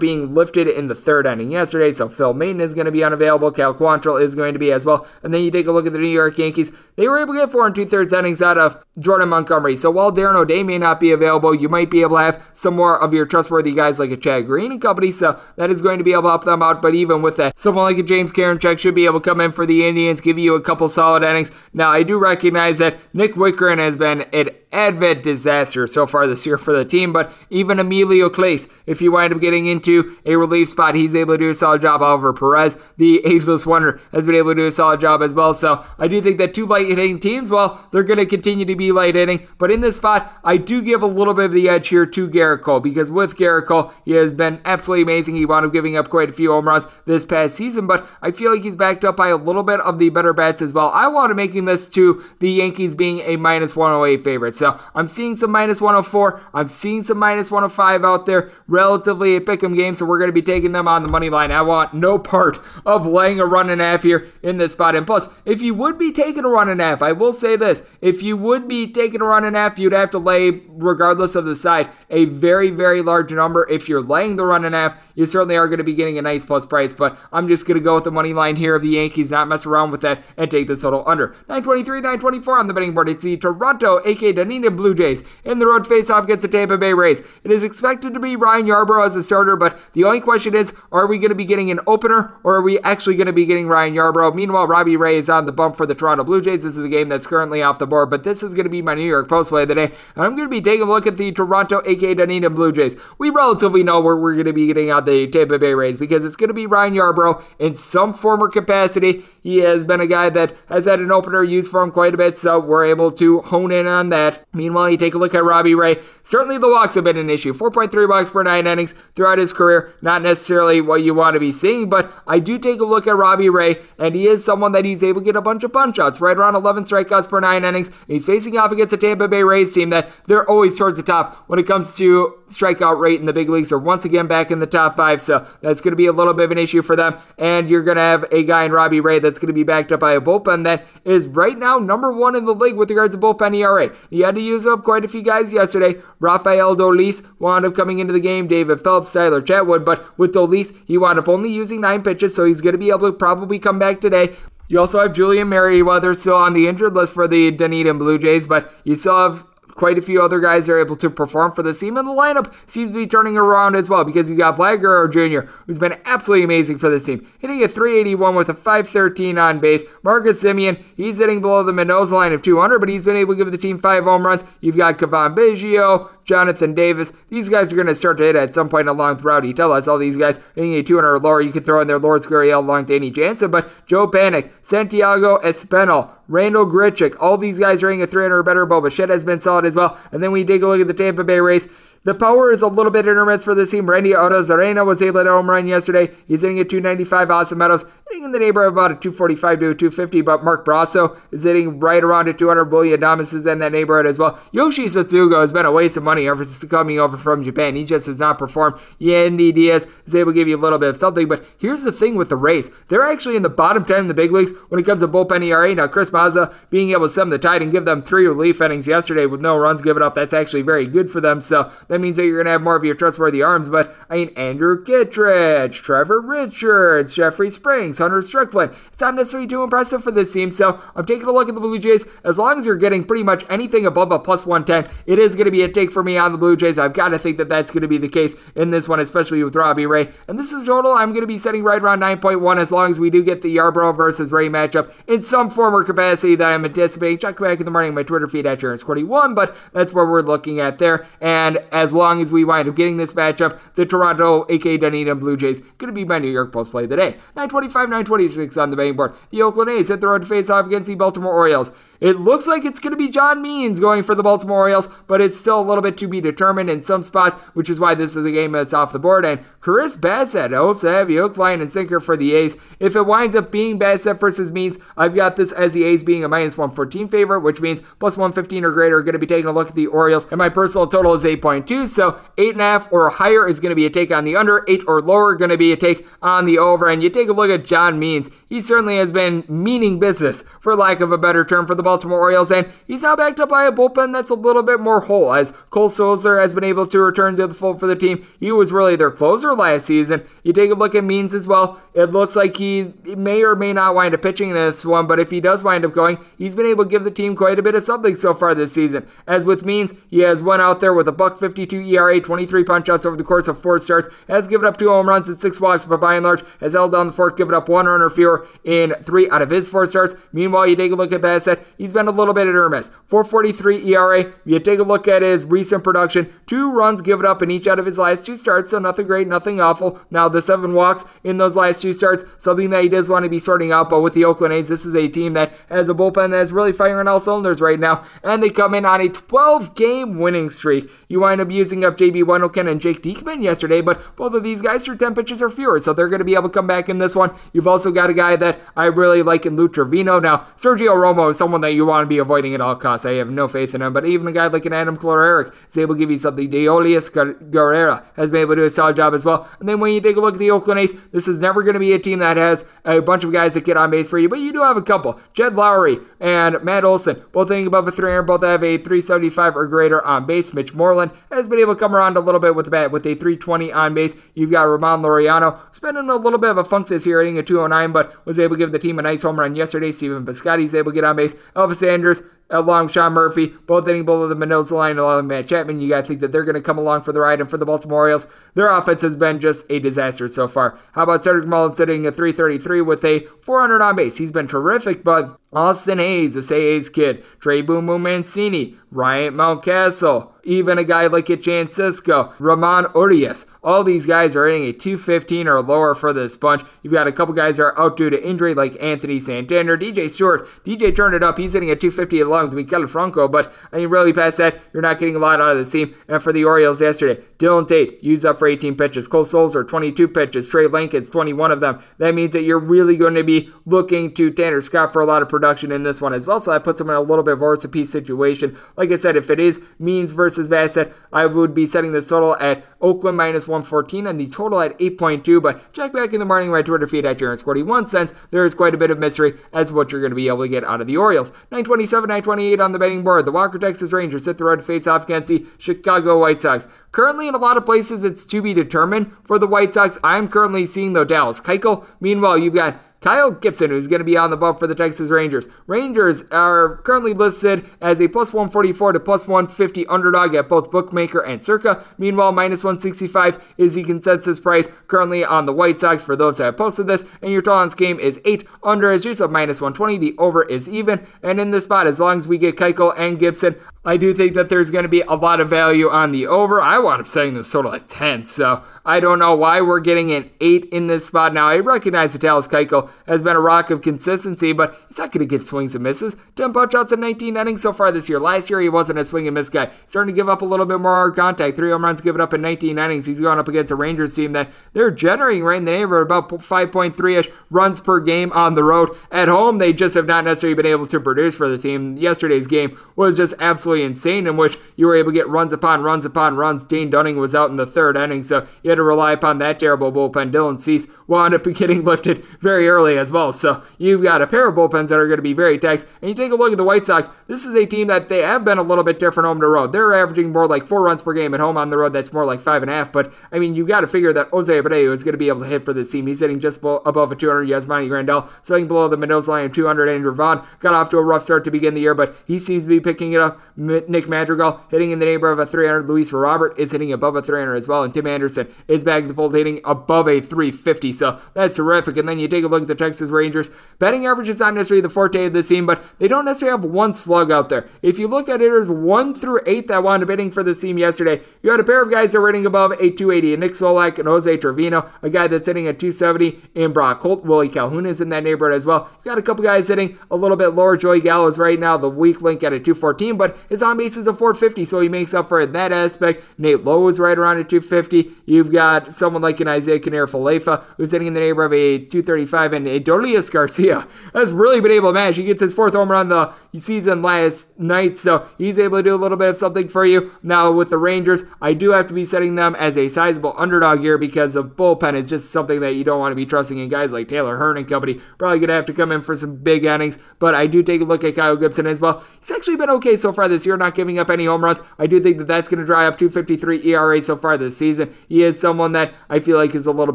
[0.00, 1.92] being lifted in the third inning yesterday.
[1.92, 3.50] So Phil Maton is going to be unavailable.
[3.50, 5.06] Cal Quantrill is going to be as well.
[5.22, 6.72] And then you take a look at the New York Yankees.
[6.96, 9.76] They were able to get four and two thirds innings out of Jordan Montgomery.
[9.76, 12.74] So while Darren O'Day may not be available, you might be able to have some
[12.74, 15.10] more of your trustworthy guys like a Chad Green and company.
[15.10, 16.82] So that is going to be able to help them out.
[16.82, 19.52] But even with that, someone like a James Karinchak should be able to come in
[19.52, 21.50] for the Indians, give you a couple solid innings.
[21.72, 26.46] Now, I do recognize that Nick Wittgren has been an advent disaster so far this
[26.46, 30.34] year for the team, but even Emmanuel Clase, if you wind up getting into a
[30.36, 32.00] relief spot, he's able to do a solid job.
[32.02, 35.52] Oliver Perez, the ageless wonder, has been able to do a solid job as well.
[35.52, 38.76] So I do think that two light hitting teams, well, they're going to continue to
[38.76, 41.68] be light hitting, but in this spot, I do give a little bit of the
[41.72, 45.34] edge here to Gerrit Cole because with Gerrit Cole, he has been absolutely amazing.
[45.34, 48.30] He wound up giving up quite a few home runs this past season, but I
[48.30, 50.90] feel like he's backed up by a little bit of the better bats as well.
[50.90, 54.56] I want to making this to the Yankees being a minus 108 favorite.
[54.56, 56.42] So I'm seeing some minus 104.
[56.54, 58.50] I'm seeing some minus 105 out there.
[58.68, 61.50] Relatively a pick'em game, so we're going to be taking them on the money line.
[61.50, 64.94] I want no part of laying a run and a half here in this spot.
[64.94, 67.56] And plus, if you would be taking a run and a half, I will say
[67.56, 70.50] this: if you would be taking a run and a half, you'd have to lay,
[70.68, 73.66] regardless of the side, a very, very large number.
[73.70, 76.18] If you're laying the run and a half, you certainly are going to be getting
[76.18, 76.92] a nice plus price.
[76.92, 79.48] But I'm just going to go with the money line here of the Yankees, not
[79.48, 83.08] mess around with that, and take the total under 923, 924 on the betting board.
[83.08, 86.92] It's the Toronto, aka Dunedin Blue Jays, in the road face-off against the Tampa Bay
[86.92, 87.20] Rays.
[87.44, 90.74] It is expected to be Ryan Yarbrough as a starter, but the only question is,
[90.90, 93.46] are we going to be getting an opener, or are we actually going to be
[93.46, 94.34] getting Ryan Yarbrough?
[94.34, 96.62] Meanwhile, Robbie Ray is on the bump for the Toronto Blue Jays.
[96.62, 98.82] This is a game that's currently off the board, but this is going to be
[98.82, 100.90] my New York Post play of the day, and I'm going to be taking a
[100.90, 102.96] look at the Toronto, aka Dunedin Blue Jays.
[103.18, 106.24] We relatively know where we're going to be getting out the Tampa Bay Rays because
[106.24, 109.24] it's going to be Ryan Yarbrough in some former capacity.
[109.42, 112.16] He has been a guy that has had an opener used for him quite a
[112.16, 114.46] bit, so we're able to hone in on that.
[114.52, 115.96] Meanwhile, you take a look at Robbie Ray.
[116.24, 117.52] Certainly the walks have been an issue.
[117.52, 119.94] 4.3 walks per nine innings throughout his career.
[120.00, 123.16] Not necessarily what you want to be seeing, but I do take a look at
[123.16, 125.98] Robbie Ray, and he is someone that he's able to get a bunch of punch
[125.98, 127.90] outs, right around 11 strikeouts per nine innings.
[128.06, 131.41] He's facing off against a Tampa Bay Rays team that they're always towards the top
[131.46, 133.72] when it comes to strikeout rate in the big leagues.
[133.72, 136.34] Are once again back in the top five, so that's going to be a little
[136.34, 137.18] bit of an issue for them.
[137.38, 139.92] And you're going to have a guy in Robbie Ray that's going to be backed
[139.92, 143.14] up by a bullpen that is right now number one in the league with regards
[143.14, 143.94] to bullpen ERA.
[144.10, 146.00] He had to use up quite a few guys yesterday.
[146.20, 148.46] Rafael Dolis wound up coming into the game.
[148.46, 152.44] David Phelps, Tyler Chatwood, but with Dolis, he wound up only using nine pitches, so
[152.44, 154.36] he's going to be able to probably come back today.
[154.68, 158.46] You also have Julian Merryweather still on the injured list for the Dunedin Blue Jays,
[158.46, 161.74] but you still have quite a few other guys are able to perform for the
[161.74, 164.80] team, and the lineup seems to be turning around as well because you got Vlad
[164.80, 169.38] Guerrero Jr., who's been absolutely amazing for this team, hitting a 381 with a 513
[169.38, 169.82] on base.
[170.02, 173.38] Marcus Semien, he's hitting below the Mendoza line of 200, but he's been able to
[173.38, 174.44] give the team five home runs.
[174.60, 177.12] You've got Cavan Biggio, Jonathan Davis.
[177.28, 179.44] These guys are going to start to hit at some point along throughout.
[179.44, 181.40] You tell us all these guys hitting a 200 or lower.
[181.40, 186.10] You could throw in there Lourdes Gurriel along Danny Jansen, but Joe Panik, Santiago Espinal,
[186.32, 188.64] Randal Grichuk, all these guys are hitting a 300 or better.
[188.64, 189.98] Bo Bichette has been solid as well.
[190.12, 191.68] And then we take a look at the Tampa Bay Rays.
[192.04, 193.88] The power is a little bit intermittent for this team.
[193.88, 196.12] Randy Arozarena was able to home run yesterday.
[196.26, 197.30] He's hitting at 295.
[197.30, 200.20] Austin Meadows hitting in the neighborhood of about a 245 to a 250.
[200.22, 202.72] But Mark Brosseau is hitting right around a 200.
[202.72, 204.40] Willy Adames is in that neighborhood as well.
[204.50, 207.76] Yoshi Tsutsugo has been a waste of money ever since coming over from Japan.
[207.76, 208.80] He just has not performed.
[209.00, 211.28] Yandy Diaz is able to give you a little bit of something.
[211.28, 212.68] But here's the thing with the Rays.
[212.88, 215.44] They're actually in the bottom 10 in the big leagues when it comes to bullpen
[215.44, 215.72] ERA.
[215.72, 218.88] Now, Chris Mazza being able to stem the tide and give them three relief innings
[218.88, 221.40] yesterday with no runs given up, that's actually very good for them.
[221.40, 223.68] So that means that you're going to have more of your trustworthy arms.
[223.68, 228.74] But I mean, Andrew Kittredge, Trevor Richards, Jeffrey Springs, Hunter Strickland.
[228.90, 230.50] It's not necessarily too impressive for this team.
[230.50, 232.06] So I'm taking a look at the Blue Jays.
[232.24, 235.44] As long as you're getting pretty much anything above a plus 110, it is going
[235.44, 236.78] to be a take for me on the Blue Jays.
[236.78, 239.44] I've got to think that that's going to be the case in this one, especially
[239.44, 240.08] with Robbie Ray.
[240.28, 240.92] And this is total.
[240.92, 243.54] I'm going to be setting right around 9.1 as long as we do get the
[243.54, 247.18] Yarbrough versus Ray matchup in some form or capacity that I'm anticipating.
[247.18, 250.58] Check back in the morning my Twitter feed at Jarens41, but that's where we're looking
[250.58, 251.06] at there.
[251.20, 255.36] And as long as we wind up getting this matchup, the Toronto, aka Dunedin Blue
[255.36, 257.10] Jays, going to be my New York Post play of the day.
[257.34, 259.14] 925, 926 on the betting board.
[259.30, 261.72] The Oakland A's hit the road to face off against the Baltimore Orioles.
[262.02, 265.20] It looks like it's going to be John Means going for the Baltimore Orioles, but
[265.20, 268.16] it's still a little bit to be determined in some spots, which is why this
[268.16, 269.24] is a game that's off the board.
[269.24, 272.56] And Chris Bassitt oh, hopes to have you hook, line, and sinker for the A's.
[272.80, 276.24] If it winds up being Bassitt versus Means, I've got this as the A's being
[276.24, 279.48] a minus 114 favorite, which means plus 115 or greater are going to be taking
[279.48, 280.26] a look at the Orioles.
[280.32, 283.90] And my personal total is 8.2, so 8.5 or higher is going to be a
[283.90, 286.90] take on the under, 8 or lower going to be a take on the over.
[286.90, 290.74] And you take a look at John Means, he certainly has been meaning business, for
[290.74, 293.64] lack of a better term, for the Baltimore Orioles, and he's now backed up by
[293.64, 296.98] a bullpen that's a little bit more whole, as Cole Sulser has been able to
[297.00, 298.26] return to the fold for the team.
[298.40, 300.26] He was really their closer last season.
[300.42, 301.82] You take a look at Means as well.
[301.92, 305.20] It looks like he may or may not wind up pitching in this one, but
[305.20, 307.62] if he does wind up going, he's been able to give the team quite a
[307.62, 309.06] bit of something so far this season.
[309.26, 313.04] As with Means, he has went out there with a buck 52 ERA, 23 punchouts
[313.04, 315.84] over the course of four starts, has given up two home runs and six walks,
[315.84, 318.46] but by and large has held down the fort, given up one run or fewer
[318.64, 320.14] in three out of his four starts.
[320.32, 322.92] Meanwhile, you take a look at Bassitt, he's been a little bit at or miss.
[323.06, 324.32] 443 ERA.
[324.44, 327.80] You take a look at his recent production, two runs given up in each out
[327.80, 330.00] of his last two starts, so nothing great, nothing awful.
[330.08, 333.28] Now, the seven walks in those last two starts, something that he does want to
[333.28, 335.94] be sorting out, but with the Oakland A's, this is a team that has a
[335.94, 339.08] bullpen that is really firing all cylinders right now, and they come in on a
[339.08, 340.88] 12 game winning streak.
[341.08, 344.62] You wind up using up JB Wendelken and Jake Diekman yesterday, but both of these
[344.62, 346.88] guys threw 10 pitches or fewer, so they're going to be able to come back
[346.88, 347.34] in this one.
[347.52, 350.22] You've also got a guy that I really like in Lou Trivino.
[350.22, 353.06] Now, Sergio Romo is someone that you want to be avoiding at all costs.
[353.06, 355.78] I have no faith in him, but even a guy like an Adam Kolarek is
[355.78, 356.50] able to give you something.
[356.50, 357.10] Deolis
[357.50, 359.48] Guerra has been able to do a solid job as well.
[359.60, 361.74] And then when you take a look at the Oakland A's, this is never going
[361.74, 364.18] to be a team that has a bunch of guys that get on base for
[364.18, 365.20] you, but you do have a couple.
[365.34, 369.66] Jed Lowrie and Matt Olson, both hitting above a 300, both have a 375 or
[369.66, 370.52] greater on base.
[370.52, 373.06] Mitch Moreland has been able to come around a little bit with the bat with
[373.06, 374.16] a 320 on base.
[374.34, 377.42] You've got Ramon Laureano, in a little bit of a funk this year, hitting a
[377.42, 379.90] 209, but was able to give the team a nice home run yesterday.
[379.90, 381.34] Stephen Piscotty's able to get on base.
[381.54, 382.22] Elvis Andrus
[382.52, 385.80] along Sean Murphy, both hitting below the Mendoza line along with Matt Chapman.
[385.80, 387.40] You to think that they're going to come along for the ride.
[387.40, 390.78] And for the Baltimore Orioles, their offense has been just a disaster so far.
[390.92, 394.18] How about Cedric Mullins sitting at 333 with a 400 on base?
[394.18, 400.32] He's been terrific, but Austin Hays, the Hayes kid, Trey Boom Boom Mancini, Ryan Mountcastle,
[400.44, 403.46] even a guy like Jan Cisco, Ramon Urias.
[403.62, 406.62] All these guys are hitting a 215 or lower for this bunch.
[406.82, 410.08] You've got a couple guys that are out due to injury like Anthony Santander, DJ
[410.10, 410.48] Stewart.
[410.64, 411.38] DJ turned it up.
[411.38, 414.82] He's hitting a 250 along with Maikel Franco, but I mean, really past that, you're
[414.82, 415.94] not getting a lot out of the team.
[416.08, 419.08] And for the Orioles yesterday, Dylan Tate used up for 18 pitches.
[419.08, 420.48] Cole Sulser, 22 pitches.
[420.48, 421.82] Trey Lincoln's 21 of them.
[421.98, 425.22] That means that you're really going to be looking to Tanner Scott for a lot
[425.22, 426.40] of production in this one as well.
[426.40, 428.56] So that puts him in a little bit of a piece situation.
[428.76, 432.36] Like I said, if it is Means versus Bassitt, I would be setting this total
[432.36, 435.42] at Oakland minus 114 and the total at 8.2.
[435.42, 438.14] But check back in the morning my Twitter feed at Jarens 41 cents.
[438.30, 440.42] There is quite a bit of mystery as to what you're going to be able
[440.42, 441.30] to get out of the Orioles.
[441.50, 443.24] 927, 928 on the betting board.
[443.24, 446.68] The Walker Texas Rangers hit the road to face off against the Chicago White Sox.
[446.92, 449.98] Currently, in a lot of places, it's to be determined for the White Sox.
[450.04, 451.84] I'm currently seeing the Dallas Keuchel.
[452.00, 455.10] Meanwhile, you've got Kyle Gibson, who's going to be on the bump for the Texas
[455.10, 455.48] Rangers.
[455.66, 461.20] Rangers are currently listed as a plus 144 to plus 150 underdog at both Bookmaker
[461.20, 461.84] and Circa.
[461.98, 466.44] Meanwhile, minus 165 is the consensus price currently on the White Sox for those that
[466.44, 467.04] have posted this.
[467.20, 469.98] And your total game is 8 under as juice of minus 120.
[469.98, 471.06] The over is even.
[471.22, 474.34] And in this spot, as long as we get Keuchel and Gibson, I do think
[474.34, 476.62] that there's going to be a lot of value on the over.
[476.62, 480.12] I wound up setting this total at 10, so I don't know why we're getting
[480.12, 481.34] an 8 in this spot.
[481.34, 485.10] Now, I recognize that Dallas Keuchel has been a rock of consistency, but he's not
[485.10, 486.16] going to get swings and misses.
[486.36, 488.20] 10 punch outs in 19 innings so far this year.
[488.20, 489.68] Last year, he wasn't a swing and miss guy.
[489.86, 491.56] starting to give up a little bit more contact.
[491.56, 493.04] Three home runs given up in 19 innings.
[493.04, 496.28] He's going up against a Rangers team that they're generating right in the neighborhood about
[496.28, 498.90] 5.3 ish runs per game on the road.
[499.10, 501.96] At home, they just have not necessarily been able to produce for the team.
[501.96, 505.52] Yesterday's game was just absolutely absolutely insane in which you were able to get runs
[505.52, 506.66] upon runs upon runs.
[506.66, 509.58] Dane Dunning was out in the third inning, so you had to rely upon that
[509.58, 510.30] terrible bullpen.
[510.30, 513.32] Dylan Cease wound up getting lifted very early as well.
[513.32, 515.86] So you've got a pair of bullpens that are going to be very taxed.
[516.00, 518.22] And you take a look at the White Sox, this is a team that they
[518.22, 519.72] have been a little bit different home to road.
[519.72, 521.92] They're averaging more like four runs per game at home on the road.
[521.92, 522.92] That's more like five and a half.
[522.92, 525.40] But I mean, you've got to figure that Jose Abreu is going to be able
[525.40, 526.06] to hit for this team.
[526.06, 527.48] He's hitting just above a 200.
[527.48, 529.88] Yasmani Grandal sitting below the Mendoza line of 200.
[529.88, 532.64] Andrew Vaughn got off to a rough start to begin the year, but he seems
[532.64, 533.40] to be picking it up.
[533.66, 535.88] Nick Madrigal hitting in the neighborhood of a 300.
[535.88, 537.82] Luis Robert is hitting above a 300 as well.
[537.82, 540.92] And Tim Anderson is back in the fold hitting above a 350.
[540.92, 541.96] So that's terrific.
[541.96, 543.50] And then you take a look at the Texas Rangers.
[543.78, 546.70] Betting average is not necessarily the forte of the team, but they don't necessarily have
[546.70, 547.68] one slug out there.
[547.82, 550.78] If you look at hitters 1 through 8 that wound up hitting for the team
[550.78, 553.36] yesterday, you had a pair of guys that were hitting above a 280.
[553.36, 557.24] Nick Solak and Jose Trevino, a guy that's hitting at 270 And Brock Holt.
[557.24, 558.90] Willie Calhoun is in that neighborhood as well.
[559.04, 560.76] You got a couple guys hitting a little bit lower.
[560.76, 563.98] Joey Gallo is right now the weak link at a 214, but his on base
[563.98, 566.24] is a 450, so he makes up for it in that aspect.
[566.38, 568.10] Nate Lowe is right around at 250.
[568.24, 572.54] You've got someone like an Isiah Kiner-Falefa who's hitting in the neighborhood of a 235,
[572.54, 575.16] and Adolis Garcia has really been able to manage.
[575.16, 578.94] He gets his fourth home run the season last night, so he's able to do
[578.94, 580.12] a little bit of something for you.
[580.22, 583.80] Now with the Rangers, I do have to be setting them as a sizable underdog
[583.80, 586.70] here because the bullpen is just something that you don't want to be trusting in
[586.70, 588.00] guys like Taylor Hearn and company.
[588.16, 590.84] Probably gonna have to come in for some big innings, but I do take a
[590.84, 592.02] look at Kyle Gibson as well.
[592.18, 594.60] He's actually been okay so far this year, not giving up any home runs.
[594.78, 597.94] I do think that that's going to dry up 253 ERA so far this season.
[598.08, 599.94] He is someone that I feel like is a little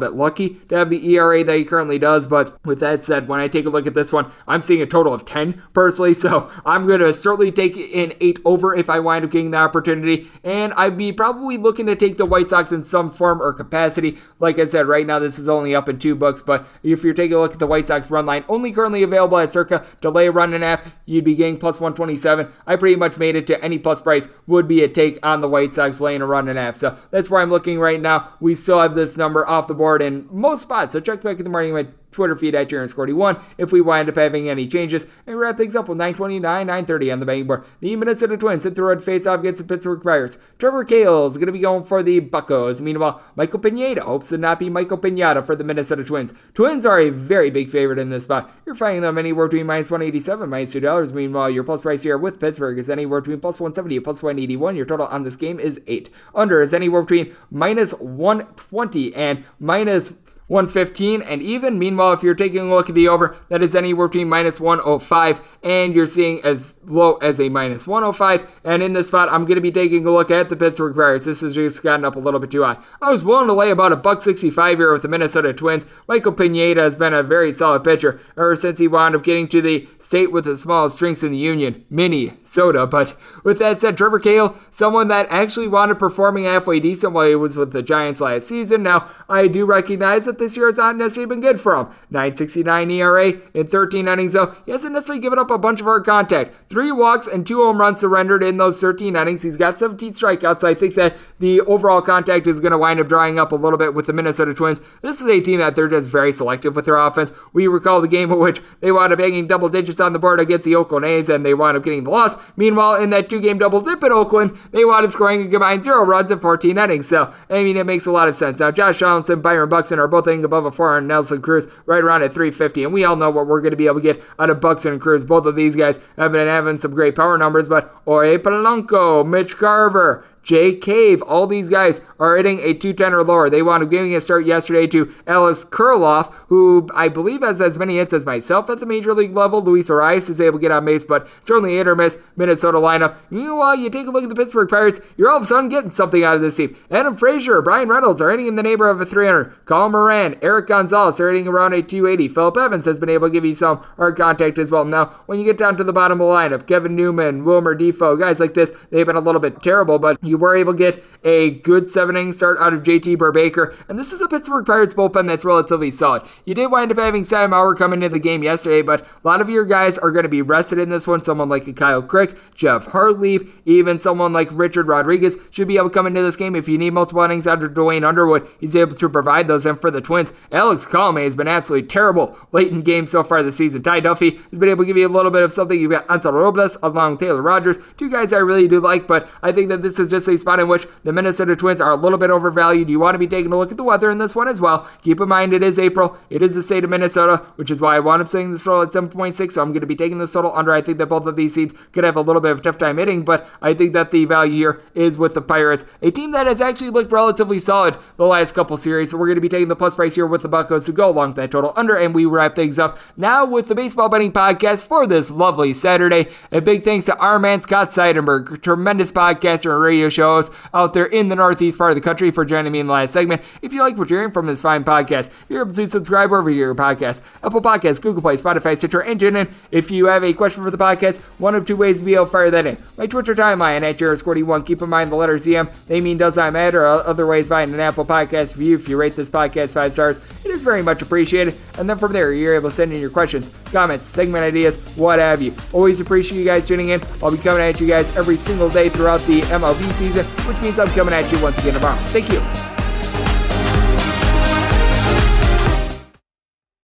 [0.00, 2.26] bit lucky to have the ERA that he currently does.
[2.26, 4.86] But with that said, when I take a look at this one, I'm seeing a
[4.86, 6.14] total of 10 personally.
[6.14, 9.58] So I'm going to certainly take in 8 over if I wind up getting the
[9.58, 10.28] opportunity.
[10.42, 14.18] And I'd be probably looking to take the White Sox in some form or capacity.
[14.40, 16.42] Like I said, right now this is only up in two books.
[16.42, 19.38] But if you're taking a look at the White Sox run line, only currently available
[19.38, 22.50] at circa delay run and a half, you'd be getting plus 127.
[22.66, 25.48] I pretty much made it to any plus price would be a take on the
[25.48, 26.76] White Sox laying a run and a half.
[26.76, 28.32] So that's where I'm looking right now.
[28.40, 30.92] We still have this number off the board in most spots.
[30.92, 31.72] So check back in the morning
[32.10, 35.06] Twitter feed at JaronScorty1 if we wind up having any changes.
[35.26, 37.64] And wrap things up with 929, 930 on the betting board.
[37.80, 40.38] The Minnesota Twins hit the road face off against the Pittsburgh Pirates.
[40.58, 42.80] Trevor Cahill is going to be going for the Buccos.
[42.80, 46.32] Meanwhile, Michael Pineda hopes to not be Michael Pineda for the Minnesota Twins.
[46.54, 48.50] Twins are a very big favorite in this spot.
[48.66, 51.12] You're finding them anywhere between minus 187, minus $2.
[51.12, 54.76] Meanwhile, your plus price here with Pittsburgh is anywhere between plus 170 and plus 181.
[54.76, 56.10] Your total on this game is 8.
[56.34, 60.12] Under is anywhere between minus 120 and minus
[60.48, 61.22] 115.
[61.22, 64.28] And even, meanwhile, if you're taking a look at the over, that is anywhere between
[64.28, 68.48] minus 105 and you're seeing as low as a minus 105.
[68.64, 71.24] And in this spot, I'm going to be taking a look at the Pittsburgh Pirates.
[71.26, 72.78] This has just gotten up a little bit too high.
[73.00, 75.84] I was willing to lay about a buck 65 here with the Minnesota Twins.
[76.08, 79.60] Michael Pineda has been a very solid pitcher ever since he wound up getting to
[79.60, 82.86] the state with the smallest drinks in the union, Minnesota.
[82.86, 87.28] But with that said, Trevor Cahill, someone that actually wound up performing halfway decent while
[87.28, 88.82] he was with the Giants last season.
[88.82, 91.86] Now, I do recognize that this year has not necessarily been good for him.
[92.10, 94.54] 969 ERA in 13 innings, though.
[94.64, 96.54] He hasn't necessarily given up a bunch of hard contact.
[96.68, 99.42] Three walks and two home runs surrendered in those 13 innings.
[99.42, 103.00] He's got 17 strikeouts, so I think that the overall contact is going to wind
[103.00, 104.80] up drying up a little bit with the Minnesota Twins.
[105.02, 107.32] This is a team that they're just very selective with their offense.
[107.52, 110.40] We recall the game in which they wound up hanging double digits on the board
[110.40, 112.36] against the Oakland A's and they wound up getting the loss.
[112.56, 115.84] Meanwhile, in that two game double dip in Oakland, they wound up scoring a combined
[115.84, 117.08] zero runs in 14 innings.
[117.08, 118.60] So, I mean, it makes a lot of sense.
[118.60, 121.06] Now, Josh Donaldson, Byron Buxton are both hitting above a 400.
[121.06, 122.84] Nelson Cruz right around at 350.
[122.84, 124.92] And we all know what we're going to be able to get out of Buxton
[124.92, 125.24] and Cruz.
[125.24, 129.58] Both of these guys have been having some great power numbers, but Jorge Polanco, Mitch
[129.58, 133.50] Garver, Jake Cave, all these guys are hitting a 210 or lower.
[133.50, 137.76] They wound up giving a start yesterday to Alex Kirilloff, who I believe has as
[137.76, 139.60] many hits as myself at the major league level.
[139.62, 143.16] Luis Arraez is able to get on base, but certainly hit or miss Minnesota lineup.
[143.28, 145.90] Meanwhile, you take a look at the Pittsburgh Pirates, you're all of a sudden getting
[145.90, 146.74] something out of this team.
[146.90, 149.66] Adam Frazier, Bryan Reynolds are hitting in the neighborhood of a 300.
[149.66, 152.26] Colin Moran, Erik Gonzalez are hitting around a 280.
[152.26, 154.86] Philip Evans has been able to give you some hard contact as well.
[154.86, 158.18] Now, when you get down to the bottom of the lineup, Kevin Newman, Wilmer Difo,
[158.18, 161.04] guys like this, they've been a little bit terrible, but You were able to get
[161.24, 164.94] a good seven inning start out of JT Brubaker, and this is a Pittsburgh Pirates
[164.94, 166.22] bullpen that's relatively solid.
[166.44, 169.40] You did wind up having Sam Mauer come into the game yesterday, but a lot
[169.40, 171.22] of your guys are going to be rested in this one.
[171.22, 175.90] Someone like a Kyle Crick, Geoff Hartlieb, even someone like Richard Rodriguez should be able
[175.90, 176.54] to come into this game.
[176.54, 179.66] If you need multiple innings out of Duane Underwood, he's able to provide those.
[179.66, 183.42] And for the Twins, Alex Colome has been absolutely terrible late in games so far
[183.42, 183.82] this season.
[183.82, 185.78] Ty Duffey has been able to give you a little bit of something.
[185.78, 189.28] You've got Ansel Robles along with Taylor Rogers, two guys I really do like, but
[189.42, 191.96] I think that this is just a spot in which the Minnesota Twins are a
[191.96, 192.88] little bit overvalued.
[192.88, 194.88] You want to be taking a look at the weather in this one as well.
[195.02, 196.16] Keep in mind it is April.
[196.30, 198.82] It is the state of Minnesota, which is why I wound up saying the total
[198.82, 199.52] at 7.6.
[199.52, 200.72] So I'm going to be taking this total under.
[200.72, 202.78] I think that both of these teams could have a little bit of a tough
[202.78, 206.32] time hitting, but I think that the value here is with the Pirates, a team
[206.32, 209.10] that has actually looked relatively solid the last couple series.
[209.10, 211.10] So we're going to be taking the plus price here with the Buccos to go
[211.10, 214.32] along with that total under, and we wrap things up now with the baseball betting
[214.32, 216.28] podcast for this lovely Saturday.
[216.52, 221.06] A big thanks to our man Scott Seidenberg, tremendous podcaster and radio shows out there
[221.06, 223.42] in the northeast part of the country for joining me in the last segment.
[223.62, 226.50] If you like what you're hearing from this fine podcast, you're able to subscribe wherever
[226.50, 229.50] your podcast, Apple Podcasts, Google Play, Spotify, Stitcher, and TuneIn.
[229.70, 232.26] If you have a question for the podcast, one of two ways to be able
[232.26, 232.76] to fire that in.
[232.96, 234.66] My Twitter timeline at JaredSquirty1.
[234.66, 235.72] Keep in mind the letters ZM.
[235.86, 236.86] They mean does not matter.
[236.86, 238.76] Uh, other ways find an Apple Podcast review.
[238.76, 241.54] If you rate this podcast five stars, it is very much appreciated.
[241.78, 245.18] And then from there, you're able to send in your questions, comments, segment ideas, what
[245.18, 245.54] have you.
[245.72, 247.00] Always appreciate you guys tuning in.
[247.22, 250.78] I'll be coming at you guys every single day throughout the MLB season, which means
[250.78, 251.96] I'm coming at you once again tomorrow.
[252.14, 252.77] Thank you.